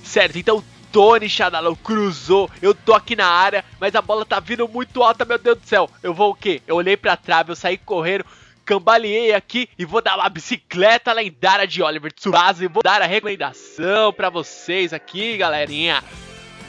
Certo, 0.03 0.37
então 0.39 0.63
Tony 0.91 1.29
Shadalão 1.29 1.75
cruzou. 1.75 2.49
Eu 2.61 2.73
tô 2.73 2.93
aqui 2.93 3.15
na 3.15 3.27
área, 3.27 3.63
mas 3.79 3.95
a 3.95 4.01
bola 4.01 4.25
tá 4.25 4.39
vindo 4.39 4.67
muito 4.67 5.03
alta, 5.03 5.25
meu 5.25 5.37
Deus 5.37 5.57
do 5.57 5.67
céu. 5.67 5.89
Eu 6.01 6.13
vou 6.13 6.31
o 6.31 6.35
quê? 6.35 6.61
Eu 6.67 6.75
olhei 6.75 6.97
pra 6.97 7.17
trave, 7.17 7.51
eu 7.51 7.55
saí 7.55 7.77
correndo. 7.77 8.25
Cambaleei 8.65 9.33
aqui 9.33 9.67
e 9.79 9.85
vou 9.85 10.01
dar 10.01 10.15
uma 10.15 10.29
bicicleta 10.29 11.11
lendária 11.11 11.65
de 11.65 11.81
Oliver 11.81 12.13
Tsubasa 12.13 12.63
e 12.63 12.67
vou 12.67 12.83
dar 12.83 13.01
a 13.01 13.07
recomendação 13.07 14.13
pra 14.13 14.29
vocês 14.29 14.93
aqui, 14.93 15.37
galerinha. 15.37 16.03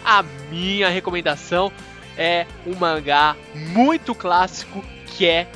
A 0.02 0.22
minha 0.50 0.88
recomendação 0.88 1.70
é 2.16 2.46
um 2.66 2.74
mangá 2.74 3.36
muito 3.54 4.14
clássico 4.14 4.82
que 5.06 5.26
é 5.26 5.46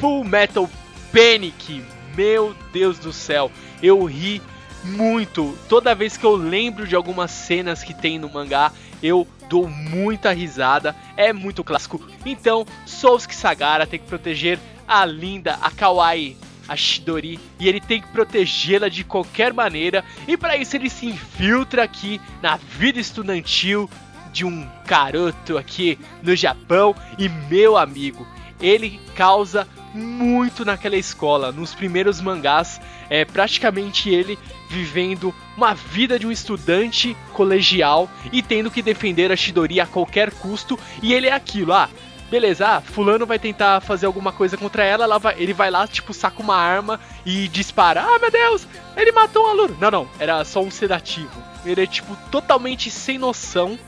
Full 0.00 0.24
Metal 0.24 0.68
Panic. 1.12 1.84
Meu 2.16 2.54
Deus 2.72 2.98
do 2.98 3.12
céu, 3.12 3.50
eu 3.80 4.04
ri 4.04 4.42
muito. 4.84 5.56
Toda 5.68 5.94
vez 5.94 6.16
que 6.16 6.24
eu 6.24 6.34
lembro 6.34 6.86
de 6.86 6.94
algumas 6.94 7.30
cenas 7.30 7.82
que 7.82 7.94
tem 7.94 8.18
no 8.18 8.28
mangá, 8.30 8.72
eu 9.02 9.26
dou 9.48 9.68
muita 9.68 10.32
risada. 10.32 10.94
É 11.16 11.32
muito 11.32 11.64
clássico. 11.64 12.00
Então, 12.24 12.66
Sousuke 12.86 13.34
Sagara 13.34 13.86
tem 13.86 13.98
que 13.98 14.06
proteger 14.06 14.58
a 14.86 15.04
linda, 15.04 15.58
a 15.60 15.70
kawaii, 15.70 16.36
a 16.68 16.76
Shidori, 16.76 17.38
e 17.58 17.68
ele 17.68 17.80
tem 17.80 18.00
que 18.00 18.08
protegê-la 18.08 18.88
de 18.88 19.04
qualquer 19.04 19.52
maneira. 19.52 20.04
E 20.26 20.36
para 20.36 20.56
isso 20.56 20.76
ele 20.76 20.90
se 20.90 21.06
infiltra 21.06 21.82
aqui 21.82 22.20
na 22.40 22.56
vida 22.56 23.00
estudantil 23.00 23.88
de 24.32 24.44
um 24.44 24.66
garoto 24.86 25.58
aqui 25.58 25.98
no 26.22 26.34
Japão 26.34 26.94
e 27.18 27.28
meu 27.28 27.76
amigo, 27.76 28.26
ele 28.62 28.98
causa 29.14 29.66
muito 29.92 30.64
naquela 30.64 30.96
escola. 30.96 31.52
Nos 31.52 31.74
primeiros 31.74 32.20
mangás, 32.20 32.80
é 33.10 33.24
praticamente 33.24 34.08
ele 34.08 34.38
vivendo 34.70 35.34
uma 35.54 35.74
vida 35.74 36.18
de 36.18 36.26
um 36.26 36.30
estudante 36.32 37.14
colegial 37.34 38.08
e 38.32 38.40
tendo 38.40 38.70
que 38.70 38.80
defender 38.80 39.30
a 39.30 39.36
Shidori 39.36 39.80
a 39.80 39.86
qualquer 39.86 40.30
custo. 40.30 40.78
E 41.02 41.12
ele 41.12 41.26
é 41.26 41.32
aquilo, 41.32 41.74
ah, 41.74 41.90
beleza, 42.30 42.66
ah, 42.66 42.80
fulano 42.80 43.26
vai 43.26 43.38
tentar 43.38 43.82
fazer 43.82 44.06
alguma 44.06 44.32
coisa 44.32 44.56
contra 44.56 44.82
ela, 44.82 45.04
ela 45.04 45.18
vai- 45.18 45.34
ele 45.36 45.52
vai 45.52 45.70
lá, 45.70 45.86
tipo, 45.86 46.14
saca 46.14 46.40
uma 46.42 46.56
arma 46.56 46.98
e 47.26 47.48
dispara. 47.48 48.00
Ah, 48.02 48.18
meu 48.18 48.30
Deus, 48.30 48.66
ele 48.96 49.12
matou 49.12 49.44
um 49.44 49.50
aluno. 49.50 49.76
Não, 49.78 49.90
não, 49.90 50.08
era 50.18 50.42
só 50.46 50.62
um 50.62 50.70
sedativo. 50.70 51.42
Ele 51.66 51.82
é, 51.82 51.86
tipo, 51.86 52.16
totalmente 52.30 52.90
sem 52.90 53.18
noção 53.18 53.78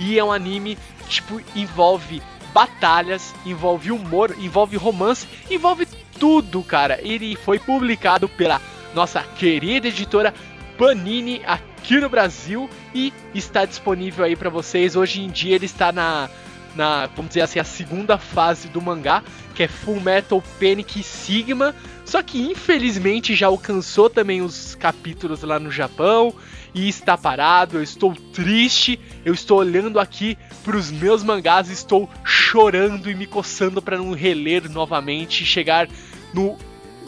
e 0.00 0.18
é 0.18 0.24
um 0.24 0.32
anime, 0.32 0.76
tipo, 1.08 1.40
envolve 1.54 2.20
batalhas, 2.52 3.34
envolve 3.44 3.90
humor, 3.90 4.34
envolve 4.38 4.76
romance, 4.76 5.26
envolve 5.50 5.86
tudo, 6.18 6.62
cara. 6.62 6.98
Ele 7.02 7.36
foi 7.36 7.58
publicado 7.58 8.28
pela 8.28 8.60
nossa 8.94 9.22
querida 9.22 9.88
editora 9.88 10.34
Panini 10.78 11.42
aqui 11.46 12.00
no 12.00 12.08
Brasil 12.08 12.68
e 12.94 13.12
está 13.34 13.64
disponível 13.64 14.24
aí 14.24 14.36
pra 14.36 14.50
vocês. 14.50 14.96
Hoje 14.96 15.22
em 15.22 15.28
dia 15.28 15.54
ele 15.54 15.66
está 15.66 15.92
na 15.92 16.28
na, 16.74 17.06
vamos 17.06 17.28
dizer 17.28 17.42
assim, 17.42 17.58
a 17.58 17.64
segunda 17.64 18.16
fase 18.16 18.68
do 18.68 18.80
mangá, 18.80 19.22
que 19.54 19.62
é 19.62 19.68
Full 19.68 20.00
Metal 20.00 20.42
Panic 20.58 21.02
Sigma. 21.02 21.74
Só 22.04 22.22
que 22.22 22.40
infelizmente 22.40 23.34
já 23.34 23.46
alcançou 23.46 24.10
também 24.10 24.42
os 24.42 24.74
capítulos 24.74 25.42
lá 25.42 25.58
no 25.58 25.70
Japão 25.70 26.34
e 26.74 26.88
está 26.88 27.16
parado. 27.16 27.78
Eu 27.78 27.82
estou 27.82 28.14
triste. 28.32 28.98
Eu 29.24 29.34
estou 29.34 29.58
olhando 29.58 30.00
aqui 30.00 30.36
para 30.64 30.76
os 30.76 30.90
meus 30.90 31.22
mangás, 31.22 31.68
estou 31.68 32.08
chorando 32.24 33.10
e 33.10 33.14
me 33.14 33.26
coçando 33.26 33.80
para 33.82 33.98
não 33.98 34.12
reler 34.12 34.70
novamente 34.70 35.42
e 35.42 35.46
chegar 35.46 35.88
no 36.32 36.56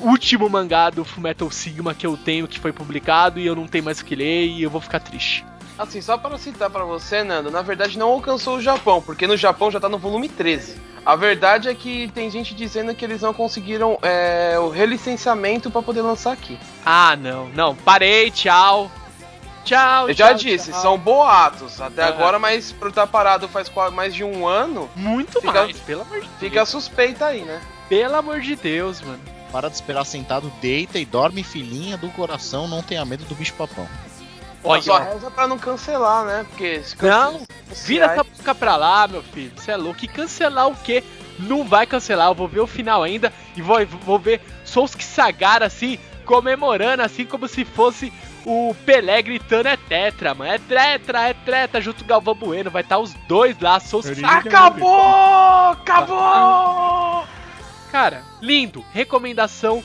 último 0.01 0.49
mangá 0.49 0.91
do 0.91 1.05
Fullmetal 1.05 1.51
Sigma 1.51 1.95
que 1.95 2.07
eu 2.07 2.17
tenho 2.17 2.49
que 2.49 2.59
foi 2.59 2.73
publicado 2.73 3.39
e 3.39 3.47
eu 3.47 3.55
não 3.55 3.67
tenho 3.67 3.85
mais 3.85 4.01
o 4.01 4.05
que 4.05 4.15
ler 4.15 4.47
e 4.47 4.63
eu 4.63 4.71
vou 4.71 4.81
ficar 4.81 5.01
triste. 5.01 5.45
Assim, 5.77 6.01
só 6.01 6.17
para 6.17 6.39
citar 6.39 6.71
para 6.71 6.85
você, 6.85 7.25
Nando, 7.25 7.51
na 7.51 7.63
verdade 7.63 7.99
não 7.99 8.09
alcançou 8.09 8.57
o 8.57 8.61
Japão, 8.61 9.03
porque 9.03 9.27
no 9.27 9.37
Japão 9.37 9.71
já 9.71 9.81
tá 9.81 9.89
no 9.89 9.99
volume 9.99 10.29
13. 10.29 10.77
A 11.05 11.17
verdade 11.17 11.69
é 11.69 11.75
que 11.75 12.09
tem 12.15 12.31
gente 12.31 12.55
dizendo 12.55 12.95
que 12.95 13.05
eles 13.05 13.21
não 13.21 13.35
conseguiram 13.35 13.99
é, 14.01 14.57
o 14.59 14.71
relicenciamento 14.71 15.71
para 15.71 15.83
poder 15.83 16.01
lançar 16.01 16.33
aqui. 16.33 16.59
Ah, 16.85 17.17
não, 17.17 17.49
não, 17.49 17.75
parei, 17.75 18.31
tchau. 18.31 18.91
Tchau, 19.65 20.09
Eu 20.09 20.15
já 20.15 20.29
tchau, 20.29 20.35
disse, 20.39 20.71
tchau. 20.71 20.81
são 20.83 20.99
boatos 20.99 21.81
até 21.81 22.03
Ah. 22.05 22.09
agora, 22.09 22.39
mas 22.39 22.71
por 22.73 22.89
estar 22.89 23.07
parado 23.07 23.49
faz 23.49 23.69
quase 23.69 23.95
mais 23.95 24.15
de 24.15 24.23
um 24.23 24.47
ano, 24.47 24.91
muito 24.95 25.41
Fica- 25.41 25.53
mais, 25.65 25.79
pelo 25.81 26.03
amor 26.03 26.21
de 26.21 26.29
fica 26.39 26.57
Deus. 26.57 26.69
suspeita 26.69 27.27
aí, 27.27 27.41
né? 27.43 27.61
Pelo 27.89 28.17
amor 28.17 28.41
de 28.41 28.55
Deus, 28.57 29.01
mano. 29.01 29.21
Para 29.51 29.69
de 29.69 29.75
esperar 29.77 30.05
sentado, 30.05 30.53
deita 30.61 30.99
e 30.99 31.05
dorme, 31.05 31.43
filhinha 31.45 31.97
do 31.97 32.09
coração, 32.11 32.67
não 32.69 32.83
tenha 32.83 33.05
medo 33.05 33.25
do 33.25 33.35
bicho 33.35 33.55
papão. 33.55 33.87
Olha, 34.67 34.81
Só 34.83 34.99
reza 34.99 35.31
pra 35.31 35.47
não 35.47 35.59
cancelar, 35.59 36.25
né? 36.25 36.47
Porque 36.49 36.83
se 36.83 36.97
Não, 37.03 37.43
Vira 37.85 38.07
essa 38.07 38.25
boca 38.25 38.55
pra 38.55 38.77
lá, 38.77 39.07
meu 39.07 39.23
filho. 39.23 39.53
Você 39.57 39.71
é 39.73 39.77
louco. 39.77 40.05
E 40.05 40.09
cancelar 40.09 40.69
o 40.69 40.75
quê? 40.77 41.05
Não 41.39 41.65
vai 41.65 41.87
cancelar. 41.87 42.29
Eu 42.29 42.35
vou 42.35 42.49
ver 42.49 42.61
o 42.61 42.67
final 42.67 43.03
ainda 43.03 43.33
e 43.57 43.61
vou, 43.63 43.85
vou 43.87 44.19
ver 44.19 44.41
Sousuke 44.65 45.05
Sagar 45.05 45.63
assim, 45.63 45.99
comemorando, 46.25 47.03
assim 47.03 47.25
como 47.27 47.47
se 47.47 47.65
fosse 47.65 48.11
o 48.45 48.75
Pelé 48.87 49.23
gritando 49.23 49.69
é 49.69 49.77
tetra, 49.77 50.35
mano. 50.35 50.53
É 50.53 50.59
tetra, 50.59 51.29
é 51.29 51.35
tetra, 51.35 51.81
junto 51.81 51.99
com 51.99 52.05
o 52.05 52.09
Galvão 52.09 52.35
Bueno. 52.35 52.71
Vai 52.71 52.83
estar 52.83 52.99
os 52.99 53.15
dois 53.29 53.59
lá, 53.59 53.81
Sagar. 53.81 54.39
Acabou! 54.39 55.71
Acabou! 55.71 57.27
Cara, 57.91 58.23
lindo. 58.41 58.85
Recomendação 58.93 59.83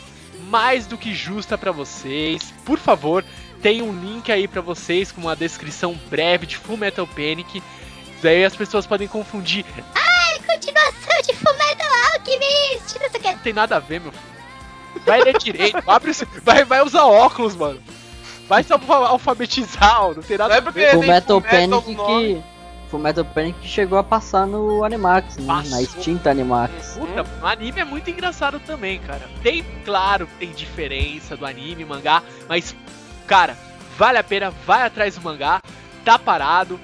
mais 0.49 0.87
do 0.87 0.97
que 0.97 1.13
justa 1.13 1.57
pra 1.57 1.71
vocês. 1.71 2.53
Por 2.65 2.79
favor, 2.79 3.23
tem 3.61 3.81
um 3.81 3.93
link 3.93 4.31
aí 4.31 4.47
pra 4.47 4.61
vocês 4.61 5.11
com 5.11 5.21
uma 5.21 5.35
descrição 5.35 5.93
breve 6.09 6.45
de 6.45 6.57
Full 6.57 6.77
Metal 6.77 7.07
Panic. 7.07 7.61
Daí 8.21 8.43
as 8.43 8.55
pessoas 8.55 8.85
podem 8.85 9.07
confundir. 9.07 9.65
Continuação 10.45 11.21
de 11.25 11.33
Fullmetal 11.35 11.87
Alchemist. 12.13 12.99
Não. 12.99 13.31
Não 13.31 13.39
tem 13.39 13.53
nada 13.53 13.77
a 13.77 13.79
ver, 13.79 14.01
meu 14.01 14.11
filho. 14.11 15.05
Vai 15.05 15.21
ler 15.21 15.37
direito. 15.37 15.77
Abre 15.87 16.11
vai, 16.43 16.65
vai 16.65 16.81
usar 16.81 17.05
óculos, 17.05 17.55
mano. 17.55 17.81
Vai 18.49 18.63
se 18.63 18.73
alfa- 18.73 19.07
alfabetizar, 19.07 20.01
não 20.15 20.23
tem 20.23 20.37
nada 20.37 20.49
Não 20.49 20.55
é 20.55 20.59
a 20.59 20.61
porque 20.63 20.79
ver. 20.79 20.89
tem 20.91 20.99
O 20.99 21.07
Metal 21.07 21.39
Panic 21.41 21.95
que. 21.95 22.41
Full 22.89 22.99
Metal 22.99 23.23
Panic 23.23 23.59
que 23.59 23.67
chegou 23.67 23.99
a 23.99 24.03
passar 24.03 24.47
no 24.47 24.83
Animax, 24.83 25.37
né? 25.37 25.63
Na 25.69 25.79
extinta 25.81 26.31
Animax. 26.31 26.97
Puta, 26.97 27.23
o 27.39 27.45
anime 27.45 27.79
é 27.81 27.85
muito 27.85 28.09
engraçado 28.09 28.59
também, 28.59 28.99
cara. 28.99 29.21
Tem, 29.43 29.63
claro, 29.85 30.27
tem 30.39 30.49
diferença 30.51 31.37
do 31.37 31.45
anime, 31.45 31.85
mangá, 31.85 32.23
mas, 32.47 32.75
cara, 33.27 33.55
vale 33.95 34.17
a 34.17 34.23
pena, 34.23 34.49
vai 34.65 34.81
atrás 34.81 35.13
do 35.15 35.21
mangá, 35.21 35.61
tá 36.03 36.17
parado. 36.17 36.79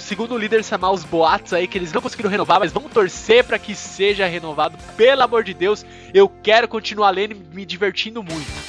Segundo 0.00 0.32
o 0.34 0.38
líder 0.38 0.64
Samar, 0.64 0.92
os 0.92 1.04
boatos 1.04 1.52
aí 1.52 1.68
que 1.68 1.76
eles 1.76 1.92
não 1.92 2.00
conseguiram 2.00 2.30
renovar, 2.30 2.58
mas 2.58 2.72
vamos 2.72 2.90
torcer 2.90 3.44
pra 3.44 3.58
que 3.58 3.74
seja 3.74 4.26
renovado. 4.26 4.78
Pelo 4.96 5.22
amor 5.22 5.44
de 5.44 5.52
Deus, 5.52 5.84
eu 6.14 6.26
quero 6.42 6.66
continuar 6.66 7.10
lendo 7.10 7.32
e 7.32 7.54
me 7.54 7.66
divertindo 7.66 8.22
muito. 8.22 8.63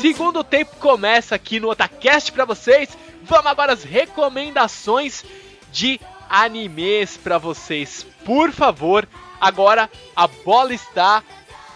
Segundo 0.00 0.42
tempo 0.44 0.76
começa 0.76 1.34
aqui 1.34 1.58
no 1.58 1.68
Otacast 1.70 2.32
pra 2.32 2.44
vocês. 2.44 2.96
Vamos 3.22 3.46
agora 3.46 3.72
às 3.72 3.82
recomendações 3.82 5.24
de 5.72 6.00
animes 6.28 7.16
pra 7.16 7.38
vocês. 7.38 8.06
Por 8.24 8.52
favor, 8.52 9.08
agora 9.40 9.90
a 10.14 10.26
bola 10.26 10.72
está 10.72 11.22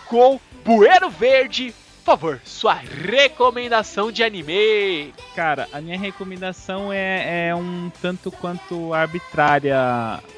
com 0.06 0.40
Bueiro 0.64 1.10
Verde. 1.10 1.74
Por 2.04 2.18
favor, 2.18 2.40
sua 2.44 2.74
recomendação 2.74 4.10
de 4.10 4.24
anime. 4.24 5.14
Cara, 5.36 5.68
a 5.72 5.80
minha 5.80 5.96
recomendação 5.96 6.92
é, 6.92 7.48
é 7.48 7.54
um 7.54 7.92
tanto 8.02 8.28
quanto 8.28 8.92
arbitrária 8.92 9.76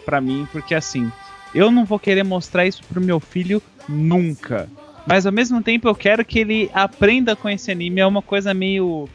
pra 0.04 0.20
mim, 0.20 0.46
porque 0.52 0.74
assim, 0.74 1.10
eu 1.54 1.70
não 1.70 1.86
vou 1.86 1.98
querer 1.98 2.22
mostrar 2.22 2.66
isso 2.66 2.82
pro 2.84 3.00
meu 3.00 3.18
filho 3.18 3.62
nunca. 3.88 4.68
Mas 5.06 5.24
ao 5.24 5.32
mesmo 5.32 5.62
tempo 5.62 5.88
eu 5.88 5.94
quero 5.94 6.22
que 6.22 6.38
ele 6.38 6.70
aprenda 6.74 7.34
com 7.34 7.48
esse 7.48 7.70
anime, 7.70 8.00
é 8.00 8.06
uma 8.06 8.22
coisa 8.22 8.52
meio 8.52 9.08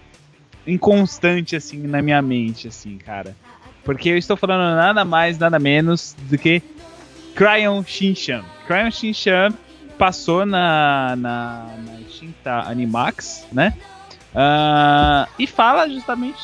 inconstante 0.66 1.56
assim 1.56 1.78
na 1.86 2.02
minha 2.02 2.22
mente, 2.22 2.68
assim, 2.68 2.98
cara. 2.98 3.36
Porque 3.84 4.10
eu 4.10 4.18
estou 4.18 4.36
falando 4.36 4.76
nada 4.76 5.06
mais, 5.06 5.38
nada 5.38 5.60
menos 5.60 6.16
do 6.24 6.36
que 6.36 6.64
Cryon 7.36 7.84
Shinchan. 7.84 8.44
Cryon 8.66 8.90
Shinchan 8.90 9.54
passou 10.00 10.46
na, 10.46 11.16
na, 11.16 11.76
na 11.78 11.99
extinta 12.20 12.70
Animax, 12.70 13.48
né? 13.52 13.74
Ah, 14.36 15.28
e 15.38 15.48
fala 15.48 15.90
justamente 15.90 16.38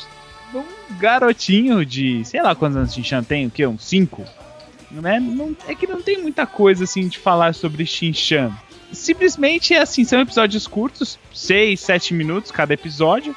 de 0.50 0.58
um 0.58 0.64
garotinho 0.98 1.84
de, 1.84 2.24
sei 2.24 2.42
lá 2.42 2.54
quantos 2.54 2.76
anos 2.76 2.94
Shinchan 2.94 3.22
tem, 3.22 3.46
o 3.46 3.50
que? 3.50 3.66
Uns 3.66 3.84
5? 3.84 4.24
Né? 4.90 5.20
Não, 5.20 5.54
é 5.68 5.74
que 5.74 5.86
não 5.86 6.00
tem 6.00 6.20
muita 6.22 6.46
coisa 6.46 6.84
assim 6.84 7.06
de 7.08 7.18
falar 7.18 7.54
sobre 7.54 7.84
Shinchan. 7.84 8.52
Simplesmente 8.92 9.74
é 9.74 9.80
assim, 9.80 10.04
são 10.04 10.20
episódios 10.20 10.66
curtos, 10.66 11.18
6, 11.34 11.78
7 11.78 12.14
minutos 12.14 12.50
cada 12.50 12.72
episódio, 12.72 13.34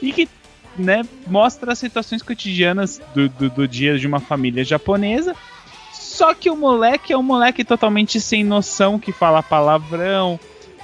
e 0.00 0.12
que 0.12 0.28
né, 0.76 1.02
mostra 1.26 1.72
as 1.72 1.78
situações 1.78 2.22
cotidianas 2.22 3.00
do, 3.14 3.28
do, 3.28 3.50
do 3.50 3.68
dia 3.68 3.98
de 3.98 4.06
uma 4.06 4.20
família 4.20 4.64
japonesa. 4.64 5.36
Só 5.92 6.32
que 6.32 6.48
o 6.48 6.56
moleque 6.56 7.12
é 7.12 7.18
um 7.18 7.22
moleque 7.22 7.64
totalmente 7.64 8.20
sem 8.20 8.44
noção, 8.44 8.98
que 8.98 9.12
fala 9.12 9.42
palavrão, 9.42 10.38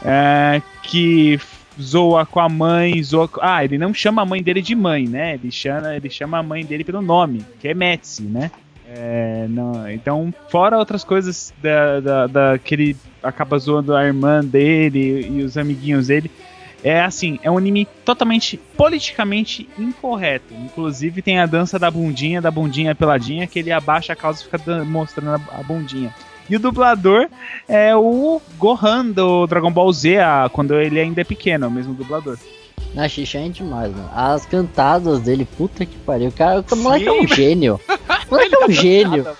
é, 0.04 0.60
que 0.82 1.38
zoa 1.80 2.26
com 2.26 2.40
a 2.40 2.48
mãe, 2.48 3.02
zoa 3.02 3.28
com... 3.28 3.40
Ah, 3.42 3.64
ele 3.64 3.78
não 3.78 3.94
chama 3.94 4.22
a 4.22 4.26
mãe 4.26 4.42
dele 4.42 4.60
de 4.62 4.74
mãe, 4.74 5.06
né? 5.06 5.34
Ele 5.34 5.50
chama, 5.50 5.94
ele 5.94 6.10
chama 6.10 6.38
a 6.38 6.42
mãe 6.42 6.64
dele 6.64 6.84
pelo 6.84 7.00
nome, 7.00 7.44
que 7.60 7.68
é 7.68 7.74
Metsi, 7.74 8.22
né? 8.22 8.50
É, 8.92 9.46
não, 9.48 9.88
então, 9.88 10.34
fora 10.48 10.76
outras 10.76 11.04
coisas 11.04 11.54
da, 11.62 12.00
da, 12.00 12.26
da- 12.26 12.58
que 12.58 12.74
ele 12.74 12.96
acaba 13.22 13.56
zoando 13.56 13.94
a 13.94 14.04
irmã 14.04 14.44
dele 14.44 15.28
e 15.30 15.42
os 15.42 15.56
amiguinhos 15.56 16.08
dele, 16.08 16.28
é 16.82 17.00
assim, 17.00 17.38
é 17.42 17.50
um 17.50 17.56
anime 17.56 17.86
totalmente 18.04 18.58
politicamente 18.76 19.68
incorreto. 19.78 20.52
Inclusive 20.54 21.22
tem 21.22 21.38
a 21.38 21.46
dança 21.46 21.78
da 21.78 21.88
bundinha, 21.90 22.40
da 22.40 22.50
bundinha 22.50 22.94
peladinha, 22.94 23.46
que 23.46 23.60
ele 23.60 23.70
abaixa 23.70 24.12
a 24.12 24.16
calça 24.16 24.42
e 24.42 24.44
fica 24.50 24.84
mostrando 24.84 25.40
a 25.52 25.62
bundinha. 25.62 26.12
E 26.50 26.56
o 26.56 26.58
dublador 26.58 27.28
é 27.68 27.94
o 27.94 28.42
Gohan 28.58 29.06
do 29.06 29.46
Dragon 29.46 29.70
Ball 29.70 29.92
Z, 29.92 30.16
quando 30.52 30.74
ele 30.74 30.98
ainda 30.98 31.20
é 31.20 31.24
pequeno, 31.24 31.64
é 31.64 31.68
o 31.68 31.70
mesmo 31.70 31.94
dublador. 31.94 32.36
Na 32.92 33.08
Xixa 33.08 33.38
é 33.38 33.48
demais, 33.48 33.92
mano. 33.92 34.10
As 34.12 34.44
cantadas 34.44 35.20
dele, 35.20 35.44
puta 35.44 35.86
que 35.86 35.96
pariu. 35.98 36.28
O, 36.28 36.32
cara, 36.32 36.64
o 36.68 36.76
moleque 36.76 37.06
é 37.06 37.12
um 37.12 37.26
gênio. 37.28 37.80
O 38.28 38.34
moleque 38.34 38.54
é 38.54 38.66
um 38.66 38.70
gênio. 38.70 39.22
Nada. 39.22 39.36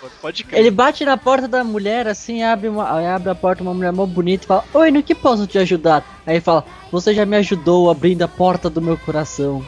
Ele 0.52 0.70
bate 0.70 1.04
na 1.04 1.16
porta 1.16 1.48
da 1.48 1.64
mulher, 1.64 2.06
assim, 2.06 2.44
abre, 2.44 2.68
uma, 2.68 2.84
abre 3.12 3.28
a 3.28 3.34
porta, 3.34 3.62
uma 3.64 3.74
mulher 3.74 3.92
mó 3.92 4.06
bonita 4.06 4.44
e 4.44 4.46
fala: 4.46 4.64
Oi, 4.72 4.92
no 4.92 5.02
que 5.02 5.16
posso 5.16 5.48
te 5.48 5.58
ajudar? 5.58 6.22
Aí 6.24 6.34
ele 6.34 6.40
fala: 6.40 6.64
Você 6.92 7.12
já 7.12 7.26
me 7.26 7.36
ajudou 7.38 7.90
abrindo 7.90 8.22
a 8.22 8.28
porta 8.28 8.70
do 8.70 8.80
meu 8.80 8.96
coração. 8.96 9.64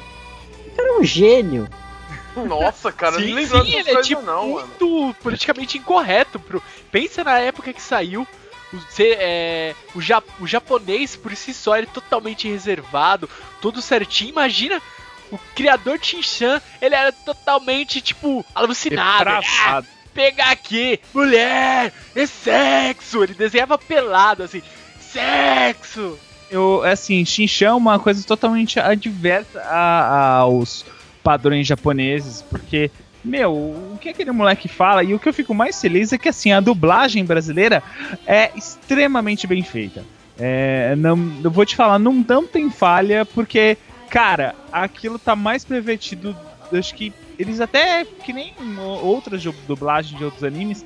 O 0.68 0.76
cara 0.76 0.88
é 0.90 1.00
um 1.00 1.02
gênio. 1.04 1.66
Nossa, 2.36 2.90
cara, 2.92 3.16
sim, 3.18 3.32
lembro 3.34 3.64
sim, 3.64 3.76
ele 3.76 3.90
é 3.90 4.00
tipo 4.00 4.22
não, 4.22 4.54
mano. 4.54 4.66
muito 4.68 5.16
politicamente 5.22 5.78
incorreto. 5.78 6.38
Pro... 6.38 6.62
Pensa 6.90 7.22
na 7.24 7.38
época 7.38 7.72
que 7.72 7.82
saiu. 7.82 8.26
O, 8.72 8.78
é, 8.98 9.74
o, 9.94 10.00
ja- 10.00 10.22
o 10.40 10.46
japonês, 10.46 11.14
por 11.14 11.36
si 11.36 11.52
só, 11.52 11.76
ele 11.76 11.86
é 11.86 11.90
totalmente 11.92 12.48
reservado, 12.48 13.28
tudo 13.60 13.82
certinho. 13.82 14.30
Imagina 14.30 14.80
o 15.30 15.38
criador 15.54 15.98
Tinchan, 15.98 16.58
ele 16.80 16.94
era 16.94 17.12
totalmente, 17.12 18.00
tipo, 18.00 18.42
alucinado. 18.54 19.28
Ah, 19.66 19.82
pegar 20.14 20.50
aqui, 20.52 20.98
mulher, 21.12 21.92
é 22.16 22.26
sexo. 22.26 23.22
Ele 23.22 23.34
desenhava 23.34 23.76
pelado, 23.76 24.42
assim, 24.42 24.62
sexo. 25.00 26.18
Eu, 26.50 26.82
assim, 26.84 27.24
Shinchan 27.24 27.66
é 27.68 27.72
uma 27.72 27.98
coisa 27.98 28.22
totalmente 28.26 28.78
adversa 28.78 29.60
a- 29.62 30.36
aos 30.38 30.84
padrões 31.22 31.66
japoneses, 31.66 32.42
porque 32.42 32.90
meu, 33.24 33.52
o 33.52 33.98
que 34.00 34.08
aquele 34.08 34.32
moleque 34.32 34.66
fala 34.66 35.04
e 35.04 35.14
o 35.14 35.18
que 35.18 35.28
eu 35.28 35.32
fico 35.34 35.54
mais 35.54 35.80
feliz 35.80 36.12
é 36.12 36.18
que 36.18 36.28
assim 36.28 36.52
a 36.52 36.58
dublagem 36.60 37.24
brasileira 37.24 37.82
é 38.26 38.50
extremamente 38.56 39.46
bem 39.46 39.62
feita. 39.62 40.04
É, 40.38 40.96
não, 40.96 41.16
eu 41.44 41.50
vou 41.50 41.64
te 41.64 41.76
falar, 41.76 41.98
não, 42.00 42.24
não 42.26 42.46
tem 42.46 42.68
falha 42.68 43.24
porque, 43.24 43.76
cara, 44.10 44.54
aquilo 44.72 45.18
tá 45.18 45.36
mais 45.36 45.64
pervertido. 45.64 46.36
Acho 46.72 46.94
que 46.94 47.12
eles 47.38 47.60
até 47.60 48.04
que 48.24 48.32
nem 48.32 48.52
outras 49.02 49.42
du- 49.42 49.54
dublagens 49.68 50.16
de 50.18 50.24
outros 50.24 50.42
animes, 50.42 50.84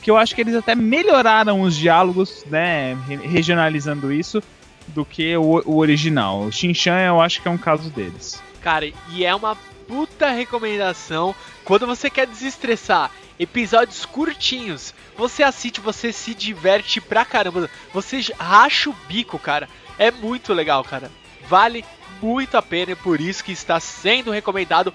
que 0.00 0.10
eu 0.10 0.16
acho 0.16 0.34
que 0.34 0.40
eles 0.40 0.54
até 0.54 0.74
melhoraram 0.74 1.60
os 1.60 1.76
diálogos, 1.76 2.44
né, 2.48 2.96
re- 3.06 3.26
regionalizando 3.26 4.12
isso 4.12 4.42
do 4.88 5.04
que 5.04 5.36
o, 5.36 5.62
o 5.66 5.76
original. 5.78 6.42
O 6.42 6.52
Shinchan 6.52 6.98
eu 7.00 7.20
acho 7.20 7.42
que 7.42 7.48
é 7.48 7.50
um 7.50 7.58
caso 7.58 7.90
deles. 7.90 8.42
Cara, 8.62 8.86
e 9.12 9.24
é 9.24 9.34
uma 9.34 9.56
puta 9.86 10.30
recomendação 10.30 11.34
quando 11.64 11.86
você 11.86 12.10
quer 12.10 12.26
desestressar. 12.26 13.10
Episódios 13.38 14.04
curtinhos, 14.04 14.94
você 15.16 15.42
assiste, 15.42 15.80
você 15.80 16.12
se 16.12 16.34
diverte 16.34 17.00
pra 17.00 17.24
caramba. 17.24 17.68
Você 17.92 18.20
racha 18.38 18.90
o 18.90 18.96
bico, 19.08 19.38
cara. 19.38 19.68
É 19.98 20.10
muito 20.10 20.52
legal, 20.52 20.84
cara. 20.84 21.10
Vale 21.48 21.84
muito 22.22 22.56
a 22.56 22.62
pena 22.62 22.92
e 22.92 22.96
por 22.96 23.20
isso 23.20 23.44
que 23.44 23.52
está 23.52 23.78
sendo 23.80 24.30
recomendado 24.30 24.92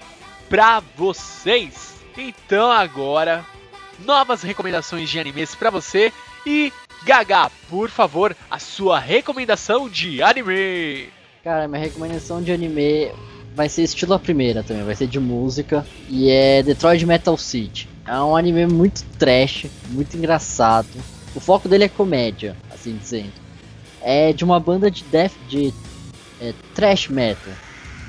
pra 0.48 0.80
vocês. 0.96 1.94
Então 2.16 2.70
agora, 2.70 3.44
novas 4.04 4.42
recomendações 4.42 5.08
de 5.08 5.20
animes 5.20 5.54
pra 5.54 5.70
você 5.70 6.12
e 6.44 6.72
Gaga, 7.02 7.50
por 7.68 7.88
favor, 7.88 8.36
a 8.50 8.58
sua 8.58 8.98
recomendação 8.98 9.88
de 9.88 10.22
anime. 10.22 11.10
Cara, 11.42 11.66
minha 11.66 11.80
recomendação 11.80 12.42
de 12.42 12.52
anime 12.52 13.10
vai 13.54 13.68
ser 13.68 13.82
estilo 13.82 14.14
a 14.14 14.18
primeira 14.18 14.62
também, 14.62 14.84
vai 14.84 14.94
ser 14.94 15.06
de 15.06 15.18
música. 15.20 15.86
E 16.08 16.30
é 16.30 16.62
Detroit 16.62 17.04
Metal 17.04 17.36
City. 17.36 17.88
É 18.06 18.18
um 18.20 18.36
anime 18.36 18.66
muito 18.66 19.04
trash, 19.18 19.66
muito 19.90 20.16
engraçado. 20.16 20.88
O 21.34 21.40
foco 21.40 21.68
dele 21.68 21.84
é 21.84 21.88
comédia, 21.88 22.56
assim 22.72 22.96
dizendo. 22.96 23.32
É 24.02 24.32
de 24.32 24.44
uma 24.44 24.58
banda 24.58 24.90
de 24.90 25.04
death, 25.04 25.32
de 25.48 25.72
é, 26.40 26.52
trash 26.74 27.08
metal, 27.08 27.52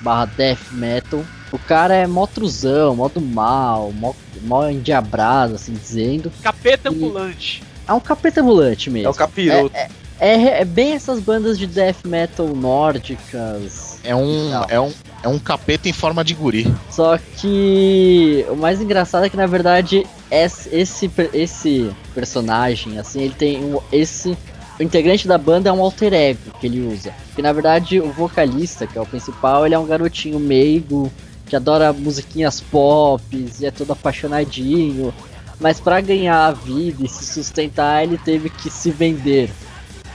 barra 0.01 0.25
death 0.25 0.71
metal. 0.71 1.23
O 1.51 1.59
cara 1.59 1.93
é 1.93 2.07
mó 2.07 2.25
truzão, 2.25 2.95
mó 2.95 3.09
do 3.09 3.19
mal, 3.19 3.91
mó, 3.91 4.13
mó 4.41 4.67
endiabrado, 4.69 5.55
assim 5.55 5.73
dizendo. 5.73 6.31
Capeta 6.41 6.89
E- 6.89 6.95
ambulante. 6.95 7.61
É 7.87 7.93
um 7.93 7.99
capeta 7.99 8.41
ambulante 8.41 8.89
mesmo. 8.89 9.07
É 9.07 9.11
o 9.11 9.13
capiroto. 9.13 9.75
É, 10.19 10.61
é 10.61 10.65
bem 10.65 10.93
essas 10.93 11.19
bandas 11.19 11.57
de 11.59 11.67
death 11.67 12.05
metal 12.05 12.47
nórdicas. 12.55 13.99
É 14.03 14.15
um, 14.15 14.49
é, 14.69 14.79
um, 14.79 14.93
é 15.23 15.27
um 15.27 15.39
capeta 15.39 15.87
em 15.87 15.93
forma 15.93 16.23
de 16.23 16.33
guri. 16.33 16.73
Só 16.89 17.17
que 17.17 18.45
o 18.49 18.55
mais 18.55 18.81
engraçado 18.81 19.25
é 19.25 19.29
que 19.29 19.37
na 19.37 19.45
verdade 19.45 20.05
esse, 20.29 20.69
esse, 20.73 21.11
esse 21.33 21.91
personagem, 22.13 22.97
assim, 22.97 23.21
ele 23.21 23.33
tem 23.33 23.63
um, 23.63 23.79
esse. 23.91 24.37
O 24.79 24.83
integrante 24.83 25.27
da 25.27 25.37
banda 25.37 25.69
é 25.69 25.73
um 25.73 25.81
alter 25.81 26.13
ego 26.13 26.39
que 26.59 26.65
ele 26.65 26.81
usa. 26.81 27.13
Que 27.35 27.41
na 27.41 27.53
verdade 27.53 27.99
o 27.99 28.11
vocalista, 28.11 28.87
que 28.87 28.97
é 28.97 29.01
o 29.01 29.05
principal, 29.05 29.65
ele 29.65 29.75
é 29.75 29.79
um 29.79 29.85
garotinho 29.85 30.39
meigo, 30.39 31.11
que 31.45 31.55
adora 31.55 31.93
musiquinhas 31.93 32.61
pop 32.61 33.21
e 33.31 33.65
é 33.65 33.69
todo 33.69 33.91
apaixonadinho. 33.91 35.13
Mas 35.59 35.79
pra 35.79 36.01
ganhar 36.01 36.47
a 36.47 36.51
vida 36.51 37.05
e 37.05 37.07
se 37.07 37.25
sustentar, 37.25 38.03
ele 38.03 38.17
teve 38.17 38.49
que 38.49 38.71
se 38.71 38.89
vender. 38.89 39.51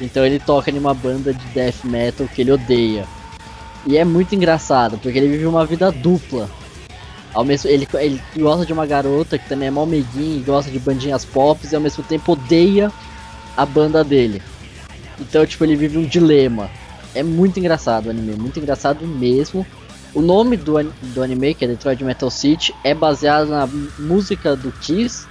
Então 0.00 0.26
ele 0.26 0.40
toca 0.40 0.70
em 0.70 0.78
uma 0.78 0.92
banda 0.92 1.32
de 1.32 1.44
death 1.48 1.84
metal 1.84 2.26
que 2.26 2.40
ele 2.40 2.50
odeia. 2.50 3.06
E 3.86 3.96
é 3.96 4.04
muito 4.04 4.34
engraçado, 4.34 4.98
porque 4.98 5.16
ele 5.16 5.28
vive 5.28 5.46
uma 5.46 5.64
vida 5.64 5.92
dupla. 5.92 6.50
Ao 7.32 7.44
mesmo, 7.44 7.70
ele, 7.70 7.86
ele 7.94 8.20
gosta 8.36 8.66
de 8.66 8.72
uma 8.72 8.84
garota 8.84 9.38
que 9.38 9.48
também 9.48 9.68
é 9.68 9.70
mal 9.70 9.86
meiguinha 9.86 10.38
e 10.38 10.42
gosta 10.42 10.70
de 10.70 10.78
bandinhas 10.80 11.24
pop 11.24 11.60
e 11.64 11.74
ao 11.74 11.80
mesmo 11.80 12.02
tempo 12.02 12.32
odeia 12.32 12.90
a 13.56 13.64
banda 13.64 14.02
dele. 14.02 14.42
Então, 15.20 15.46
tipo, 15.46 15.64
ele 15.64 15.76
vive 15.76 15.98
um 15.98 16.04
dilema. 16.04 16.68
É 17.14 17.22
muito 17.22 17.60
engraçado 17.60 18.06
o 18.06 18.10
anime, 18.10 18.34
muito 18.34 18.58
engraçado 18.58 19.06
mesmo. 19.06 19.64
O 20.12 20.20
nome 20.20 20.56
do, 20.56 20.82
do 20.82 21.22
anime, 21.22 21.54
que 21.54 21.64
é 21.64 21.68
Detroit 21.68 22.02
Metal 22.02 22.30
City, 22.30 22.74
é 22.82 22.92
baseado 22.92 23.48
na 23.48 23.68
música 23.98 24.56
do 24.56 24.72
Kiss, 24.72 25.26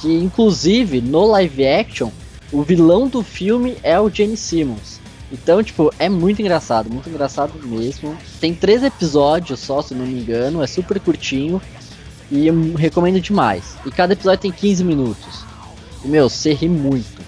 que 0.00 0.12
inclusive 0.12 1.00
no 1.00 1.24
live 1.26 1.66
action, 1.66 2.10
o 2.52 2.62
vilão 2.62 3.08
do 3.08 3.22
filme 3.22 3.76
é 3.82 3.98
o 3.98 4.10
Gene 4.10 4.36
Simmons. 4.36 4.97
Então, 5.30 5.62
tipo, 5.62 5.92
é 5.98 6.08
muito 6.08 6.40
engraçado, 6.40 6.90
muito 6.90 7.08
engraçado 7.08 7.52
mesmo. 7.62 8.16
Tem 8.40 8.54
três 8.54 8.82
episódios 8.82 9.60
só, 9.60 9.82
se 9.82 9.94
não 9.94 10.06
me 10.06 10.20
engano, 10.20 10.62
é 10.62 10.66
super 10.66 10.98
curtinho 10.98 11.60
e 12.30 12.46
eu 12.46 12.74
recomendo 12.74 13.20
demais. 13.20 13.76
E 13.84 13.90
cada 13.90 14.14
episódio 14.14 14.40
tem 14.40 14.52
15 14.52 14.84
minutos. 14.84 15.44
E, 16.04 16.08
meu, 16.08 16.28
você 16.28 16.52
ri 16.52 16.68
muito, 16.68 17.22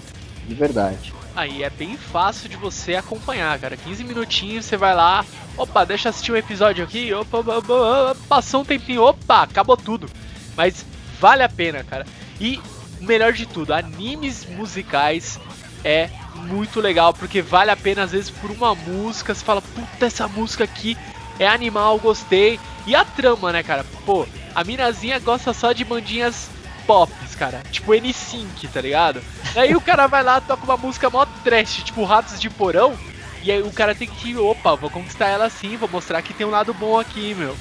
de 0.47 0.55
verdade. 0.55 1.13
Aí 1.35 1.63
é 1.63 1.69
bem 1.69 1.95
fácil 1.95 2.49
de 2.49 2.57
você 2.57 2.95
acompanhar, 2.95 3.57
cara. 3.59 3.77
15 3.77 4.03
minutinhos, 4.03 4.65
você 4.65 4.75
vai 4.75 4.93
lá, 4.93 5.23
opa, 5.55 5.85
deixa 5.85 6.07
eu 6.07 6.09
assistir 6.09 6.31
um 6.31 6.35
episódio 6.35 6.83
aqui, 6.83 7.13
opa, 7.13 7.37
opa, 7.37 7.53
opa, 7.57 8.17
passou 8.27 8.61
um 8.61 8.65
tempinho, 8.65 9.03
opa, 9.03 9.43
acabou 9.43 9.77
tudo. 9.77 10.09
Mas 10.57 10.85
vale 11.19 11.43
a 11.43 11.49
pena, 11.49 11.83
cara. 11.83 12.05
E 12.39 12.59
melhor 12.99 13.31
de 13.31 13.45
tudo, 13.45 13.73
animes 13.73 14.45
musicais 14.45 15.39
é 15.83 16.09
muito 16.35 16.79
legal, 16.79 17.13
porque 17.13 17.41
vale 17.41 17.71
a 17.71 17.77
pena 17.77 18.03
às 18.03 18.11
vezes 18.11 18.29
por 18.29 18.51
uma 18.51 18.73
música, 18.73 19.33
você 19.33 19.43
fala, 19.43 19.61
puta, 19.61 20.05
essa 20.05 20.27
música 20.27 20.63
aqui 20.63 20.97
é 21.39 21.47
animal, 21.47 21.99
gostei. 21.99 22.59
E 22.85 22.95
a 22.95 23.05
trama, 23.05 23.51
né, 23.51 23.61
cara? 23.61 23.85
Pô, 24.05 24.25
a 24.55 24.63
minazinha 24.63 25.19
gosta 25.19 25.53
só 25.53 25.71
de 25.71 25.85
bandinhas 25.85 26.49
pops, 26.87 27.35
cara. 27.35 27.61
Tipo 27.71 27.91
N5, 27.91 28.69
tá 28.73 28.81
ligado? 28.81 29.21
Daí 29.53 29.75
o 29.75 29.81
cara 29.81 30.07
vai 30.07 30.23
lá, 30.23 30.41
toca 30.41 30.63
uma 30.63 30.77
música 30.77 31.09
mó 31.09 31.25
trash, 31.43 31.83
tipo 31.83 32.03
Ratos 32.03 32.39
de 32.39 32.49
Porão. 32.49 32.97
E 33.43 33.51
aí 33.51 33.61
o 33.61 33.71
cara 33.71 33.95
tem 33.95 34.07
que, 34.07 34.35
opa, 34.35 34.75
vou 34.75 34.89
conquistar 34.89 35.27
ela 35.27 35.45
assim, 35.45 35.75
vou 35.75 35.89
mostrar 35.89 36.21
que 36.21 36.33
tem 36.33 36.45
um 36.45 36.51
lado 36.51 36.73
bom 36.73 36.99
aqui, 36.99 37.33
meu. 37.33 37.55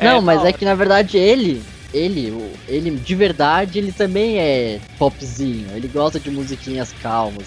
Não, 0.00 0.16
da 0.16 0.20
mas 0.20 0.44
é 0.44 0.52
que 0.52 0.64
na 0.64 0.74
verdade 0.74 1.16
ele, 1.16 1.62
ele, 1.96 2.30
o- 2.30 2.50
ele 2.68 2.90
de 2.90 3.14
verdade, 3.14 3.78
ele 3.78 3.92
também 3.92 4.38
é 4.38 4.78
popzinho. 4.98 5.66
Ele 5.74 5.88
gosta 5.88 6.18
de 6.20 6.30
musiquinhas 6.30 6.92
calmas. 7.02 7.46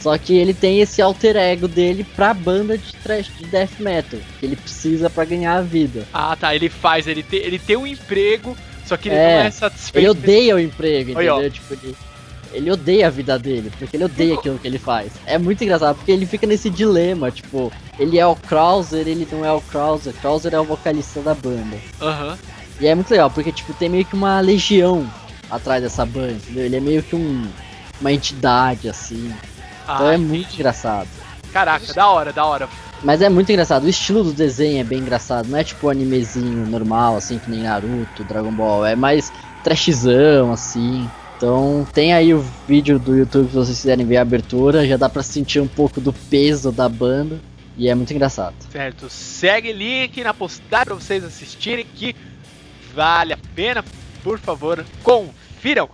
Só 0.00 0.16
que 0.16 0.34
ele 0.34 0.54
tem 0.54 0.80
esse 0.80 1.02
alter 1.02 1.36
ego 1.36 1.68
dele 1.68 2.04
pra 2.16 2.32
banda 2.32 2.78
de 2.78 2.92
trash 3.02 3.30
de 3.38 3.44
death 3.44 3.78
metal, 3.78 4.18
que 4.38 4.46
ele 4.46 4.56
precisa 4.56 5.10
pra 5.10 5.26
ganhar 5.26 5.56
a 5.56 5.60
vida. 5.60 6.06
Ah, 6.12 6.34
tá, 6.34 6.54
ele 6.54 6.70
faz, 6.70 7.06
ele, 7.06 7.22
te, 7.22 7.36
ele 7.36 7.58
tem 7.58 7.76
um 7.76 7.86
emprego, 7.86 8.56
só 8.86 8.96
que 8.96 9.10
ele 9.10 9.16
É, 9.16 9.40
não 9.40 9.46
é 9.46 9.50
satisfeito. 9.50 9.98
Ele 9.98 10.08
odeia 10.08 10.56
o 10.56 10.58
emprego, 10.58 11.10
entendeu? 11.36 11.50
Tipo, 11.50 11.74
ele, 11.74 11.96
ele 12.54 12.70
odeia 12.70 13.08
a 13.08 13.10
vida 13.10 13.38
dele, 13.38 13.70
porque 13.78 13.94
ele 13.94 14.04
odeia 14.04 14.34
aquilo 14.36 14.58
que 14.58 14.66
ele 14.66 14.78
faz. 14.78 15.12
É 15.26 15.36
muito 15.36 15.62
engraçado, 15.62 15.96
porque 15.96 16.10
ele 16.12 16.24
fica 16.24 16.46
nesse 16.46 16.70
dilema, 16.70 17.30
tipo, 17.30 17.70
ele 17.98 18.18
é 18.18 18.26
o 18.26 18.34
Krauser, 18.34 19.06
ele 19.06 19.28
não 19.30 19.44
é 19.44 19.52
o 19.52 19.60
Krauser. 19.60 20.14
Krauser 20.14 20.54
é 20.54 20.58
o 20.58 20.64
vocalista 20.64 21.20
da 21.20 21.34
banda. 21.34 21.76
Aham. 22.00 22.38
E 22.80 22.86
é 22.86 22.94
muito 22.94 23.10
legal, 23.10 23.30
porque 23.30 23.52
tipo, 23.52 23.74
tem 23.74 23.88
meio 23.88 24.04
que 24.04 24.14
uma 24.14 24.40
legião 24.40 25.06
atrás 25.50 25.82
dessa 25.82 26.06
banda, 26.06 26.32
entendeu? 26.32 26.64
Ele 26.64 26.76
é 26.76 26.80
meio 26.80 27.02
que 27.02 27.14
um, 27.14 27.46
uma 28.00 28.12
entidade, 28.12 28.88
assim. 28.88 29.32
Então 29.84 30.08
Ah, 30.08 30.14
é 30.14 30.16
muito 30.16 30.54
engraçado. 30.54 31.08
Caraca, 31.52 31.92
da 31.92 32.08
hora, 32.08 32.32
da 32.32 32.44
hora. 32.44 32.68
Mas 33.02 33.22
é 33.22 33.28
muito 33.28 33.50
engraçado, 33.50 33.84
o 33.84 33.88
estilo 33.88 34.22
do 34.22 34.32
desenho 34.32 34.80
é 34.80 34.84
bem 34.84 35.00
engraçado, 35.00 35.48
não 35.48 35.58
é 35.58 35.64
tipo 35.64 35.86
um 35.86 35.90
animezinho 35.90 36.66
normal, 36.66 37.16
assim, 37.16 37.38
que 37.38 37.50
nem 37.50 37.62
Naruto, 37.62 38.24
Dragon 38.24 38.52
Ball, 38.52 38.84
é 38.84 38.94
mais 38.94 39.32
trashzão, 39.64 40.52
assim. 40.52 41.08
Então 41.36 41.86
tem 41.94 42.12
aí 42.12 42.34
o 42.34 42.44
vídeo 42.68 42.98
do 42.98 43.16
YouTube 43.16 43.48
se 43.48 43.54
vocês 43.54 43.78
quiserem 43.78 44.04
ver 44.06 44.18
a 44.18 44.22
abertura, 44.22 44.86
já 44.86 44.98
dá 44.98 45.08
pra 45.08 45.22
sentir 45.22 45.60
um 45.60 45.66
pouco 45.66 45.98
do 46.00 46.12
peso 46.12 46.70
da 46.70 46.88
banda, 46.88 47.40
e 47.76 47.88
é 47.88 47.94
muito 47.94 48.12
engraçado. 48.12 48.54
Certo, 48.70 49.08
segue 49.08 49.72
link 49.72 50.22
na 50.22 50.34
postagem 50.34 50.84
pra 50.84 50.94
vocês 50.94 51.24
assistirem 51.24 51.86
que 51.94 52.14
vale 52.94 53.32
a 53.32 53.38
pena, 53.54 53.84
por 54.22 54.38
favor, 54.38 54.84
confiram. 55.02 55.88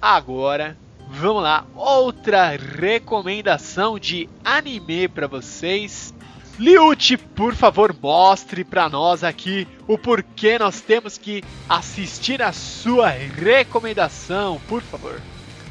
Agora, 0.00 0.76
vamos 1.10 1.42
lá, 1.42 1.66
outra 1.74 2.56
recomendação 2.56 3.98
de 3.98 4.28
anime 4.44 5.08
pra 5.08 5.26
vocês. 5.26 6.14
Liute, 6.58 7.16
por 7.16 7.54
favor, 7.54 7.94
mostre 8.02 8.64
pra 8.64 8.88
nós 8.88 9.22
aqui 9.22 9.66
o 9.86 9.96
porquê 9.96 10.58
nós 10.58 10.80
temos 10.80 11.16
que 11.16 11.44
assistir 11.68 12.42
a 12.42 12.52
sua 12.52 13.10
recomendação, 13.10 14.60
por 14.68 14.82
favor. 14.82 15.20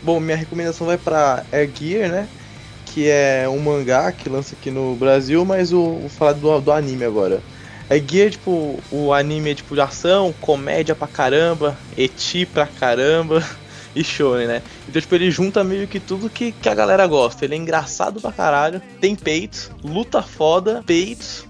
Bom, 0.01 0.19
minha 0.19 0.37
recomendação 0.37 0.87
vai 0.87 0.97
pra 0.97 1.45
Air 1.51 1.69
Gear, 1.75 2.09
né? 2.09 2.29
Que 2.85 3.09
é 3.09 3.49
um 3.49 3.59
mangá 3.59 4.11
que 4.13 4.29
lança 4.29 4.55
aqui 4.55 4.71
no 4.71 4.95
Brasil, 4.95 5.43
mas 5.43 5.71
vou 5.71 6.07
falar 6.07 6.33
do, 6.33 6.61
do 6.61 6.71
anime 6.71 7.03
agora. 7.03 7.41
Air 7.89 8.03
Gear, 8.05 8.31
tipo, 8.31 8.79
o 8.91 9.13
anime 9.13 9.51
é 9.51 9.55
tipo 9.55 9.73
de 9.73 9.81
ação, 9.81 10.33
comédia 10.41 10.93
pra 10.93 11.07
caramba, 11.07 11.77
eti 11.97 12.45
pra 12.45 12.67
caramba 12.67 13.43
e 13.95 14.03
shonen, 14.03 14.47
né? 14.47 14.61
Então, 14.87 15.01
tipo, 15.01 15.15
ele 15.15 15.31
junta 15.31 15.63
meio 15.63 15.87
que 15.87 15.99
tudo 15.99 16.29
que, 16.29 16.51
que 16.51 16.69
a 16.69 16.75
galera 16.75 17.07
gosta. 17.07 17.45
Ele 17.45 17.55
é 17.55 17.57
engraçado 17.57 18.19
pra 18.19 18.31
caralho, 18.31 18.81
tem 18.99 19.15
peitos, 19.15 19.71
luta 19.83 20.21
foda, 20.21 20.83
peitos 20.85 21.45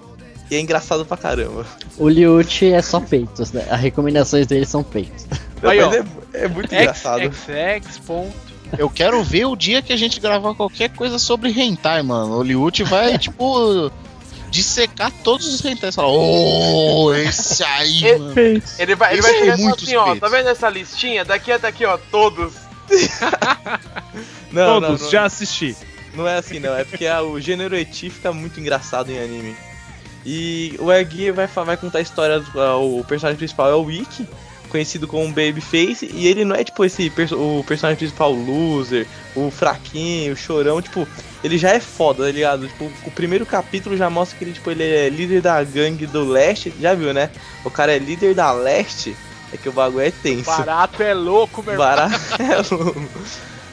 e 0.49 0.55
é 0.55 0.59
engraçado 0.59 1.05
pra 1.05 1.17
caramba. 1.17 1.65
O 1.97 2.07
Liute 2.07 2.71
é 2.71 2.81
só 2.81 2.99
peitos, 2.99 3.51
né? 3.51 3.67
As 3.69 3.79
recomendações 3.79 4.47
dele 4.47 4.65
são 4.65 4.83
peitos. 4.83 5.25
Aí, 5.61 5.81
ó. 5.81 5.91
é, 5.91 6.03
é 6.33 6.47
muito 6.47 6.73
X, 6.73 6.81
engraçado. 6.81 7.33
XX, 7.33 7.97
ponto. 8.05 8.47
Eu 8.77 8.89
quero 8.89 9.23
ver 9.23 9.45
o 9.45 9.55
dia 9.55 9.81
que 9.81 9.91
a 9.91 9.97
gente 9.97 10.19
gravar 10.19 10.53
qualquer 10.53 10.89
coisa 10.89 11.17
sobre 11.17 11.49
hentai, 11.49 12.01
mano. 12.01 12.37
O 12.37 12.43
Liute 12.43 12.83
vai, 12.83 13.17
tipo, 13.19 13.91
dissecar 14.57 15.11
todos 15.23 15.45
os 15.47 15.63
hentais. 15.63 15.93
Falar, 15.95 16.09
oh, 16.09 17.13
esse 17.13 17.63
aí, 17.63 18.03
Ele- 18.07 18.17
mano. 18.19 18.33
Ele 18.79 18.95
vai, 18.95 19.13
ele 19.13 19.21
vai 19.21 19.31
são 19.31 19.39
chegar 19.39 19.59
e 19.59 19.61
muito 19.61 19.83
assim, 19.83 19.95
ó, 19.95 20.15
tá 20.15 20.27
vendo 20.27 20.49
essa 20.49 20.67
listinha? 20.69 21.23
Daqui 21.23 21.51
até 21.51 21.67
aqui, 21.67 21.85
ó, 21.85 21.97
todos. 22.11 22.53
Não, 24.51 24.79
não, 24.79 24.89
Todos, 24.89 25.01
não, 25.03 25.09
já 25.11 25.25
assisti. 25.25 25.75
não 26.13 26.27
é 26.27 26.37
assim, 26.37 26.59
não. 26.59 26.75
É 26.75 26.83
porque 26.83 27.05
a- 27.05 27.21
o 27.21 27.39
gênero 27.39 27.75
eti 27.75 28.09
fica 28.09 28.31
muito 28.33 28.59
engraçado 28.59 29.11
em 29.11 29.19
anime. 29.19 29.55
E 30.25 30.75
o 30.79 30.91
Erguia 30.91 31.31
vai, 31.31 31.47
vai 31.47 31.77
contar 31.77 31.99
a 31.99 32.01
história 32.01 32.39
do 32.39 32.61
ah, 32.61 32.77
o 32.77 33.03
personagem 33.07 33.37
principal 33.37 33.69
é 33.69 33.75
o 33.75 33.83
Wiki, 33.83 34.27
conhecido 34.67 35.07
como 35.07 35.27
Babyface, 35.29 36.09
e 36.13 36.27
ele 36.27 36.45
não 36.45 36.55
é 36.55 36.63
tipo 36.63 36.83
esse 36.85 37.11
o 37.31 37.63
personagem 37.67 37.97
principal 37.97 38.31
loser, 38.31 39.07
o 39.35 39.49
fraquinho, 39.49 40.33
o 40.33 40.35
chorão, 40.37 40.81
tipo, 40.81 41.07
ele 41.43 41.57
já 41.57 41.69
é 41.71 41.79
foda, 41.79 42.25
tá 42.25 42.31
ligado? 42.31 42.67
Tipo, 42.67 42.91
o 43.05 43.11
primeiro 43.11 43.45
capítulo 43.45 43.95
já 43.97 44.09
mostra 44.09 44.37
que 44.37 44.43
ele, 44.43 44.53
tipo, 44.53 44.69
ele 44.71 44.83
é 44.83 45.09
líder 45.09 45.41
da 45.41 45.63
gangue 45.63 46.05
do 46.05 46.23
leste, 46.27 46.73
já 46.79 46.93
viu, 46.93 47.13
né? 47.13 47.29
O 47.63 47.69
cara 47.71 47.95
é 47.95 47.99
líder 47.99 48.33
da 48.35 48.51
leste, 48.51 49.15
é 49.53 49.57
que 49.57 49.69
o 49.69 49.71
bagulho 49.71 50.05
é 50.05 50.11
tenso. 50.11 50.45
Barato 50.45 51.01
é 51.01 51.13
louco, 51.13 51.63
meu 51.63 51.73
irmão. 51.73 51.87
Barato. 51.87 52.15
é 52.41 52.75
louco. 52.75 53.01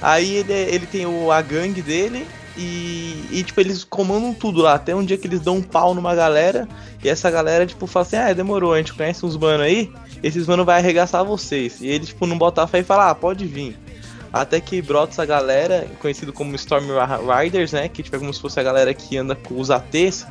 Aí 0.00 0.36
ele, 0.36 0.52
é- 0.52 0.74
ele 0.74 0.86
tem 0.86 1.06
o, 1.06 1.30
a 1.32 1.40
gangue 1.40 1.80
dele 1.82 2.26
e, 2.56 3.24
e, 3.32 3.42
tipo, 3.42 3.60
eles 3.60 3.82
comandam 3.82 4.32
tudo 4.32 4.62
lá. 4.62 4.74
Até 4.74 4.94
um 4.94 5.04
dia 5.04 5.18
que 5.18 5.26
eles 5.26 5.40
dão 5.40 5.56
um 5.56 5.62
pau 5.62 5.94
numa 5.94 6.14
galera 6.14 6.68
e 7.02 7.08
essa 7.08 7.30
galera, 7.30 7.66
tipo, 7.66 7.86
fala 7.86 8.06
assim: 8.06 8.16
Ah, 8.16 8.32
demorou, 8.32 8.72
a 8.72 8.78
gente 8.78 8.94
conhece 8.94 9.26
uns 9.26 9.36
mano 9.36 9.62
aí, 9.62 9.92
esses 10.22 10.46
mano 10.46 10.64
vai 10.64 10.78
arregaçar 10.78 11.24
vocês. 11.24 11.80
E 11.80 11.88
ele, 11.88 12.06
tipo, 12.06 12.26
não 12.26 12.38
bota 12.38 12.62
a 12.62 12.66
fé 12.66 12.80
e 12.80 12.84
fala: 12.84 13.10
Ah, 13.10 13.14
pode 13.14 13.44
vir. 13.46 13.76
Até 14.32 14.60
que 14.60 14.82
brota 14.82 15.12
essa 15.12 15.24
galera, 15.24 15.86
conhecido 16.00 16.32
como 16.32 16.56
Storm 16.56 16.86
Riders, 17.40 17.72
né? 17.72 17.88
Que 17.88 18.02
tipo, 18.02 18.16
é 18.16 18.18
como 18.18 18.34
se 18.34 18.40
fosse 18.40 18.58
a 18.58 18.64
galera 18.64 18.92
que 18.92 19.16
anda 19.16 19.36
com 19.36 19.60
os 19.60 19.70
ATs, 19.70 20.26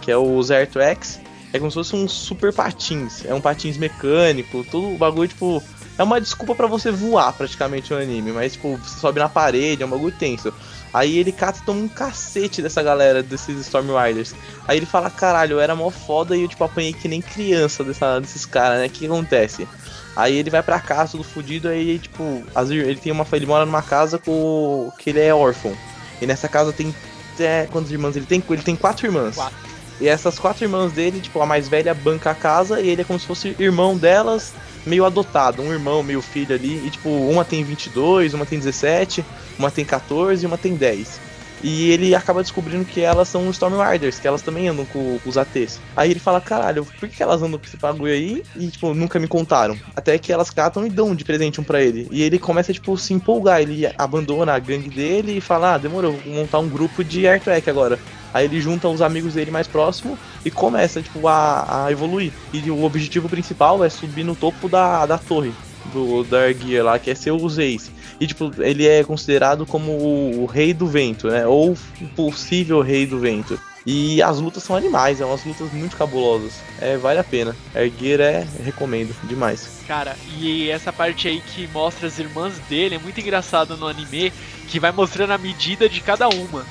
que 0.00 0.10
é 0.10 0.16
os 0.16 0.50
Air 0.50 0.68
Tracks. 0.68 1.20
É 1.52 1.58
como 1.60 1.70
se 1.70 1.76
fosse 1.76 1.94
um 1.94 2.08
super 2.08 2.52
patins. 2.52 3.24
É 3.24 3.32
um 3.32 3.40
patins 3.40 3.76
mecânico, 3.76 4.64
todo 4.70 4.94
o 4.94 4.98
bagulho, 4.98 5.28
tipo. 5.28 5.62
É 5.96 6.02
uma 6.02 6.20
desculpa 6.20 6.56
pra 6.56 6.66
você 6.66 6.90
voar 6.90 7.32
praticamente 7.32 7.92
no 7.92 8.00
anime, 8.00 8.32
mas 8.32 8.54
tipo, 8.54 8.76
você 8.76 8.98
sobe 8.98 9.20
na 9.20 9.28
parede, 9.28 9.84
é 9.84 9.86
um 9.86 9.90
bagulho 9.90 10.12
tenso. 10.18 10.52
Aí 10.94 11.18
ele 11.18 11.32
cata 11.32 11.58
e 11.60 11.66
toma 11.66 11.80
um 11.80 11.88
cacete 11.88 12.62
dessa 12.62 12.80
galera, 12.80 13.20
desses 13.20 13.58
Storm 13.62 13.88
Riders. 13.88 14.32
Aí 14.68 14.76
ele 14.76 14.86
fala, 14.86 15.10
caralho, 15.10 15.54
eu 15.54 15.60
era 15.60 15.74
mó 15.74 15.90
foda 15.90 16.36
e 16.36 16.42
eu 16.42 16.48
tipo 16.48 16.62
apanhei 16.62 16.92
que 16.92 17.08
nem 17.08 17.20
criança 17.20 17.82
dessa, 17.82 18.20
desses 18.20 18.46
caras, 18.46 18.78
né? 18.78 18.86
O 18.86 18.90
que 18.90 19.06
acontece? 19.06 19.66
Aí 20.14 20.36
ele 20.36 20.50
vai 20.50 20.62
pra 20.62 20.78
casa, 20.78 21.12
todo 21.12 21.24
fudido, 21.24 21.66
aí 21.68 21.98
tipo, 21.98 22.44
ele 22.70 23.00
tem 23.00 23.10
uma. 23.10 23.26
Ele 23.32 23.46
mora 23.46 23.66
numa 23.66 23.82
casa 23.82 24.20
com. 24.20 24.92
que 24.96 25.10
ele 25.10 25.18
é 25.18 25.34
órfão. 25.34 25.76
E 26.22 26.26
nessa 26.26 26.48
casa 26.48 26.72
tem. 26.72 26.94
É, 27.40 27.66
quantas 27.72 27.90
irmãs 27.90 28.14
ele 28.14 28.26
tem? 28.26 28.40
Ele 28.48 28.62
tem 28.62 28.76
quatro 28.76 29.04
irmãs. 29.04 29.34
Quatro. 29.34 29.58
E 30.00 30.06
essas 30.06 30.38
quatro 30.38 30.64
irmãs 30.64 30.92
dele, 30.92 31.20
tipo, 31.20 31.40
a 31.40 31.46
mais 31.46 31.68
velha 31.68 31.92
banca 31.92 32.30
a 32.30 32.34
casa 32.34 32.80
e 32.80 32.88
ele 32.88 33.02
é 33.02 33.04
como 33.04 33.18
se 33.18 33.26
fosse 33.26 33.56
irmão 33.58 33.96
delas, 33.96 34.52
meio 34.86 35.04
adotado, 35.04 35.62
um 35.62 35.72
irmão, 35.72 36.04
meio 36.04 36.22
filho 36.22 36.54
ali. 36.54 36.86
E 36.86 36.90
tipo, 36.90 37.08
uma 37.08 37.44
tem 37.44 37.64
22, 37.64 38.34
uma 38.34 38.46
tem 38.46 38.58
17, 38.60 39.24
uma 39.58 39.70
tem 39.70 39.84
14 39.84 40.44
e 40.44 40.46
uma 40.46 40.58
tem 40.58 40.74
10. 40.74 41.20
E 41.64 41.90
ele 41.90 42.14
acaba 42.14 42.42
descobrindo 42.42 42.84
que 42.84 43.00
elas 43.00 43.26
são 43.26 43.48
Storm 43.48 43.76
Riders, 43.80 44.20
que 44.20 44.28
elas 44.28 44.42
também 44.42 44.68
andam 44.68 44.84
com, 44.84 45.18
com 45.18 45.30
os 45.30 45.38
ATs. 45.38 45.80
Aí 45.96 46.10
ele 46.10 46.20
fala, 46.20 46.38
caralho, 46.38 46.86
por 47.00 47.08
que 47.08 47.22
elas 47.22 47.42
andam 47.42 47.58
com 47.58 47.64
esse 47.64 47.78
bagulho 47.78 48.12
aí? 48.12 48.42
E, 48.54 48.68
tipo, 48.68 48.92
nunca 48.92 49.18
me 49.18 49.26
contaram. 49.26 49.74
Até 49.96 50.18
que 50.18 50.30
elas 50.30 50.50
catam 50.50 50.86
e 50.86 50.90
dão 50.90 51.14
de 51.14 51.24
presente 51.24 51.62
um 51.62 51.64
pra 51.64 51.82
ele. 51.82 52.06
E 52.10 52.22
ele 52.22 52.38
começa, 52.38 52.70
tipo, 52.70 52.98
se 52.98 53.14
empolgar. 53.14 53.62
Ele 53.62 53.90
abandona 53.96 54.52
a 54.52 54.58
gangue 54.58 54.90
dele 54.90 55.38
e 55.38 55.40
fala, 55.40 55.74
ah, 55.74 55.78
demorou, 55.78 56.12
vou 56.12 56.34
montar 56.34 56.58
um 56.58 56.68
grupo 56.68 57.02
de 57.02 57.26
Air 57.26 57.40
agora. 57.66 57.98
Aí 58.34 58.44
ele 58.44 58.60
junta 58.60 58.86
os 58.88 59.00
amigos 59.00 59.32
dele 59.32 59.50
mais 59.50 59.66
próximos 59.66 60.18
e 60.44 60.50
começa, 60.50 61.00
tipo, 61.00 61.26
a, 61.26 61.86
a 61.86 61.90
evoluir. 61.90 62.30
E 62.52 62.70
o 62.70 62.84
objetivo 62.84 63.26
principal 63.26 63.82
é 63.82 63.88
subir 63.88 64.22
no 64.22 64.36
topo 64.36 64.68
da, 64.68 65.06
da 65.06 65.16
torre 65.16 65.54
do 65.92 66.24
da 66.24 66.40
Air 66.40 66.56
Gear 66.58 66.84
lá, 66.84 66.98
que 66.98 67.10
é 67.10 67.14
ser 67.14 67.30
os 67.30 67.58
Ace. 67.58 67.90
E, 68.20 68.26
tipo, 68.26 68.52
ele 68.58 68.86
é 68.86 69.02
considerado 69.02 69.66
como 69.66 69.92
o, 69.92 70.46
rei 70.46 70.72
do 70.72 70.86
vento, 70.86 71.28
né? 71.28 71.46
Ou 71.46 71.72
o 71.72 72.06
possível 72.14 72.80
rei 72.80 73.06
do 73.06 73.18
vento. 73.18 73.58
E 73.86 74.22
as 74.22 74.38
lutas 74.38 74.62
são 74.62 74.74
animais, 74.74 75.20
é 75.20 75.26
umas 75.26 75.44
lutas 75.44 75.70
muito 75.72 75.96
cabulosas. 75.96 76.54
É, 76.80 76.96
vale 76.96 77.18
a 77.18 77.24
pena. 77.24 77.54
Gear 77.98 78.20
é, 78.20 78.46
recomendo 78.62 79.14
demais. 79.24 79.82
Cara, 79.86 80.16
e 80.38 80.70
essa 80.70 80.92
parte 80.92 81.28
aí 81.28 81.40
que 81.40 81.66
mostra 81.68 82.06
as 82.06 82.18
irmãs 82.18 82.58
dele 82.68 82.94
é 82.94 82.98
muito 82.98 83.20
engraçado 83.20 83.76
no 83.76 83.86
anime, 83.86 84.32
que 84.68 84.80
vai 84.80 84.90
mostrando 84.90 85.32
a 85.32 85.38
medida 85.38 85.88
de 85.88 86.00
cada 86.00 86.28
uma. 86.28 86.64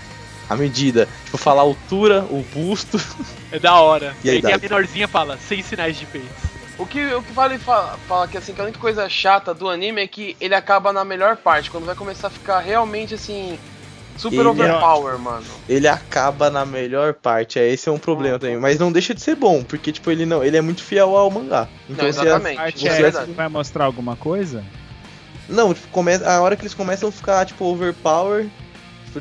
A 0.49 0.55
medida, 0.55 1.07
tipo, 1.25 1.37
falar 1.37 1.61
a 1.61 1.65
altura, 1.65 2.25
o 2.29 2.43
busto. 2.53 2.99
É 3.51 3.59
da 3.59 3.79
hora. 3.79 4.15
E 4.23 4.29
a 4.29 4.33
aí 4.33 4.41
tem 4.41 4.53
a 4.53 4.57
menorzinha 4.57 5.07
fala, 5.07 5.37
sem 5.37 5.61
sinais 5.61 5.97
de 5.97 6.05
peito. 6.07 6.52
O 6.83 6.85
que, 6.85 7.13
o 7.13 7.23
que 7.23 7.31
vale 7.31 7.57
fa 7.57 7.97
falar 8.09 8.27
que 8.27 8.37
assim, 8.37 8.53
que 8.53 8.59
a 8.59 8.65
única 8.65 8.77
coisa 8.77 9.07
chata 9.07 9.53
do 9.53 9.69
anime 9.69 10.01
é 10.01 10.07
que 10.07 10.35
ele 10.41 10.53
acaba 10.53 10.91
na 10.91 11.05
melhor 11.05 11.37
parte, 11.37 11.71
quando 11.71 11.85
vai 11.85 11.95
começar 11.95 12.27
a 12.27 12.29
ficar 12.29 12.59
realmente 12.59 13.13
assim. 13.13 13.57
Super 14.17 14.35
Ele 14.35 14.47
é- 14.47 14.51
overpower, 14.51 15.17
mano. 15.17 15.45
Ele 15.67 15.87
acaba 15.87 16.49
na 16.49 16.65
melhor 16.65 17.13
parte, 17.13 17.57
é 17.57 17.67
esse 17.67 17.87
é 17.87 17.91
um 17.91 17.97
problema 17.97 18.37
também. 18.37 18.57
Mas 18.57 18.77
não 18.77 18.91
deixa 18.91 19.15
de 19.15 19.21
ser 19.21 19.35
bom, 19.35 19.63
porque, 19.63 19.91
tipo, 19.93 20.11
ele 20.11 20.25
não. 20.25 20.43
Ele 20.43 20.57
é 20.57 20.61
muito 20.61 20.83
fiel 20.83 21.15
ao 21.15 21.31
mangá. 21.31 21.67
Então, 21.89 22.03
Não, 22.03 22.09
exatamente. 22.09 22.57
Parte 22.57 22.79
Você 22.81 22.89
é 22.89 23.01
é- 23.01 23.07
essa 23.07 23.23
que 23.25 23.31
vai 23.31 23.47
mostrar 23.47 23.85
alguma 23.85 24.15
coisa? 24.17 24.63
Não, 25.47 25.73
tipo, 25.73 25.87
começa, 25.87 26.29
a 26.29 26.41
hora 26.41 26.55
que 26.57 26.63
eles 26.63 26.73
começam 26.73 27.07
a 27.09 27.11
ficar, 27.13 27.45
tipo, 27.45 27.63
overpower 27.65 28.47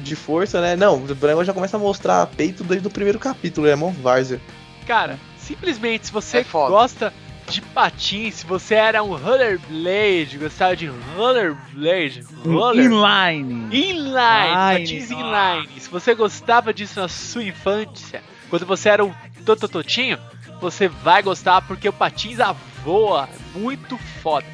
de 0.01 0.17
força, 0.17 0.61
né? 0.61 0.75
Não, 0.75 0.97
o 0.97 1.15
Branco 1.15 1.45
já 1.45 1.53
começa 1.55 1.77
a 1.77 1.81
mostrar 1.81 2.27
peito 2.27 2.65
desde 2.65 2.87
o 2.89 2.91
primeiro 2.91 3.19
capítulo, 3.19 3.69
é 3.69 3.77
mó 3.77 3.91
várzea. 4.03 4.41
Cara, 4.87 5.19
simplesmente 5.39 6.07
se 6.07 6.13
você 6.13 6.39
É 6.39 6.45
gosta 6.45 7.13
de 7.49 7.61
patins, 7.61 8.37
se 8.37 8.47
você 8.47 8.75
era 8.75 9.03
um 9.03 9.15
rollerblade, 9.17 10.39
gostava 10.39 10.77
de 10.77 10.87
rollerblade, 11.17 12.25
roller, 12.45 12.87
Inline. 12.87 13.65
inline, 13.65 13.91
Inline. 13.91 14.79
patins 14.79 15.11
inline, 15.11 15.69
se 15.81 15.91
você 15.91 16.15
gostava 16.15 16.73
disso 16.73 17.01
na 17.01 17.09
sua 17.09 17.45
infância, 17.45 18.23
quando 18.49 18.65
você 18.67 18.89
era 18.89 19.05
um 19.05 19.13
totototinho, 19.45 20.19
você 20.61 20.89
vai 20.89 21.23
gostar 21.23 21.63
porque 21.63 21.89
o 21.89 21.93
patins 21.93 22.41
a 22.41 22.55
voa, 22.85 23.29
muito 23.55 23.99
foda. 24.23 24.47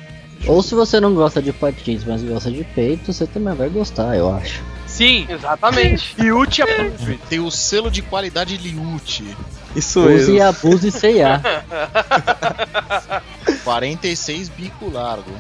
Ou 0.47 0.62
se 0.62 0.74
você 0.74 1.01
não 1.01 1.14
gosta 1.14 1.43
de 1.43 1.53
patins, 1.53 2.05
mas 2.05 2.22
gosta 2.22 2.51
de 2.51 2.62
peito, 2.64 3.12
você 3.12 3.26
também 3.26 3.55
vai 3.55 3.68
gostar, 3.68 4.16
eu 4.16 4.32
acho. 4.34 4.62
Sim, 4.86 5.26
Exatamente. 5.28 6.14
Yuchi 6.20 6.62
Approved. 6.62 7.18
Tem 7.28 7.39
o 7.41 7.51
selo 7.51 7.91
de 7.91 8.01
qualidade 8.03 8.57
Liute. 8.57 9.36
Isso 9.79 10.01
Use 10.07 10.33
e 10.37 10.41
abuse 10.41 10.91
C&A. 10.91 11.41
46 13.64 14.49
bico 14.51 14.91
largo. 14.91 15.31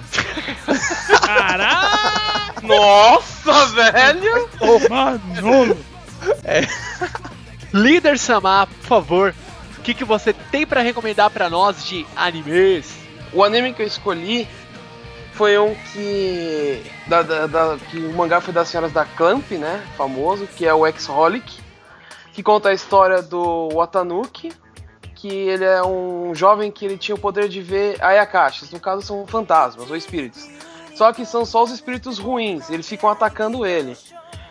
Caralho! 1.24 2.62
Nossa, 2.62 3.66
velho! 3.66 4.48
Mano! 4.90 5.76
Líder 7.72 8.18
Samar, 8.18 8.66
por 8.66 8.86
favor, 8.86 9.34
o 9.78 9.80
que, 9.82 9.94
que 9.94 10.04
você 10.04 10.32
tem 10.32 10.66
pra 10.66 10.80
recomendar 10.82 11.30
pra 11.30 11.48
nós 11.50 11.84
de 11.84 12.06
animes? 12.16 12.90
O 13.32 13.44
anime 13.44 13.72
que 13.74 13.82
eu 13.82 13.86
escolhi 13.86 14.48
foi 15.34 15.58
um 15.58 15.74
que. 15.92 16.82
Da, 17.06 17.22
da- 17.22 17.46
da- 17.46 17.76
que 17.90 17.98
o 17.98 18.12
mangá 18.14 18.40
foi 18.40 18.52
das 18.54 18.68
senhoras 18.68 18.90
da 18.92 19.04
Clamp, 19.04 19.50
né? 19.52 19.82
Famoso, 19.96 20.46
que 20.56 20.66
é 20.66 20.72
o 20.74 20.86
X-Holic. 20.86 21.60
Que 22.38 22.42
conta 22.44 22.68
a 22.68 22.72
história 22.72 23.20
do 23.20 23.68
Watanuki. 23.74 24.52
Que 25.16 25.26
ele 25.26 25.64
é 25.64 25.82
um 25.82 26.32
jovem 26.36 26.70
que 26.70 26.84
ele 26.84 26.96
tinha 26.96 27.16
o 27.16 27.18
poder 27.18 27.48
de 27.48 27.60
ver 27.60 27.96
ayakashis. 28.00 28.70
No 28.70 28.78
caso, 28.78 29.02
são 29.02 29.26
fantasmas 29.26 29.90
ou 29.90 29.96
espíritos. 29.96 30.48
Só 30.94 31.12
que 31.12 31.26
são 31.26 31.44
só 31.44 31.64
os 31.64 31.72
espíritos 31.72 32.16
ruins. 32.16 32.70
Eles 32.70 32.88
ficam 32.88 33.10
atacando 33.10 33.66
ele. 33.66 33.96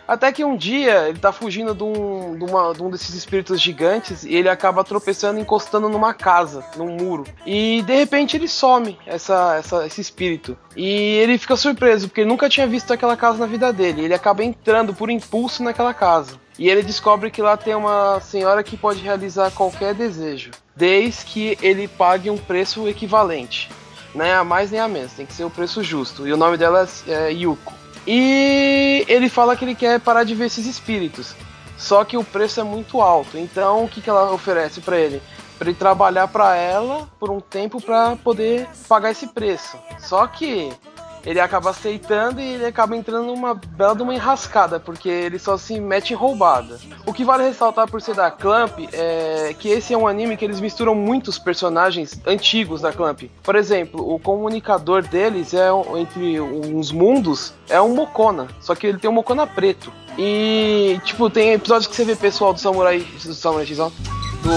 Até 0.06 0.30
que 0.30 0.44
um 0.44 0.54
dia 0.54 1.08
ele 1.08 1.18
tá 1.18 1.32
fugindo 1.32 1.74
de 1.74 1.82
um, 1.82 2.36
de 2.38 2.44
uma- 2.44 2.74
de 2.74 2.82
um 2.82 2.90
desses 2.90 3.14
espíritos 3.14 3.58
gigantes 3.58 4.22
e 4.22 4.34
ele 4.34 4.50
acaba 4.50 4.84
tropeçando 4.84 5.40
encostando 5.40 5.88
numa 5.88 6.12
casa, 6.12 6.62
num 6.76 6.90
muro. 6.94 7.24
E 7.46 7.80
de 7.86 7.94
repente 7.94 8.36
ele 8.36 8.48
some, 8.48 8.98
essa, 9.06 9.56
essa- 9.56 9.86
esse 9.86 10.02
espírito. 10.02 10.58
E 10.76 10.86
ele 11.16 11.38
fica 11.38 11.56
surpreso, 11.56 12.06
porque 12.08 12.20
ele 12.20 12.28
nunca 12.28 12.50
tinha 12.50 12.66
visto 12.66 12.92
aquela 12.92 13.16
casa 13.16 13.38
na 13.38 13.46
vida 13.46 13.72
dele. 13.72 14.04
Ele 14.04 14.14
acaba 14.14 14.44
entrando 14.44 14.92
por 14.92 15.08
impulso 15.08 15.62
naquela 15.62 15.94
casa. 15.94 16.38
E 16.58 16.68
ele 16.68 16.82
descobre 16.82 17.30
que 17.30 17.40
lá 17.40 17.56
tem 17.56 17.74
uma 17.74 18.20
senhora 18.20 18.64
que 18.64 18.76
pode 18.76 19.00
realizar 19.00 19.50
qualquer 19.52 19.94
desejo, 19.94 20.50
desde 20.74 21.24
que 21.24 21.58
ele 21.62 21.86
pague 21.86 22.28
um 22.28 22.36
preço 22.36 22.88
equivalente. 22.88 23.70
Não 24.14 24.24
é 24.24 24.34
a 24.34 24.42
mais 24.42 24.70
nem 24.70 24.80
a 24.80 24.88
menos, 24.88 25.12
tem 25.12 25.24
que 25.24 25.32
ser 25.32 25.44
o 25.44 25.50
preço 25.50 25.82
justo. 25.82 26.26
E 26.26 26.32
o 26.32 26.36
nome 26.36 26.56
dela 26.56 26.88
é, 27.06 27.12
é 27.12 27.32
Yuko. 27.32 27.72
E 28.06 29.04
ele 29.06 29.28
fala 29.28 29.54
que 29.54 29.64
ele 29.64 29.74
quer 29.74 30.00
parar 30.00 30.24
de 30.24 30.34
ver 30.34 30.46
esses 30.46 30.66
espíritos. 30.66 31.34
só 31.76 32.04
que 32.04 32.16
o 32.16 32.24
preço 32.24 32.58
é 32.58 32.64
muito 32.64 33.00
alto. 33.00 33.38
Então, 33.38 33.84
o 33.84 33.88
que, 33.88 34.00
que 34.00 34.10
ela 34.10 34.32
oferece 34.32 34.80
pra 34.80 34.98
ele? 34.98 35.22
Pra 35.58 35.68
ele 35.68 35.78
trabalhar 35.78 36.26
pra 36.26 36.56
ela 36.56 37.08
por 37.20 37.30
um 37.30 37.40
tempo 37.40 37.80
pra 37.80 38.16
poder 38.16 38.66
pagar 38.88 39.10
esse 39.10 39.28
preço. 39.28 39.78
Só 39.98 40.26
que 40.26 40.72
ele 41.28 41.40
acaba 41.40 41.68
aceitando 41.70 42.40
e 42.40 42.54
ele 42.54 42.64
acaba 42.64 42.96
entrando 42.96 43.26
numa 43.26 43.52
bela 43.54 43.94
de 43.94 44.02
uma 44.02 44.14
enrascada, 44.14 44.80
porque 44.80 45.08
ele 45.10 45.38
só 45.38 45.58
se 45.58 45.78
mete 45.78 46.12
em 46.12 46.16
roubada. 46.16 46.78
O 47.04 47.12
que 47.12 47.22
vale 47.22 47.42
ressaltar 47.44 47.86
por 47.86 48.00
ser 48.00 48.14
da 48.14 48.30
Clamp 48.30 48.78
é 48.92 49.54
que 49.58 49.68
esse 49.68 49.92
é 49.92 49.98
um 49.98 50.08
anime 50.08 50.38
que 50.38 50.44
eles 50.44 50.58
misturam 50.58 50.94
muitos 50.94 51.38
personagens 51.38 52.18
antigos 52.26 52.80
da 52.80 52.92
Clamp. 52.92 53.24
Por 53.42 53.56
exemplo, 53.56 54.10
o 54.10 54.18
comunicador 54.18 55.02
deles 55.02 55.52
é 55.52 55.70
um- 55.70 55.98
entre 55.98 56.40
uns 56.40 56.90
mundos 56.90 57.52
é 57.68 57.78
um 57.78 57.94
Mokona, 57.94 58.46
só 58.60 58.74
que 58.74 58.86
ele 58.86 58.98
tem 58.98 59.10
um 59.10 59.14
Mokona 59.14 59.46
preto. 59.46 59.92
E 60.16 60.98
tipo, 61.04 61.28
tem 61.28 61.52
episódios 61.52 61.86
que 61.86 61.94
você 61.94 62.04
vê 62.04 62.16
pessoal 62.16 62.54
do 62.54 62.58
Samurai, 62.60 63.06
do 63.22 63.34
Samurai 63.34 63.66
X, 63.66 63.78
ó, 63.78 63.90
do 64.42 64.50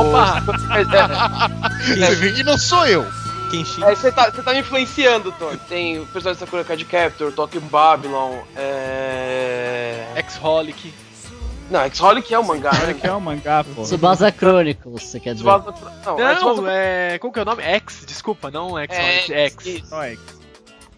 Opa! 0.00 0.42
É, 1.88 2.06
Você 2.06 2.14
vê 2.16 2.32
que 2.32 2.42
não 2.42 2.58
sou 2.58 2.84
eu. 2.86 3.06
Kenshin. 3.50 3.82
é, 3.84 3.94
você 3.94 4.10
tá, 4.12 4.30
você 4.30 4.42
tá 4.42 4.52
me 4.52 4.60
influenciando, 4.60 5.32
Thor. 5.32 5.56
Tem 5.68 5.98
o 5.98 6.06
personagem 6.06 6.40
Sakura 6.40 6.64
Card 6.64 6.84
Captor, 6.84 7.32
Tokyo 7.32 7.60
Babylon, 7.60 8.38
é. 8.56 10.04
X-Holic. 10.16 10.92
Não, 11.70 11.80
X-Holic 11.80 12.32
é 12.32 12.38
o 12.38 12.44
mangá, 12.44 12.72
né? 12.72 12.94
que 12.94 13.06
é 13.06 13.12
o 13.12 13.20
mangá, 13.20 13.64
pô. 13.64 13.82
Tsubasa 13.84 14.30
Chronicles, 14.32 15.02
você 15.02 15.18
quer 15.18 15.34
dizer? 15.34 15.44
Tsubasa- 15.44 15.74
Não, 16.04 16.16
Não, 16.16 16.36
Tsubasa- 16.36 16.70
é. 16.72 17.18
Como 17.18 17.32
que 17.32 17.38
é 17.38 17.42
o 17.42 17.44
nome? 17.44 17.62
X, 17.62 18.04
desculpa, 18.06 18.50
não 18.50 18.78
X-Holic, 18.78 19.32
É, 19.32 19.46
X. 19.46 19.88
Só 19.88 20.02
é. 20.04 20.16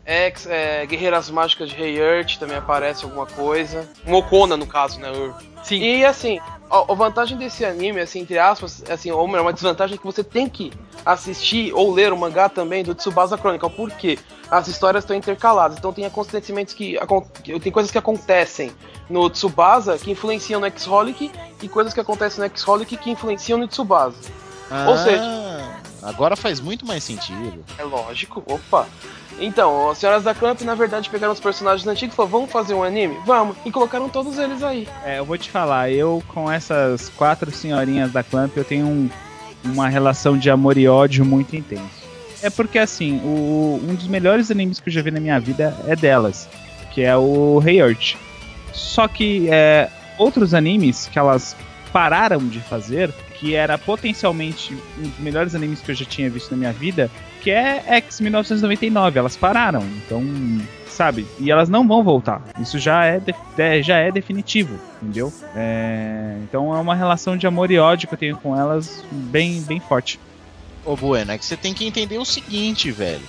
X, 0.05 0.47
é, 0.47 0.87
Guerreiras 0.87 1.29
Mágicas 1.31 1.69
de 1.71 1.77
Rei 1.77 1.99
Earth 1.99 2.37
também 2.39 2.57
aparece 2.57 3.05
alguma 3.05 3.27
coisa. 3.27 3.87
Mokona, 4.07 4.57
no 4.57 4.67
caso, 4.67 4.99
né? 5.01 5.11
Ur. 5.11 5.35
Sim. 5.63 5.81
E 5.83 6.05
assim, 6.05 6.39
a, 6.71 6.95
vantagem 6.95 7.37
desse 7.37 7.65
anime, 7.65 8.01
assim, 8.01 8.21
entre 8.21 8.39
aspas, 8.39 8.83
assim, 8.91 9.11
ou 9.11 9.27
melhor, 9.27 9.43
uma 9.43 9.53
desvantagem 9.53 9.95
é 9.97 9.99
que 9.99 10.05
você 10.05 10.23
tem 10.25 10.49
que 10.49 10.73
assistir 11.05 11.73
ou 11.73 11.93
ler 11.93 12.13
o 12.13 12.17
mangá 12.17 12.49
também 12.49 12.83
do 12.85 12.95
Tsubasa 12.95 13.37
Chronicle. 13.37 13.71
Por 13.71 13.91
quê? 13.93 14.19
As 14.51 14.67
histórias 14.69 15.05
estão 15.05 15.17
intercaladas, 15.17 15.79
então 15.79 15.93
tem 15.93 16.05
acontecimentos 16.07 16.73
que. 16.75 16.97
Tem 17.63 17.73
coisas 17.73 17.91
que 17.93 17.99
acontecem 17.99 18.73
no 19.09 19.29
Tsubasa 19.31 19.99
que 19.99 20.11
influenciam 20.11 20.61
no 20.61 20.67
X-Holic 20.67 21.31
e 21.63 21.69
coisas 21.69 21.93
que 21.95 22.01
acontecem 22.01 22.41
no 22.41 22.47
X-Holic 22.47 22.97
que 22.97 23.11
influenciam 23.11 23.59
no 23.59 23.67
Tsubasa. 23.69 24.17
Ou 24.87 24.97
seja- 24.99 25.23
Ah, 25.23 25.81
agora 26.03 26.37
faz 26.37 26.61
muito 26.61 26.87
mais 26.87 27.03
sentido. 27.05 27.65
É 27.79 27.85
lógico, 27.85 28.43
opa. 28.47 28.87
Então, 29.41 29.91
as 29.91 29.99
senhoras 29.99 30.25
da 30.25 30.35
Clamp, 30.35 30.61
na 30.63 30.75
verdade, 30.75 31.09
pegaram 31.09 31.33
os 31.33 31.41
personagens 31.41 31.87
antigos 31.87 32.15
e 32.15 32.17
falaram, 32.17 32.33
vamos 32.33 32.51
fazer 32.53 32.75
um 32.75 32.83
anime? 32.83 33.17
Vamos. 33.25 33.57
E 33.65 33.71
colocaram 33.71 34.09
todos 34.09 34.39
eles 34.39 34.63
aí. 34.63 34.89
É, 35.05 35.19
eu 35.19 35.25
vou 35.25 35.39
te 35.39 35.51
falar, 35.51 35.91
eu 35.91 36.23
com 36.29 36.51
essas 36.51 37.09
quatro 37.11 37.51
senhorinhas 37.51 38.11
da 38.13 38.23
Clamp, 38.23 38.57
eu 38.57 38.65
tenho 38.65 38.87
um- 38.87 39.09
uma 39.65 39.89
relação 39.89 40.37
de 40.37 40.51
amor 40.51 40.77
e 40.77 40.89
ódio 40.89 41.25
muito 41.25 41.55
intenso. 41.55 42.09
É 42.43 42.51
porque, 42.51 42.79
assim, 42.79 43.21
o- 43.25 43.81
um 43.83 43.95
dos 43.95 44.07
melhores 44.09 44.51
animes 44.51 44.81
que 44.81 44.89
eu 44.89 44.93
já 44.93 45.03
vi 45.03 45.11
na 45.11 45.21
minha 45.21 45.39
vida 45.41 45.77
é 45.87 45.95
delas, 45.97 46.49
que 46.93 47.03
é 47.03 47.17
o 47.17 47.59
Rei. 47.59 47.79
Só 48.73 49.09
que 49.09 49.49
é, 49.51 49.89
outros 50.17 50.55
animes 50.55 51.09
que 51.13 51.19
elas 51.19 51.57
pararam 51.93 52.39
de 52.47 52.61
fazer, 52.61 53.13
que 53.39 53.55
era 53.55 53.79
potencialmente 53.79 54.77
um 54.99 55.03
dos 55.09 55.19
melhores 55.19 55.55
animes 55.55 55.81
que 55.81 55.91
eu 55.91 55.95
já 55.95 56.05
tinha 56.05 56.29
visto 56.29 56.51
na 56.51 56.57
minha 56.57 56.73
vida, 56.73 57.11
que 57.39 57.51
é 57.51 57.83
X 57.87 58.21
1999, 58.21 59.19
elas 59.19 59.37
pararam. 59.37 59.83
Então, 60.05 60.23
sabe? 60.89 61.27
E 61.41 61.51
elas 61.51 61.69
não 61.69 61.87
vão 61.87 62.03
voltar. 62.03 62.43
Isso 62.61 62.79
já 62.79 63.05
é, 63.05 63.21
de- 63.21 63.83
já 63.83 63.97
é 63.99 64.11
definitivo, 64.11 64.79
entendeu? 65.03 65.33
É, 65.55 66.35
então 66.43 66.75
é 66.75 66.79
uma 66.81 66.95
relação 66.95 67.37
de 67.37 67.47
amor 67.47 67.71
e 67.71 67.79
ódio 67.79 68.09
que 68.09 68.15
eu 68.15 68.19
tenho 68.19 68.37
com 68.37 68.59
elas 68.59 69.05
bem, 69.11 69.61
bem 69.63 69.81
forte. 69.81 70.19
Ô, 70.85 70.97
Bueno, 70.97 71.33
é 71.33 71.39
que 71.39 71.45
você 71.45 71.57
tem 71.57 71.73
que 71.75 71.87
entender 71.87 72.19
o 72.19 72.25
seguinte, 72.25 72.91
velho. 72.91 73.21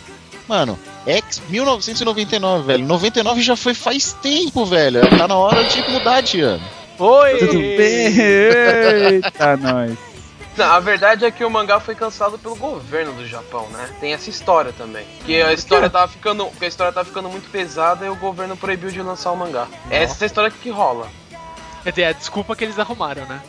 Mano, 0.47 0.80
X 1.05 1.41
1999, 1.49 2.64
velho. 2.66 2.86
99 2.86 3.41
já 3.41 3.55
foi 3.55 3.74
faz 3.76 4.14
tempo, 4.14 4.66
velho. 4.66 5.01
Tá 5.18 5.28
na 5.28 5.36
hora 5.36 5.64
de 5.64 5.82
mudar 5.91 6.22
de 6.22 6.41
ano. 6.41 6.64
Oi! 6.97 7.38
Tudo 7.38 7.53
bem? 7.53 8.18
Eita, 8.18 9.55
nós. 9.62 10.09
Não, 10.60 10.66
a 10.66 10.80
verdade 10.82 11.24
é 11.24 11.32
que 11.32 11.45
o 11.45 11.49
mangá 11.49 11.80
foi 11.80 11.95
cancelado 11.95 12.38
pelo 12.38 12.53
governo 12.53 13.14
do 13.14 13.26
Japão, 13.26 13.70
né? 13.70 13.91
Tem 14.01 14.12
essa 14.12 14.30
história 14.30 14.74
também. 14.74 15.05
Que 15.26 15.41
a 15.41 15.53
história 15.53 15.89
tava 15.89 16.10
ficando, 16.10 16.47
que 16.47 16.66
a 16.66 16.68
história 16.68 16.91
tava 16.91 17.05
ficando 17.07 17.30
muito 17.30 17.49
pesada 17.49 18.05
e 18.05 18.10
o 18.10 18.16
governo 18.18 18.57
proibiu 18.57 18.89
de 18.89 19.01
lançar 19.01 19.32
o 19.32 19.38
mangá. 19.38 19.70
Essa 19.89 20.22
é 20.22 20.26
a 20.26 20.28
história 20.28 20.51
que 20.51 20.70
rola. 20.70 21.07
Quer 21.82 21.91
dizer, 21.91 22.01
é 22.01 22.07
a 22.10 22.12
desculpa 22.12 22.57
que 22.57 22.66
eles 22.66 22.78
arrumaram, 22.78 23.26
né? 23.26 23.41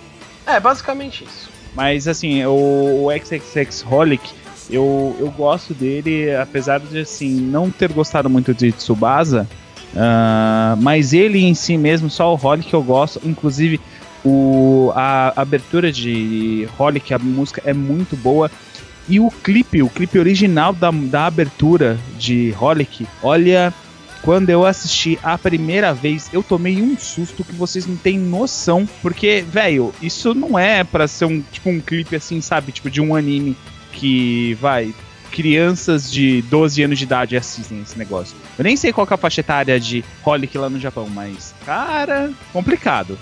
É, 0.47 0.61
basicamente 0.61 1.25
isso. 1.25 1.51
Mas 1.75 2.07
assim, 2.07 2.45
o, 2.45 3.07
o 3.07 3.09
XXX 3.11 3.85
Holic, 3.91 4.33
eu, 4.71 5.17
eu 5.19 5.33
gosto 5.33 5.75
dele, 5.75 6.33
apesar 6.37 6.79
de 6.79 7.01
assim, 7.01 7.41
não 7.41 7.73
ter 7.73 7.93
gostado 7.93 8.31
muito 8.31 8.55
de 8.55 8.71
Tsubasa, 8.71 9.49
ah, 9.97 10.77
mas 10.79 11.13
ele 11.13 11.45
em 11.45 11.55
si 11.55 11.77
mesmo, 11.77 12.09
só 12.09 12.33
o 12.33 12.39
Holic 12.41 12.73
eu 12.73 12.85
gosto, 12.85 13.21
inclusive 13.25 13.81
o, 14.25 14.93
a 14.95 15.33
abertura 15.41 15.91
de 15.91 16.69
Holic, 16.79 17.13
a 17.15 17.19
música 17.19 17.63
é 17.65 17.73
muito 17.73 18.17
boa. 18.17 18.51
E 19.09 19.19
o 19.19 19.31
clipe, 19.31 19.83
o 19.83 19.89
clipe 19.89 20.19
original 20.19 20.73
da, 20.73 20.91
da 20.91 21.27
abertura 21.27 21.99
de 22.17 22.55
Holic, 22.61 23.07
olha, 23.23 23.75
quando 24.23 24.51
eu 24.51 24.67
assisti 24.67 25.19
a 25.23 25.39
primeira 25.39 25.95
vez, 25.95 26.29
eu 26.33 26.43
tomei 26.43 26.83
um 26.83 26.97
susto 26.99 27.43
que 27.43 27.55
vocês 27.55 27.87
não 27.87 27.97
têm 27.97 28.19
noção. 28.19 28.89
Porque, 29.01 29.45
velho, 29.49 29.95
isso 30.03 30.35
não 30.35 30.59
é 30.59 30.85
pra 30.85 31.09
ser 31.09 31.25
um, 31.25 31.41
tipo, 31.41 31.71
um 31.71 31.81
clipe 31.81 32.15
assim, 32.15 32.41
sabe? 32.41 32.73
Tipo, 32.73 32.91
de 32.91 33.01
um 33.01 33.15
anime 33.15 33.57
que 33.93 34.55
vai. 34.61 34.95
Crianças 35.31 36.11
de 36.11 36.43
12 36.43 36.83
anos 36.83 36.99
de 36.99 37.05
idade 37.05 37.37
assistem 37.37 37.81
esse 37.81 37.97
negócio. 37.97 38.37
Eu 38.59 38.65
nem 38.65 38.77
sei 38.77 38.93
qual 38.93 39.07
é 39.09 39.15
a 39.15 39.17
faixa 39.17 39.41
etária 39.41 39.79
de 39.79 40.05
Holic 40.25 40.59
lá 40.59 40.69
no 40.69 40.79
Japão, 40.79 41.09
mas, 41.09 41.55
cara, 41.65 42.33
complicado. 42.53 43.17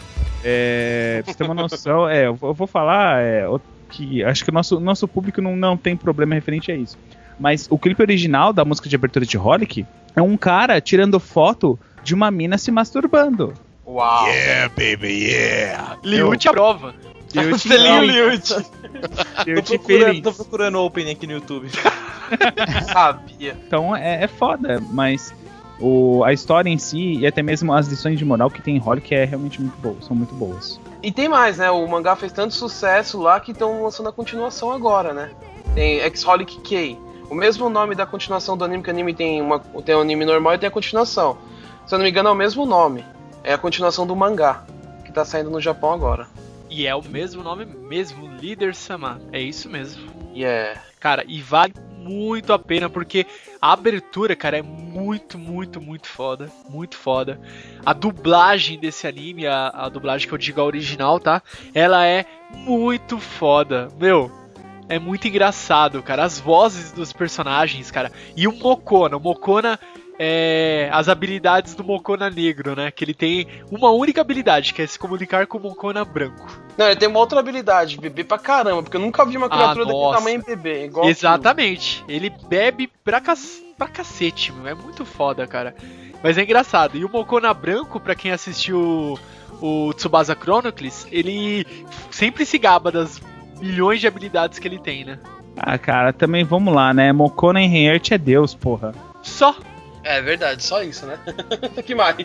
É, 0.45 1.21
pra 1.25 1.33
você 1.33 1.39
ter 1.39 1.45
uma 1.45 1.55
noção, 1.55 2.09
é, 2.09 2.27
eu 2.27 2.35
vou 2.35 2.51
eu 2.51 2.55
vou 2.55 2.67
falar 2.67 3.21
é, 3.23 3.49
o- 3.49 3.61
que 3.91 4.23
acho 4.23 4.45
que 4.45 4.51
o 4.51 4.55
nosso, 4.55 4.79
nosso 4.79 5.09
público 5.09 5.41
não, 5.41 5.57
não 5.57 5.77
tem 5.77 5.97
problema 5.97 6.35
referente 6.35 6.71
a 6.71 6.77
isso. 6.77 6.97
Mas 7.41 7.67
o 7.71 7.79
clipe 7.79 8.03
original 8.03 8.53
da 8.53 8.65
música 8.65 8.89
de 8.89 8.97
abertura 8.97 9.25
de 9.25 9.39
Holic 9.39 9.87
é 10.15 10.21
um 10.23 10.37
cara 10.37 10.81
tirando 10.81 11.19
foto 11.19 11.79
de 12.03 12.15
uma 12.15 12.31
mina 12.31 12.59
se 12.59 12.71
masturbando. 12.71 13.55
Uau. 13.87 14.27
Yeah, 14.29 14.69
baby, 14.69 15.25
yeah. 15.31 15.97
Liute 16.05 16.49
a 16.49 16.53
prova. 16.53 16.95
Eu 17.35 17.57
te, 17.57 17.69
Selinho 17.69 18.05
eu, 18.13 18.31
Liute. 18.31 18.53
eu 19.47 19.55
Tô 19.57 19.63
te 19.63 19.79
procurando, 19.79 20.05
feliz. 20.07 20.23
tô 20.23 20.33
procurando 20.33 20.75
o 20.79 20.85
opening 20.87 21.11
aqui 21.13 21.27
no 21.27 21.33
YouTube. 21.35 21.69
Sabia. 22.93 23.57
Então 23.67 23.95
é, 23.97 24.25
é 24.25 24.27
foda, 24.29 24.83
mas 24.91 25.33
o, 25.81 26.25
a 26.25 26.33
história 26.33 26.69
em 26.69 26.79
si 26.79 27.19
e 27.19 27.27
até 27.27 27.43
mesmo 27.43 27.73
as 27.73 27.87
lições 27.87 28.19
de 28.19 28.25
moral 28.25 28.51
que 28.51 28.61
tem 28.61 28.77
em 28.77 28.83
Holic 28.85 29.15
é 29.15 29.25
realmente 29.25 29.61
muito 29.61 29.77
boas, 29.79 30.05
são 30.05 30.17
muito 30.17 30.35
boas. 30.35 30.81
E 31.03 31.13
tem 31.13 31.29
mais, 31.29 31.59
né? 31.59 31.71
O 31.71 31.87
mangá 31.87 32.17
fez 32.17 32.33
tanto 32.33 32.55
sucesso 32.55 33.21
lá 33.21 33.39
que 33.39 33.53
estão 33.53 33.83
lançando 33.83 34.09
a 34.09 34.13
continuação 34.13 34.73
agora, 34.73 35.13
né? 35.13 35.31
Tem 35.75 36.01
X-Holic 36.01 36.61
K. 36.61 36.99
O 37.31 37.35
mesmo 37.35 37.69
nome 37.69 37.95
da 37.95 38.07
continuação 38.07 38.57
do 38.57 38.65
anime, 38.65 38.83
que 38.83 38.89
o 38.89 38.93
anime 38.93 39.15
tem, 39.15 39.41
uma, 39.41 39.61
tem 39.61 39.95
o 39.95 40.01
anime 40.01 40.25
normal 40.25 40.55
e 40.55 40.59
tem 40.59 40.67
a 40.67 40.73
continuação. 40.73 41.39
Se 41.87 41.95
eu 41.95 41.99
não 41.99 42.05
me 42.05 42.11
engano, 42.11 42.31
é 42.31 42.33
o 42.33 42.35
mesmo 42.35 42.67
nome. 42.67 43.05
É 43.45 43.53
a 43.53 43.59
continuação 43.59 44.07
do 44.07 44.17
mangá, 44.17 44.65
que 45.05 45.13
tá 45.13 45.25
saindo 45.25 45.51
no 45.51 45.61
Japão 45.61 45.93
agora. 45.93 46.27
E 46.71 46.87
é 46.87 46.95
o 46.95 47.03
mesmo 47.03 47.43
nome 47.43 47.65
mesmo, 47.65 48.29
Líder 48.37 48.75
Sama. 48.75 49.21
É 49.31 49.41
isso 49.41 49.69
mesmo. 49.69 50.03
E 50.35 50.45
é. 50.45 50.77
Cara, 50.99 51.25
e 51.27 51.41
vale 51.41 51.73
muito 52.09 52.53
a 52.53 52.59
pena 52.59 52.89
porque 52.89 53.27
a 53.61 53.73
abertura, 53.73 54.35
cara, 54.35 54.59
é 54.59 54.63
muito, 54.63 55.39
muito, 55.39 55.81
muito 55.81 56.07
foda. 56.07 56.51
Muito 56.69 56.97
foda. 56.97 57.41
A 57.85 57.93
dublagem 57.93 58.79
desse 58.79 59.07
anime, 59.07 59.47
a, 59.47 59.69
a 59.69 59.89
dublagem 59.89 60.27
que 60.27 60.35
eu 60.35 60.39
digo 60.39 60.61
a 60.61 60.65
original, 60.65 61.21
tá? 61.21 61.43
Ela 61.75 62.07
é 62.07 62.25
muito 62.55 63.19
foda. 63.19 63.89
Meu, 63.99 64.33
é 64.89 64.99
muito 64.99 65.29
engraçado, 65.29 66.03
cara. 66.03 66.25
As 66.25 66.41
vozes 66.41 66.93
dos 66.93 67.13
personagens, 67.13 67.91
cara. 67.91 68.11
E 68.37 68.49
o 68.49 68.53
Mokona. 68.53 69.17
O 69.17 69.21
Mokona 69.21 69.79
é 70.19 70.89
as 70.93 71.09
habilidades 71.09 71.75
do 71.75 71.85
Mokona 71.85 72.29
negro, 72.29 72.75
né? 72.75 72.91
Que 72.91 73.05
ele 73.05 73.15
tem 73.15 73.47
uma 73.71 73.91
única 73.91 74.21
habilidade, 74.21 74.75
que 74.75 74.83
é 74.83 74.87
se 74.87 74.99
comunicar 74.99 75.47
com 75.47 75.59
o 75.59 75.61
Mokona 75.61 76.05
branco. 76.05 76.61
Não, 76.77 76.87
ele 76.87 76.97
tem 76.97 77.09
uma 77.09 77.21
outra 77.21 77.41
habilidade, 77.41 77.99
beber 77.99 78.25
pra 78.25 78.39
caramba, 78.39 78.83
porque 78.83 78.97
eu 78.97 79.01
nunca 79.01 79.25
vi 79.25 79.37
uma 79.37 79.49
criatura 79.49 79.85
daquele 79.85 80.05
nossa. 80.05 80.19
tamanho 80.19 80.45
beber. 80.45 80.87
Igual 80.87 81.09
Exatamente. 81.09 82.05
Ele 82.09 82.31
bebe 82.49 82.91
pra, 83.05 83.21
cac... 83.21 83.39
pra 83.77 83.87
cacete, 83.87 84.53
meu. 84.53 84.67
É 84.67 84.75
muito 84.75 85.05
foda, 85.05 85.47
cara. 85.47 85.75
Mas 86.23 86.37
é 86.37 86.43
engraçado. 86.43 86.97
E 86.97 87.05
o 87.05 87.09
Mokona 87.09 87.55
branco, 87.55 88.01
pra 88.01 88.15
quem 88.15 88.33
assistiu 88.33 89.19
o 89.61 89.93
Tsubasa 89.95 90.35
Chronicles, 90.35 91.07
ele 91.11 91.67
sempre 92.11 92.45
se 92.45 92.59
gaba 92.59 92.91
das 92.91 93.21
milhões 93.61 94.01
de 94.01 94.07
habilidades 94.07 94.59
que 94.59 94.67
ele 94.67 94.79
tem, 94.79 95.05
né? 95.05 95.19
Ah, 95.57 95.77
cara, 95.77 96.13
também 96.13 96.45
vamos 96.45 96.73
lá, 96.73 96.95
né? 96.95 97.13
Mokona 97.13 97.61
em 97.61 97.87
Heart 97.87 98.13
é 98.13 98.19
Deus, 98.19 98.55
porra. 98.55 98.95
Só. 99.23 99.57
É 100.09 100.23
verdade, 100.23 100.65
só 100.65 100.83
isso, 100.83 101.05
né? 101.05 101.19
que 101.85 101.95
mais? 101.95 102.17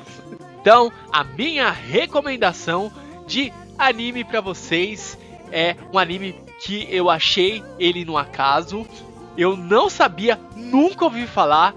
Então, 0.62 0.90
a 1.12 1.22
minha 1.22 1.70
recomendação 1.70 2.90
de 3.28 3.52
anime 3.78 4.24
pra 4.24 4.40
vocês. 4.40 5.18
É 5.52 5.76
um 5.94 6.00
anime 6.00 6.34
que 6.62 6.88
eu 6.90 7.10
achei 7.10 7.62
ele 7.78 8.06
no 8.06 8.18
acaso. 8.18 8.88
Eu 9.38 9.56
não 9.58 9.90
sabia, 9.90 10.40
nunca 10.56 11.06
ouvi 11.06 11.28
falar, 11.28 11.76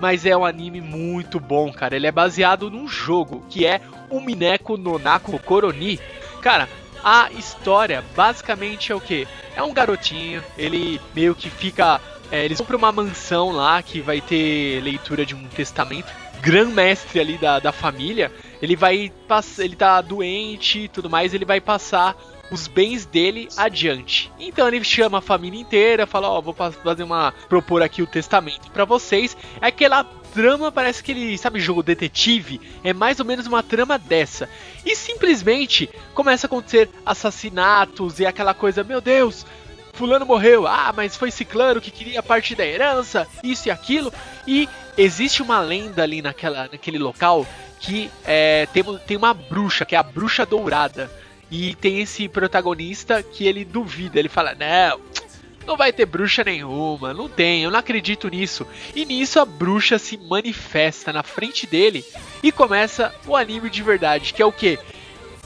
mas 0.00 0.26
é 0.26 0.36
um 0.36 0.44
anime 0.44 0.80
muito 0.80 1.38
bom, 1.38 1.72
cara. 1.72 1.94
Ele 1.94 2.06
é 2.06 2.12
baseado 2.12 2.70
num 2.70 2.88
jogo 2.88 3.44
que 3.48 3.64
é 3.66 3.80
o 4.10 4.20
Mineko 4.20 4.76
Nonako 4.76 5.38
Koroni. 5.38 6.00
Cara, 6.40 6.68
a 7.04 7.30
história 7.32 8.02
basicamente 8.16 8.90
é 8.90 8.94
o 8.94 9.00
que? 9.00 9.28
É 9.54 9.62
um 9.62 9.72
garotinho, 9.72 10.42
ele 10.56 11.00
meio 11.14 11.34
que 11.34 11.50
fica. 11.50 12.00
É, 12.32 12.44
eles 12.44 12.60
pra 12.60 12.76
uma 12.76 12.90
mansão 12.90 13.52
lá 13.52 13.80
que 13.82 14.00
vai 14.00 14.20
ter 14.20 14.80
leitura 14.82 15.24
de 15.24 15.34
um 15.34 15.44
testamento. 15.48 16.10
Gran 16.40 16.70
mestre 16.70 17.20
ali 17.20 17.38
da, 17.38 17.60
da 17.60 17.70
família, 17.70 18.32
ele 18.60 18.74
vai. 18.74 19.12
Ele 19.58 19.76
tá 19.76 20.00
doente 20.00 20.80
e 20.80 20.88
tudo 20.88 21.08
mais, 21.08 21.32
ele 21.34 21.44
vai 21.44 21.60
passar 21.60 22.16
os 22.50 22.66
bens 22.66 23.06
dele 23.06 23.48
adiante. 23.56 24.30
Então 24.40 24.66
ele 24.66 24.82
chama 24.82 25.18
a 25.18 25.20
família 25.22 25.60
inteira, 25.60 26.06
fala: 26.06 26.28
Ó, 26.28 26.40
vou 26.40 26.52
pa- 26.52 26.72
fazer 26.72 27.04
uma. 27.04 27.32
propor 27.48 27.80
aqui 27.80 28.02
o 28.02 28.06
testamento 28.08 28.70
pra 28.72 28.84
vocês. 28.84 29.36
É 29.60 29.68
aquela 29.68 30.02
trama, 30.34 30.72
parece 30.72 31.00
que 31.02 31.12
ele. 31.12 31.38
sabe, 31.38 31.60
jogo 31.60 31.80
detetive? 31.82 32.60
É 32.82 32.92
mais 32.92 33.20
ou 33.20 33.24
menos 33.26 33.46
uma 33.46 33.62
trama 33.62 33.96
dessa. 33.96 34.48
E 34.84 34.96
simplesmente 34.96 35.88
começa 36.12 36.46
a 36.46 36.48
acontecer 36.48 36.90
assassinatos 37.06 38.18
e 38.18 38.26
aquela 38.26 38.52
coisa: 38.54 38.82
meu 38.82 39.00
Deus. 39.00 39.46
Fulano 39.92 40.24
morreu, 40.24 40.66
ah, 40.66 40.92
mas 40.94 41.16
foi 41.16 41.30
Ciclano 41.30 41.80
que 41.80 41.90
queria 41.90 42.22
parte 42.22 42.54
da 42.54 42.64
herança, 42.66 43.28
isso 43.44 43.68
e 43.68 43.70
aquilo. 43.70 44.12
E 44.46 44.68
existe 44.96 45.42
uma 45.42 45.60
lenda 45.60 46.02
ali 46.02 46.22
naquela, 46.22 46.68
naquele 46.70 46.98
local 46.98 47.46
que 47.78 48.10
é, 48.24 48.66
tem, 48.72 48.82
tem 49.06 49.16
uma 49.16 49.34
bruxa, 49.34 49.84
que 49.84 49.94
é 49.94 49.98
a 49.98 50.02
bruxa 50.02 50.46
dourada. 50.46 51.10
E 51.50 51.74
tem 51.74 52.00
esse 52.00 52.28
protagonista 52.28 53.22
que 53.22 53.46
ele 53.46 53.64
duvida, 53.64 54.18
ele 54.18 54.30
fala: 54.30 54.54
Não, 54.54 54.98
não 55.66 55.76
vai 55.76 55.92
ter 55.92 56.06
bruxa 56.06 56.42
nenhuma, 56.42 57.12
não 57.12 57.28
tem, 57.28 57.62
eu 57.64 57.70
não 57.70 57.78
acredito 57.78 58.28
nisso. 58.28 58.66
E 58.94 59.04
nisso 59.04 59.38
a 59.38 59.44
bruxa 59.44 59.98
se 59.98 60.16
manifesta 60.16 61.12
na 61.12 61.22
frente 61.22 61.66
dele 61.66 62.04
e 62.42 62.50
começa 62.50 63.14
o 63.26 63.36
anime 63.36 63.68
de 63.68 63.82
verdade, 63.82 64.32
que 64.32 64.40
é 64.40 64.46
o 64.46 64.52
que? 64.52 64.78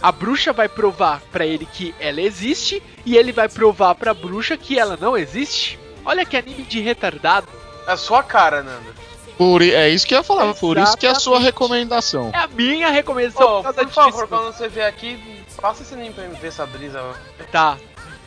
A 0.01 0.13
bruxa 0.13 0.53
vai 0.53 0.69
provar 0.69 1.21
pra 1.33 1.47
ele 1.47 1.67
que 1.67 1.95
ela 1.99 2.21
existe 2.21 2.83
e 3.05 3.17
ele 3.17 3.33
vai 3.33 3.49
provar 3.49 3.95
pra 3.95 4.13
bruxa 4.13 4.57
que 4.57 4.79
ela 4.79 4.97
não 5.01 5.17
existe. 5.17 5.79
Olha 6.05 6.25
que 6.25 6.37
anime 6.37 6.63
de 6.65 6.81
retardado. 6.81 7.49
É 7.87 7.93
a 7.93 7.97
sua 7.97 8.23
cara, 8.23 8.63
Nando. 8.63 8.95
Por, 9.39 9.63
é 9.63 9.89
isso 9.91 10.07
que 10.07 10.15
eu 10.15 10.19
ia 10.19 10.25
falar, 10.25 10.55
por 10.55 10.79
isso 10.79 10.97
que 10.97 11.07
é 11.07 11.11
a 11.11 11.15
sua 11.15 11.33
Exatamente. 11.37 11.45
recomendação. 11.47 12.31
É 12.33 12.39
a 12.39 12.47
minha 12.47 12.89
recomendação 12.91 13.63
Pô, 13.63 13.73
por 13.73 13.75
por 13.75 13.89
favor, 13.91 14.13
disso. 14.13 14.29
quando 14.29 14.45
você 14.55 14.69
vier 14.69 14.87
aqui, 14.89 15.45
passa 15.61 15.83
esse 15.83 15.93
anime 15.93 16.15
pra 16.15 16.27
mim 16.27 16.35
ver 16.37 16.49
essa 16.49 16.65
brisa, 16.67 17.03
mano. 17.03 17.17
Tá. 17.53 17.77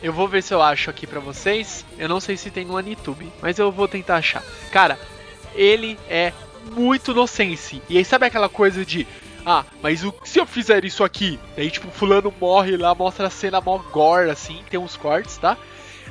Eu 0.02 0.12
vou 0.12 0.28
ver 0.28 0.42
se 0.42 0.54
eu 0.54 0.62
acho 0.62 0.88
aqui 0.88 1.06
pra 1.06 1.18
vocês. 1.20 1.84
Eu 1.98 2.08
não 2.08 2.20
sei 2.20 2.36
se 2.36 2.50
tem 2.50 2.64
no 2.64 2.76
Anitube, 2.76 3.30
mas 3.42 3.58
eu 3.58 3.70
vou 3.72 3.88
tentar 3.88 4.16
achar. 4.16 4.42
Cara, 4.70 4.98
ele 5.54 5.98
é 6.08 6.32
muito 6.72 7.12
nonsense. 7.12 7.82
E 7.88 7.98
aí 7.98 8.04
sabe 8.04 8.26
aquela 8.26 8.48
coisa 8.48 8.84
de 8.84 9.06
ah, 9.44 9.64
mas 9.82 10.04
o, 10.04 10.12
se 10.24 10.38
eu 10.38 10.46
fizer 10.46 10.84
isso 10.84 11.02
aqui? 11.04 11.38
Daí 11.56 11.70
tipo, 11.70 11.90
fulano 11.90 12.32
morre 12.40 12.76
lá, 12.76 12.94
mostra 12.94 13.26
a 13.26 13.30
cena 13.30 13.60
mó 13.60 13.78
gore 13.78 14.30
assim, 14.30 14.60
tem 14.70 14.78
uns 14.78 14.96
cortes, 14.96 15.36
tá? 15.38 15.56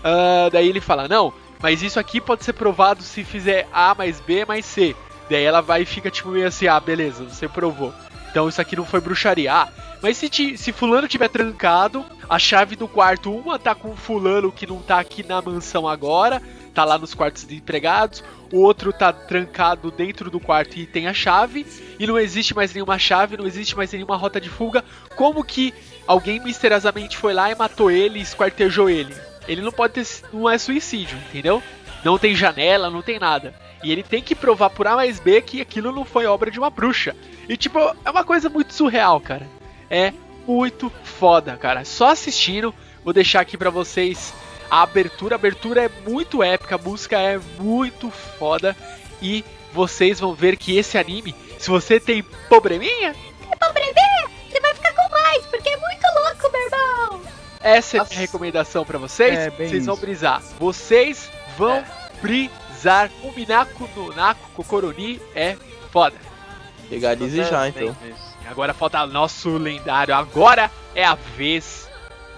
Ah, 0.03 0.49
daí 0.51 0.67
ele 0.67 0.81
fala: 0.81 1.07
"Não, 1.07 1.33
mas 1.61 1.81
isso 1.83 1.99
aqui 1.99 2.19
pode 2.21 2.43
ser 2.43 2.53
provado 2.53 3.03
se 3.03 3.23
fizer 3.23 3.67
A 3.71 3.93
mais 3.95 4.19
B 4.19 4.45
mais 4.45 4.65
C". 4.65 4.95
Daí 5.29 5.43
ela 5.43 5.61
vai 5.61 5.83
e 5.83 5.85
fica 5.85 6.09
tipo 6.09 6.29
meio 6.29 6.47
assim: 6.47 6.67
"Ah, 6.67 6.79
beleza, 6.79 7.23
você 7.25 7.47
provou". 7.47 7.93
Então 8.31 8.47
isso 8.47 8.61
aqui 8.61 8.75
não 8.75 8.85
foi 8.85 8.99
bruxaria. 9.01 9.53
Ah, 9.53 9.67
mas 10.01 10.15
se, 10.17 10.29
ti- 10.29 10.57
se 10.57 10.71
fulano 10.71 11.07
tiver 11.07 11.27
trancado, 11.29 12.05
a 12.29 12.37
chave 12.39 12.75
do 12.75 12.87
quarto, 12.87 13.33
uma 13.35 13.57
tá 13.59 13.73
com 13.75 13.95
fulano 13.95 14.51
que 14.51 14.67
não 14.67 14.79
tá 14.79 14.99
aqui 14.99 15.23
na 15.27 15.41
mansão 15.41 15.87
agora, 15.87 16.41
tá 16.79 16.85
lá 16.85 16.97
nos 16.97 17.13
quartos 17.13 17.45
de 17.45 17.57
empregados, 17.57 18.23
o 18.53 18.61
outro 18.61 18.93
tá 18.93 19.11
trancado 19.11 19.91
dentro 19.91 20.31
do 20.31 20.39
quarto 20.39 20.79
e 20.79 20.85
tem 20.85 21.07
a 21.07 21.13
chave, 21.13 21.67
e 21.99 22.07
não 22.07 22.17
existe 22.17 22.55
mais 22.55 22.73
nenhuma 22.73 22.97
chave, 22.97 23.35
não 23.35 23.45
existe 23.45 23.75
mais 23.75 23.91
nenhuma 23.91 24.15
rota 24.15 24.39
de 24.39 24.47
fuga, 24.47 24.81
como 25.13 25.43
que 25.43 25.73
alguém 26.07 26.39
misteriosamente 26.39 27.17
foi 27.17 27.33
lá 27.33 27.51
e 27.51 27.55
matou 27.55 27.91
ele 27.91 28.17
e 28.17 28.21
esquartejou 28.21 28.89
ele? 28.89 29.13
Ele 29.45 29.61
não 29.61 29.73
pode 29.73 29.91
ter. 29.91 30.07
não 30.31 30.49
é 30.49 30.57
suicídio, 30.57 31.17
entendeu? 31.27 31.61
Não 32.01 32.17
tem 32.17 32.33
janela, 32.33 32.89
não 32.89 33.01
tem 33.01 33.19
nada. 33.19 33.53
E 33.83 33.91
ele 33.91 34.01
tem 34.01 34.23
que 34.23 34.33
provar 34.33 34.69
por 34.69 34.87
A 34.87 34.95
mais 34.95 35.19
B 35.19 35.41
que 35.41 35.59
aquilo 35.59 35.91
não 35.91 36.05
foi 36.05 36.25
obra 36.27 36.49
de 36.49 36.59
uma 36.59 36.69
bruxa. 36.69 37.13
E 37.49 37.57
tipo, 37.57 37.77
é 38.05 38.09
uma 38.09 38.23
coisa 38.23 38.47
muito 38.47 38.73
surreal, 38.73 39.19
cara. 39.19 39.45
É 39.89 40.13
muito 40.47 40.89
foda, 41.03 41.57
cara. 41.57 41.83
Só 41.83 42.11
assistindo, 42.11 42.73
vou 43.03 43.13
deixar 43.13 43.41
aqui 43.41 43.57
pra 43.57 43.69
vocês 43.69 44.33
a 44.69 44.81
abertura. 44.81 45.35
A 45.35 45.37
abertura 45.37 45.83
é 45.85 45.89
muito 46.07 46.43
épica, 46.43 46.75
a 46.75 46.77
música 46.77 47.17
é 47.19 47.39
muito 47.59 48.09
foda. 48.09 48.75
E 49.21 49.43
vocês 49.73 50.19
vão 50.19 50.33
ver 50.33 50.57
que 50.57 50.77
esse 50.77 50.97
anime, 50.97 51.35
se 51.57 51.69
você 51.69 51.99
tem 51.99 52.23
probleminha, 52.47 53.13
Você 54.49 54.59
vai 54.59 54.73
ficar 54.73 54.93
com 54.93 55.09
mais, 55.09 55.45
porque 55.47 55.69
é 55.69 55.77
muito 55.77 56.05
louco, 56.15 56.51
meu 56.51 56.61
irmão. 56.61 57.21
essa 57.61 57.97
é 57.97 57.99
a 57.99 58.03
minha 58.05 58.19
recomendação 58.19 58.85
pra 58.85 58.97
vocês. 58.97 59.37
É, 59.37 59.49
bem 59.49 59.67
vocês 59.67 59.85
vão 59.85 59.95
isso. 59.95 60.01
brisar. 60.05 60.41
Vocês 60.59 61.29
vão 61.57 61.83
brisar. 62.21 63.11
O 63.23 63.31
Minako 63.31 63.89
no 63.95 64.13
Nako 64.15 64.49
Kokoroni 64.55 65.21
é 65.35 65.57
foda. 65.91 66.15
Legalize 66.89 67.43
já, 67.43 67.67
então. 67.67 67.95
E 68.43 68.47
Agora 68.47 68.73
falta 68.73 69.05
nosso 69.05 69.57
lendário. 69.57 70.15
Agora 70.15 70.71
é 70.95 71.03
a 71.05 71.13
vez 71.15 71.87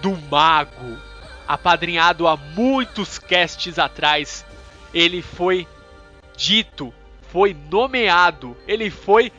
do 0.02 0.18
mago. 0.30 0.98
Apadrinhado 1.54 2.28
há 2.28 2.38
muitos 2.38 3.20
casts 3.20 3.78
atrás. 3.78 4.46
Ele 4.94 5.22
foi 5.22 5.68
dito, 6.38 6.94
foi 7.32 7.56
nomeado, 7.70 8.56
ele 8.66 8.90
foi 8.90 9.32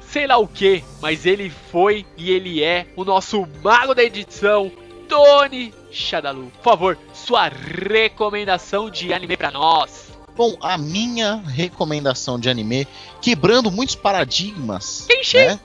sei 0.00 0.26
lá 0.26 0.36
o 0.36 0.46
que, 0.46 0.84
mas 1.00 1.26
ele 1.26 1.50
foi 1.70 2.06
e 2.16 2.30
ele 2.30 2.62
é 2.62 2.86
o 2.94 3.04
nosso 3.04 3.46
mago 3.62 3.94
da 3.94 4.02
edição, 4.02 4.70
Tony 5.08 5.74
Shadalu. 5.90 6.52
Por 6.56 6.62
favor, 6.62 6.98
sua 7.12 7.48
recomendação 7.48 8.90
de 8.90 9.12
anime 9.12 9.36
pra 9.36 9.50
nós. 9.50 10.10
Bom, 10.36 10.54
a 10.60 10.76
minha 10.76 11.36
recomendação 11.46 12.38
de 12.38 12.50
anime, 12.50 12.86
quebrando 13.22 13.70
muitos 13.70 13.94
paradigmas. 13.94 15.06
Kenshin. 15.08 15.38
né? 15.38 15.60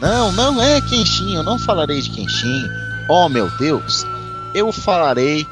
Não, 0.00 0.32
não 0.32 0.60
é 0.60 0.80
Kenshin, 0.80 1.36
eu 1.36 1.44
não 1.44 1.58
falarei 1.58 2.00
de 2.00 2.10
Kenshin. 2.10 2.64
Oh 3.08 3.28
meu 3.28 3.48
Deus, 3.58 4.04
eu 4.54 4.72
falarei 4.72 5.46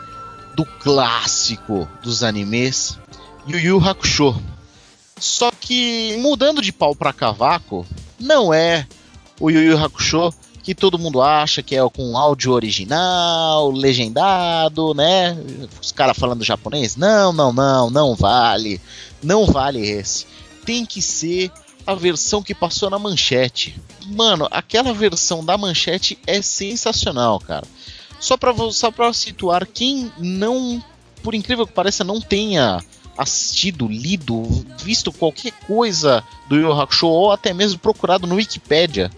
do 0.54 0.64
clássico 0.64 1.88
dos 2.02 2.22
animes, 2.22 2.98
Yu 3.46 3.58
Yu 3.58 3.78
Hakusho. 3.78 4.40
Só 5.18 5.50
que 5.50 6.16
mudando 6.18 6.60
de 6.60 6.72
pau 6.72 6.94
pra 6.94 7.12
cavaco, 7.12 7.86
não 8.18 8.52
é 8.52 8.86
o 9.40 9.50
Yu 9.50 9.62
Yu 9.62 9.84
Hakusho 9.84 10.32
que 10.66 10.74
todo 10.74 10.98
mundo 10.98 11.22
acha 11.22 11.62
que 11.62 11.76
é 11.76 11.88
com 11.90 12.18
áudio 12.18 12.50
original, 12.50 13.70
legendado, 13.70 14.92
né? 14.94 15.38
Os 15.80 15.92
caras 15.92 16.18
falando 16.18 16.42
japonês. 16.42 16.96
Não, 16.96 17.32
não, 17.32 17.52
não, 17.52 17.88
não 17.88 18.16
vale. 18.16 18.80
Não 19.22 19.46
vale 19.46 19.88
esse. 19.88 20.26
Tem 20.64 20.84
que 20.84 21.00
ser 21.00 21.52
a 21.86 21.94
versão 21.94 22.42
que 22.42 22.52
passou 22.52 22.90
na 22.90 22.98
manchete. 22.98 23.80
Mano, 24.06 24.48
aquela 24.50 24.92
versão 24.92 25.44
da 25.44 25.56
manchete 25.56 26.18
é 26.26 26.42
sensacional, 26.42 27.38
cara. 27.38 27.64
Só 28.20 28.36
vo- 28.52 28.72
só 28.72 28.90
situar, 29.12 29.66
quem 29.66 30.10
não, 30.18 30.82
por 31.22 31.34
incrível 31.34 31.66
que 31.66 31.72
pareça, 31.72 32.02
não 32.04 32.20
tenha 32.20 32.82
assistido, 33.16 33.86
lido, 33.88 34.42
visto 34.82 35.10
qualquer 35.12 35.52
coisa 35.66 36.22
do 36.48 36.56
Yu 36.56 36.72
Hakusho 36.72 37.06
ou 37.06 37.32
até 37.32 37.52
mesmo 37.54 37.78
procurado 37.78 38.26
no 38.26 38.34
Wikipedia. 38.34 39.10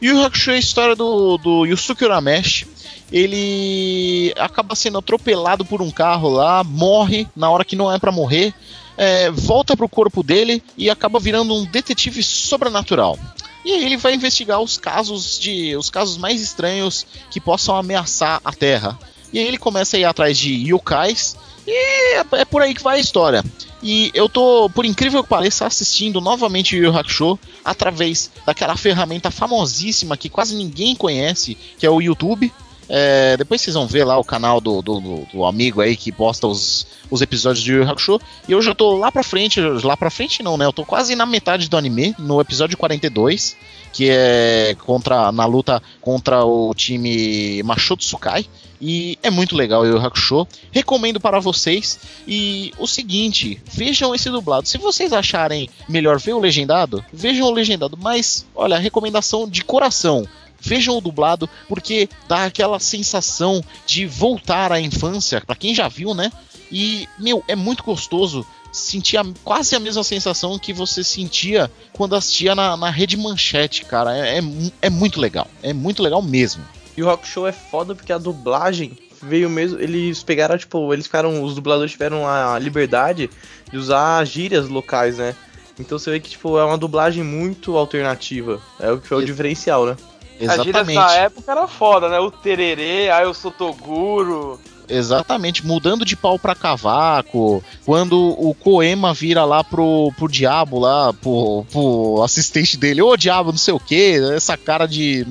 Yu 0.00 0.22
Hakusho 0.24 0.50
é 0.50 0.54
a 0.54 0.58
história 0.58 0.94
do, 0.96 1.36
do 1.38 1.64
Yusuke 1.66 2.04
Urameshi. 2.04 2.66
Ele 3.10 4.32
acaba 4.38 4.74
sendo 4.74 4.98
atropelado 4.98 5.64
por 5.64 5.80
um 5.80 5.90
carro 5.90 6.28
lá, 6.28 6.62
morre 6.64 7.26
na 7.36 7.48
hora 7.50 7.64
que 7.64 7.76
não 7.76 7.92
é 7.92 7.98
pra 7.98 8.10
morrer, 8.12 8.52
é, 8.96 9.30
volta 9.30 9.76
pro 9.76 9.88
corpo 9.88 10.22
dele 10.22 10.62
e 10.76 10.90
acaba 10.90 11.18
virando 11.20 11.54
um 11.54 11.64
detetive 11.64 12.22
sobrenatural. 12.22 13.18
E 13.66 13.72
aí 13.72 13.84
ele 13.84 13.96
vai 13.96 14.14
investigar 14.14 14.60
os 14.60 14.78
casos 14.78 15.36
de 15.40 15.76
os 15.76 15.90
casos 15.90 16.16
mais 16.16 16.40
estranhos 16.40 17.04
que 17.28 17.40
possam 17.40 17.74
ameaçar 17.74 18.40
a 18.44 18.52
Terra. 18.52 18.96
E 19.32 19.40
aí 19.40 19.44
ele 19.44 19.58
começa 19.58 19.96
a 19.96 20.00
ir 20.00 20.04
atrás 20.04 20.38
de 20.38 20.52
yokais 20.70 21.36
e 21.66 21.72
é, 21.72 22.24
é 22.30 22.44
por 22.44 22.62
aí 22.62 22.72
que 22.72 22.82
vai 22.82 22.98
a 22.98 23.00
história. 23.00 23.44
E 23.82 24.12
eu 24.14 24.28
tô, 24.28 24.70
por 24.70 24.84
incrível 24.84 25.20
que 25.20 25.28
pareça, 25.28 25.66
assistindo 25.66 26.20
novamente 26.20 26.76
o 26.76 26.78
Yu 26.78 26.96
Hakusho 26.96 27.36
através 27.64 28.30
daquela 28.46 28.76
ferramenta 28.76 29.32
famosíssima 29.32 30.16
que 30.16 30.28
quase 30.28 30.54
ninguém 30.54 30.94
conhece, 30.94 31.58
que 31.76 31.84
é 31.84 31.90
o 31.90 32.00
YouTube. 32.00 32.52
É, 32.88 33.36
depois 33.36 33.60
vocês 33.60 33.74
vão 33.74 33.86
ver 33.86 34.04
lá 34.04 34.16
o 34.18 34.24
canal 34.24 34.60
do, 34.60 34.80
do, 34.80 35.00
do- 35.32 35.44
amigo 35.44 35.80
aí 35.80 35.96
que 35.96 36.12
posta 36.12 36.46
os, 36.46 36.86
os 37.10 37.20
episódios 37.20 37.64
de 37.64 37.72
Yu 37.72 37.82
Yu 37.82 37.88
Hakusho. 37.90 38.20
E 38.48 38.52
eu 38.52 38.62
já 38.62 38.74
tô 38.74 38.96
lá 38.96 39.10
pra 39.10 39.22
frente, 39.22 39.60
lá 39.60 39.96
pra 39.96 40.10
frente 40.10 40.42
não, 40.42 40.56
né? 40.56 40.64
Eu 40.66 40.72
tô 40.72 40.84
quase 40.84 41.14
na 41.16 41.26
metade 41.26 41.68
do 41.68 41.76
anime, 41.76 42.14
no 42.18 42.40
episódio 42.40 42.76
42, 42.76 43.56
que 43.92 44.08
é 44.10 44.76
contra 44.84 45.32
na 45.32 45.46
luta 45.46 45.82
contra 46.00 46.44
o 46.44 46.72
time 46.74 47.62
Machoto 47.62 48.02
Tsukai. 48.04 48.46
E 48.78 49.18
é 49.22 49.30
muito 49.30 49.56
legal 49.56 49.82
o 49.82 49.86
Yu 49.86 49.96
Hakusho. 49.98 50.46
Recomendo 50.70 51.18
para 51.18 51.40
vocês. 51.40 51.98
E 52.28 52.72
o 52.78 52.86
seguinte, 52.86 53.58
vejam 53.72 54.14
esse 54.14 54.28
dublado. 54.28 54.68
Se 54.68 54.76
vocês 54.76 55.14
acharem 55.14 55.68
melhor 55.88 56.18
ver 56.20 56.34
o 56.34 56.38
legendado, 56.38 57.02
vejam 57.10 57.46
o 57.46 57.50
legendado. 57.52 57.96
Mas, 58.00 58.44
olha, 58.54 58.76
recomendação 58.78 59.48
de 59.48 59.64
coração. 59.64 60.28
Vejam 60.60 60.96
o 60.96 61.00
dublado, 61.00 61.48
porque 61.68 62.08
dá 62.28 62.44
aquela 62.44 62.78
sensação 62.80 63.62
de 63.86 64.06
voltar 64.06 64.72
à 64.72 64.80
infância, 64.80 65.40
pra 65.46 65.54
quem 65.56 65.74
já 65.74 65.88
viu, 65.88 66.14
né? 66.14 66.32
E, 66.70 67.08
meu, 67.18 67.44
é 67.46 67.54
muito 67.54 67.84
gostoso 67.84 68.44
sentir 68.72 69.18
quase 69.44 69.74
a 69.74 69.80
mesma 69.80 70.02
sensação 70.04 70.58
que 70.58 70.72
você 70.72 71.02
sentia 71.04 71.70
quando 71.92 72.16
assistia 72.16 72.54
na, 72.54 72.76
na 72.76 72.90
rede 72.90 73.16
manchete, 73.16 73.84
cara. 73.84 74.16
É, 74.16 74.38
é, 74.38 74.42
é 74.82 74.90
muito 74.90 75.20
legal. 75.20 75.46
É 75.62 75.72
muito 75.72 76.02
legal 76.02 76.20
mesmo. 76.20 76.64
E 76.96 77.02
o 77.02 77.06
Rock 77.06 77.26
Show 77.28 77.46
é 77.46 77.52
foda 77.52 77.94
porque 77.94 78.12
a 78.12 78.18
dublagem 78.18 78.98
veio 79.22 79.48
mesmo. 79.48 79.78
Eles 79.78 80.22
pegaram, 80.22 80.58
tipo, 80.58 80.92
eles 80.92 81.06
ficaram. 81.06 81.42
Os 81.42 81.54
dubladores 81.54 81.92
tiveram 81.92 82.26
a 82.26 82.58
liberdade 82.58 83.30
de 83.70 83.78
usar 83.78 84.24
gírias 84.26 84.68
locais, 84.68 85.16
né? 85.18 85.34
Então 85.78 85.98
você 85.98 86.10
vê 86.10 86.20
que, 86.20 86.30
tipo, 86.30 86.58
é 86.58 86.64
uma 86.64 86.78
dublagem 86.78 87.22
muito 87.22 87.76
alternativa. 87.76 88.60
É 88.80 88.90
o 88.90 88.98
que 88.98 89.06
foi 89.08 89.18
o 89.18 89.20
Ex- 89.20 89.26
diferencial, 89.26 89.86
né? 89.86 89.96
As 90.40 90.62
gírias 90.64 90.88
Exatamente. 90.88 90.94
da 90.94 91.12
época 91.14 91.52
era 91.52 91.66
foda, 91.66 92.08
né? 92.08 92.18
O 92.18 92.30
tererê, 92.30 93.10
aí 93.10 93.26
o 93.26 93.34
sotoguro. 93.34 94.60
Exatamente, 94.88 95.66
mudando 95.66 96.04
de 96.04 96.16
pau 96.16 96.38
pra 96.38 96.54
cavaco, 96.54 97.62
quando 97.84 98.16
o 98.38 98.54
Koema 98.54 99.12
vira 99.12 99.44
lá 99.44 99.64
pro, 99.64 100.12
pro 100.16 100.28
diabo 100.28 100.78
lá, 100.78 101.12
pro, 101.12 101.64
pro 101.72 102.22
assistente 102.22 102.76
dele, 102.76 103.02
ô 103.02 103.16
diabo, 103.16 103.50
não 103.50 103.58
sei 103.58 103.74
o 103.74 103.80
que, 103.80 104.20
essa 104.34 104.56
cara 104.56 104.86
de. 104.86 105.26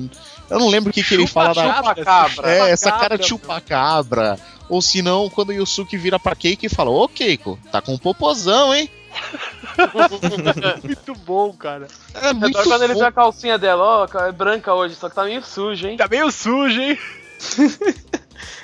Eu 0.50 0.58
não 0.58 0.68
lembro 0.68 0.90
o 0.90 0.92
que, 0.92 1.02
que 1.02 1.14
ele 1.14 1.26
fala 1.26 1.54
da. 1.54 1.74
Chupa-cabra. 1.74 2.50
É, 2.50 2.70
essa 2.70 2.92
cara 2.92 3.16
de 3.16 3.26
chupacabra. 3.26 4.38
Ou 4.68 4.82
se 4.82 5.00
não, 5.00 5.30
quando 5.30 5.50
o 5.50 5.52
Yusuke 5.52 5.96
vira 5.96 6.18
pra 6.18 6.34
Keiko 6.34 6.66
e 6.66 6.68
fala, 6.68 6.90
ô 6.90 7.08
Keiko, 7.08 7.58
tá 7.70 7.80
com 7.80 7.94
um 7.94 7.98
popozão, 7.98 8.74
hein? 8.74 8.90
Muito 10.84 11.14
bom, 11.24 11.52
cara. 11.52 11.86
É 12.14 12.32
muito 12.32 12.56
Adoro 12.58 12.68
quando 12.70 12.82
ele 12.84 12.94
vê 12.94 13.04
a 13.04 13.12
calcinha 13.12 13.58
dela, 13.58 14.08
ó, 14.12 14.18
é 14.26 14.32
branca 14.32 14.72
hoje, 14.74 14.94
só 14.94 15.08
que 15.08 15.14
tá 15.14 15.24
meio 15.24 15.42
suja, 15.44 15.90
hein? 15.90 15.96
Tá 15.96 16.08
meio 16.08 16.30
sujo, 16.30 16.80
hein? 16.80 16.98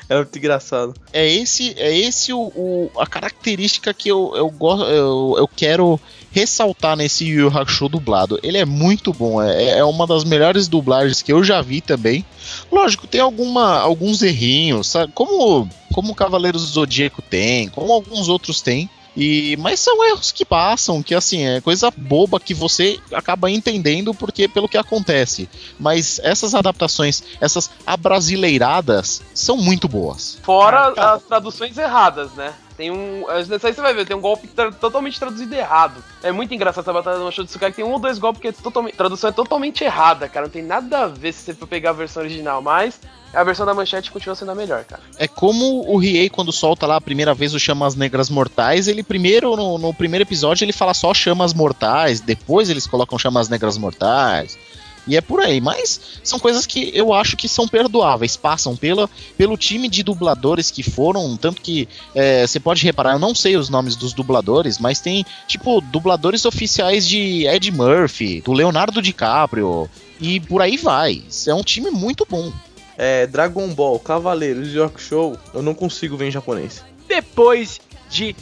É 0.09 0.17
muito 0.17 0.37
engraçado. 0.37 0.93
é 1.13 1.27
esse 1.27 1.75
é 1.79 1.97
esse 1.97 2.33
o, 2.35 2.39
o- 2.41 2.91
a 2.99 3.07
característica 3.07 3.95
que 3.95 4.11
eu, 4.11 4.33
eu, 4.37 4.51
gosto, 4.51 4.85
eu, 4.85 5.37
eu 5.39 5.49
quero 5.49 5.99
ressaltar 6.31 6.97
nesse 6.97 7.25
Yu 7.25 7.43
Yu 7.49 7.59
Hakusho 7.59 7.89
dublado. 7.89 8.39
Ele 8.43 8.59
é 8.59 8.65
muito 8.67 9.13
bom, 9.13 9.41
é, 9.43 9.79
é 9.79 9.85
uma 9.85 10.07
das 10.07 10.25
melhores 10.25 10.69
dublagens 10.69 11.23
que 11.23 11.33
eu 11.33 11.43
já 11.43 11.63
vi 11.63 11.81
também. 11.81 12.27
Lógico, 12.71 13.07
tem 13.07 13.21
alguma, 13.23 13.79
alguns 13.79 14.21
errinhos, 14.23 14.89
sabe? 14.89 15.13
Como, 15.15 15.67
como 15.95 16.13
o 16.13 16.15
Cavaleiros 16.15 16.63
do 16.67 16.69
Zodíaco 16.73 17.23
tem, 17.23 17.69
como 17.71 17.91
alguns 17.93 18.29
outros 18.29 18.61
têm. 18.61 18.91
E, 19.17 19.57
mas 19.59 19.81
são 19.81 20.05
erros 20.05 20.33
que 20.33 20.45
passam, 20.45 21.03
que 21.03 21.15
assim, 21.15 21.45
é 21.45 21.61
coisa 21.61 21.91
boba 21.91 22.41
que 22.41 22.55
você 22.55 22.99
acaba 23.13 23.51
entendendo 23.51 24.15
porque 24.15 24.49
pelo 24.49 24.69
que 24.69 24.79
acontece. 24.79 25.49
Mas 25.79 26.19
essas 26.23 26.55
adaptações, 26.55 27.23
essas 27.41 27.71
abrasileiradas, 27.87 29.23
são 29.35 29.57
muito 29.57 29.89
boas. 29.89 30.39
Fora 30.43 30.93
Cara, 30.93 31.15
as 31.15 31.23
traduções 31.25 31.77
erradas, 31.77 32.33
né? 32.33 32.55
Tem 32.77 32.91
um. 32.91 33.29
Aí 33.29 33.45
você 33.45 33.73
vai 33.73 33.93
ver, 33.95 34.07
tem 34.07 34.17
um 34.17 34.21
golpe 34.21 34.47
tra- 34.49 34.73
totalmente 34.73 35.19
traduzido 35.19 35.55
errado. 35.55 36.03
É 36.23 36.33
muito 36.33 36.55
engraçado 36.55 36.83
essa 36.85 36.93
batalha 36.93 37.19
do 37.19 37.25
Macho 37.25 37.45
Tsukai 37.45 37.71
que 37.71 37.77
tem 37.77 37.85
um 37.85 37.93
ou 37.93 37.99
dois 37.99 38.19
golpes 38.19 38.41
que 38.41 38.49
é 38.49 38.53
totalmente. 38.53 38.97
tradução 38.97 39.31
é 39.31 39.33
totalmente 39.33 39.85
errada, 39.85 40.29
cara. 40.29 40.47
Não 40.47 40.53
tem 40.53 40.63
nada 40.63 41.01
a 41.01 41.07
ver 41.07 41.33
se 41.33 41.43
você 41.43 41.55
for 41.55 41.67
pegar 41.67 41.91
a 41.91 41.95
versão 41.95 42.23
original, 42.23 42.63
mas 42.63 42.99
a 43.35 43.45
versão 43.45 43.65
da 43.65 43.73
manchete 43.75 44.11
continua 44.11 44.35
sendo 44.35 44.51
a 44.51 44.55
melhor, 44.55 44.85
cara. 44.85 45.03
É 45.19 45.27
como 45.29 45.89
o 45.91 45.97
Riei, 45.97 46.29
quando 46.29 46.53
solta 46.53 46.87
lá 46.87 46.97
a 46.97 47.01
primeira 47.01 47.33
vez 47.35 47.55
o 47.55 47.59
Chamas 47.59 47.95
Negras 47.95 48.29
Mortais, 48.29 48.89
ele 48.89 49.03
primeiro, 49.03 49.57
no, 49.57 49.79
no 49.79 49.95
primeiro 49.95 50.25
episódio, 50.25 50.65
ele 50.65 50.73
fala 50.73 50.93
só 50.95 51.15
Chamas 51.15 51.55
Mortais, 51.55 52.21
depois 52.21 52.69
eles 52.69 52.87
colocam 52.87 53.19
Chamas 53.19 53.49
Negras 53.49 53.79
Mortais. 53.79 54.59
E 55.07 55.17
é 55.17 55.21
por 55.21 55.41
aí, 55.41 55.61
mas 55.61 56.01
são 56.23 56.39
coisas 56.39 56.65
que 56.65 56.91
eu 56.95 57.13
acho 57.13 57.37
que 57.37 57.49
são 57.49 57.67
perdoáveis, 57.67 58.37
passam 58.37 58.77
pela, 58.77 59.11
pelo 59.37 59.57
time 59.57 59.89
de 59.89 60.03
dubladores 60.03 60.71
que 60.71 60.83
foram, 60.83 61.37
tanto 61.37 61.61
que 61.61 61.89
é, 62.15 62.47
você 62.47 62.61
pode 62.61 62.85
reparar, 62.85 63.15
eu 63.15 63.19
não 63.19 63.35
sei 63.35 63.57
os 63.57 63.69
nomes 63.69 63.97
dos 63.97 64.13
dubladores, 64.13 64.79
mas 64.79 65.01
tem, 65.01 65.27
tipo, 65.49 65.81
dubladores 65.81 66.45
oficiais 66.45 67.07
de 67.07 67.47
Ed 67.47 67.71
Murphy, 67.73 68.41
do 68.43 68.53
Leonardo 68.53 69.03
DiCaprio, 69.03 69.91
e 70.21 70.39
por 70.39 70.63
aí 70.63 70.77
vai. 70.77 71.25
É 71.47 71.55
um 71.55 71.63
time 71.63 71.91
muito 71.91 72.25
bom. 72.29 72.53
É, 72.97 73.27
Dragon 73.27 73.69
Ball, 73.75 73.99
Cavaleiros 73.99 74.73
e 74.73 74.79
Rock 74.79 75.03
Show, 75.03 75.37
eu 75.53 75.63
não 75.63 75.75
consigo 75.75 76.17
ver 76.17 76.29
em 76.29 76.31
japonês. 76.31 76.85
Depois 77.09 77.81
de 78.09 78.37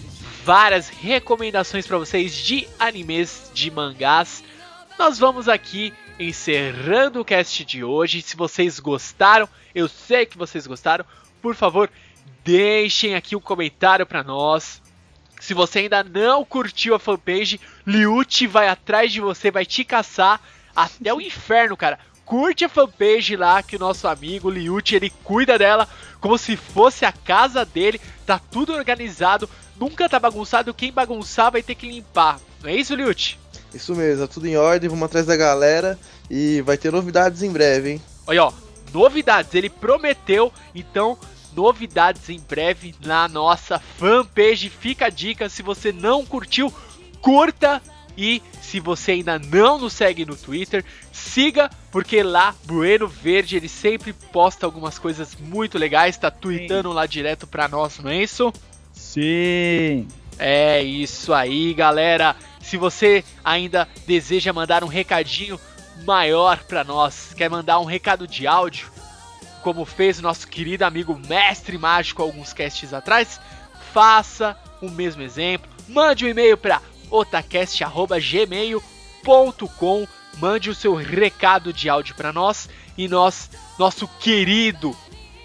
várias 0.44 0.88
recomendações 0.88 1.86
pra 1.86 1.96
vocês 1.96 2.34
de 2.34 2.68
animes, 2.78 3.50
de 3.54 3.70
mangás, 3.70 4.42
nós 4.98 5.18
vamos 5.18 5.48
aqui 5.48 5.94
encerrando 6.20 7.20
o 7.20 7.24
cast 7.24 7.64
de 7.64 7.82
hoje. 7.82 8.20
Se 8.20 8.36
vocês 8.36 8.78
gostaram, 8.78 9.48
eu 9.74 9.88
sei 9.88 10.26
que 10.26 10.36
vocês 10.36 10.66
gostaram, 10.66 11.04
por 11.40 11.54
favor, 11.54 11.90
deixem 12.44 13.14
aqui 13.14 13.34
um 13.34 13.40
comentário 13.40 14.04
pra 14.04 14.22
nós. 14.22 14.82
Se 15.40 15.54
você 15.54 15.80
ainda 15.80 16.04
não 16.04 16.44
curtiu 16.44 16.94
a 16.94 16.98
fanpage, 16.98 17.58
Liute 17.86 18.46
vai 18.46 18.68
atrás 18.68 19.10
de 19.10 19.20
você, 19.20 19.50
vai 19.50 19.64
te 19.64 19.82
caçar 19.82 20.38
até 20.76 21.12
o 21.14 21.20
inferno, 21.20 21.76
cara. 21.76 21.98
Curte 22.26 22.64
a 22.64 22.68
fanpage 22.68 23.34
lá 23.34 23.62
que 23.62 23.74
o 23.74 23.78
nosso 23.78 24.06
amigo 24.06 24.50
Liute, 24.50 24.94
ele 24.94 25.10
cuida 25.24 25.58
dela 25.58 25.88
como 26.20 26.36
se 26.36 26.54
fosse 26.56 27.06
a 27.06 27.10
casa 27.10 27.64
dele. 27.64 27.98
Tá 28.26 28.38
tudo 28.38 28.74
organizado, 28.74 29.48
nunca 29.76 30.08
tá 30.08 30.20
bagunçado. 30.20 30.74
Quem 30.74 30.92
bagunçar 30.92 31.50
vai 31.50 31.62
ter 31.62 31.74
que 31.74 31.88
limpar. 31.88 32.38
Não 32.62 32.68
é 32.68 32.76
isso, 32.76 32.94
Liute? 32.94 33.39
Isso 33.74 33.94
mesmo, 33.94 34.26
tá 34.26 34.32
tudo 34.32 34.46
em 34.46 34.56
ordem, 34.56 34.88
vamos 34.88 35.04
atrás 35.04 35.26
da 35.26 35.36
galera 35.36 35.98
e 36.28 36.60
vai 36.62 36.76
ter 36.76 36.92
novidades 36.92 37.42
em 37.42 37.50
breve, 37.50 37.92
hein? 37.92 38.02
Olha, 38.26 38.44
ó, 38.44 38.52
novidades, 38.92 39.54
ele 39.54 39.70
prometeu, 39.70 40.52
então 40.74 41.16
novidades 41.54 42.28
em 42.28 42.40
breve 42.40 42.94
na 43.04 43.28
nossa 43.28 43.78
fanpage. 43.78 44.68
Fica 44.68 45.06
a 45.06 45.10
dica, 45.10 45.48
se 45.48 45.62
você 45.62 45.92
não 45.92 46.24
curtiu, 46.24 46.72
curta 47.20 47.80
e 48.16 48.42
se 48.60 48.80
você 48.80 49.12
ainda 49.12 49.38
não 49.38 49.78
nos 49.78 49.92
segue 49.92 50.26
no 50.26 50.36
Twitter, 50.36 50.84
siga, 51.12 51.70
porque 51.90 52.22
lá 52.22 52.54
Bueno 52.64 53.08
Verde 53.08 53.56
ele 53.56 53.68
sempre 53.68 54.12
posta 54.12 54.66
algumas 54.66 54.98
coisas 54.98 55.36
muito 55.36 55.78
legais, 55.78 56.16
tá 56.16 56.30
tweetando 56.30 56.92
lá 56.92 57.06
direto 57.06 57.46
pra 57.46 57.68
nós, 57.68 57.98
não 57.98 58.10
é 58.10 58.22
isso? 58.22 58.52
Sim. 58.92 60.06
É 60.38 60.82
isso 60.82 61.34
aí, 61.34 61.74
galera. 61.74 62.34
Se 62.60 62.76
você 62.76 63.24
ainda 63.44 63.88
deseja 64.06 64.52
mandar 64.52 64.84
um 64.84 64.88
recadinho 64.88 65.58
maior 66.04 66.62
pra 66.64 66.84
nós, 66.84 67.34
quer 67.34 67.50
mandar 67.50 67.80
um 67.80 67.84
recado 67.84 68.26
de 68.26 68.46
áudio, 68.46 68.90
como 69.62 69.84
fez 69.84 70.18
o 70.18 70.22
nosso 70.22 70.48
querido 70.48 70.84
amigo 70.84 71.20
Mestre 71.28 71.76
Mágico 71.76 72.22
alguns 72.22 72.52
casts 72.52 72.94
atrás, 72.94 73.40
faça 73.92 74.56
o 74.80 74.88
mesmo 74.90 75.22
exemplo. 75.22 75.68
Mande 75.88 76.24
um 76.24 76.28
e-mail 76.28 76.56
para 76.56 76.80
otacast@gmail.com. 77.10 80.06
Mande 80.38 80.70
o 80.70 80.74
seu 80.74 80.94
recado 80.94 81.72
de 81.72 81.88
áudio 81.88 82.14
para 82.14 82.32
nós 82.32 82.68
e 82.96 83.08
nós, 83.08 83.50
nosso 83.78 84.06
querido 84.20 84.96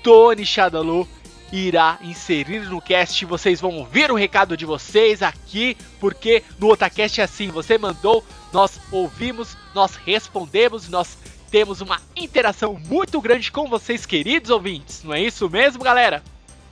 Tony 0.03 0.45
Shadaloo 0.45 1.07
irá 1.55 1.97
inserir 2.01 2.61
no 2.69 2.81
cast. 2.81 3.25
Vocês 3.25 3.61
vão 3.61 3.77
ouvir 3.77 4.11
o 4.11 4.15
recado 4.15 4.57
de 4.57 4.65
vocês 4.65 5.23
aqui, 5.23 5.77
porque 5.99 6.43
no 6.59 6.69
Otacast 6.69 7.21
é 7.21 7.23
assim: 7.23 7.47
você 7.47 7.77
mandou, 7.77 8.25
nós 8.51 8.79
ouvimos, 8.91 9.55
nós 9.73 9.95
respondemos, 9.95 10.89
nós 10.89 11.17
temos 11.49 11.79
uma 11.79 12.01
interação 12.15 12.79
muito 12.87 13.21
grande 13.21 13.51
com 13.51 13.67
vocês, 13.67 14.05
queridos 14.05 14.49
ouvintes. 14.49 15.03
Não 15.03 15.13
é 15.13 15.21
isso 15.21 15.49
mesmo, 15.49 15.83
galera? 15.83 16.21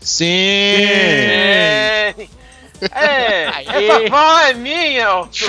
Sim! 0.01 0.25
É, 0.25 2.15
é 2.91 3.47
Aê. 3.47 3.87
essa 3.87 4.09
fala 4.09 4.49
é 4.49 4.53
minha, 4.53 5.23
de... 5.31 5.45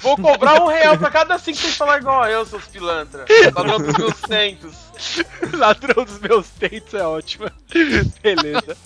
Vou 0.00 0.16
cobrar 0.16 0.60
um 0.62 0.66
real 0.66 0.98
pra 0.98 1.10
cada 1.10 1.38
cinco 1.38 1.58
que 1.58 1.62
vocês 1.62 1.76
falar 1.76 1.98
igual 1.98 2.24
eu, 2.26 2.44
seus 2.44 2.64
pilantra. 2.66 3.24
Ladrão 3.54 3.78
dos 3.78 3.96
meus 3.96 4.16
centos. 4.26 4.87
Ladrão 5.54 6.04
dos 6.04 6.18
meus 6.20 6.48
dentes 6.58 6.94
é 6.94 7.02
ótima. 7.02 7.52
Beleza. 8.22 8.76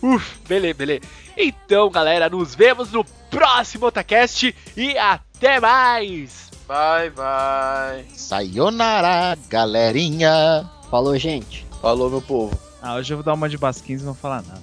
Uf, 0.00 0.38
beleza, 0.48 0.74
beleza. 0.74 1.00
Então, 1.36 1.90
galera, 1.90 2.30
nos 2.30 2.54
vemos 2.54 2.92
no 2.92 3.04
próximo 3.28 3.86
Otacast 3.86 4.54
e 4.76 4.96
até 4.96 5.58
mais! 5.58 6.48
Bye, 6.66 7.10
bye. 7.10 8.04
Sayonara, 8.14 9.36
galerinha! 9.48 10.68
Falou, 10.90 11.18
gente. 11.18 11.66
Falou, 11.80 12.08
meu 12.08 12.22
povo. 12.22 12.58
Ah, 12.80 12.94
hoje 12.94 13.12
eu 13.12 13.16
vou 13.16 13.24
dar 13.24 13.34
uma 13.34 13.48
de 13.48 13.58
Basquins 13.58 14.02
e 14.02 14.04
não 14.04 14.12
vou 14.12 14.20
falar 14.20 14.42
nada. 14.42 14.62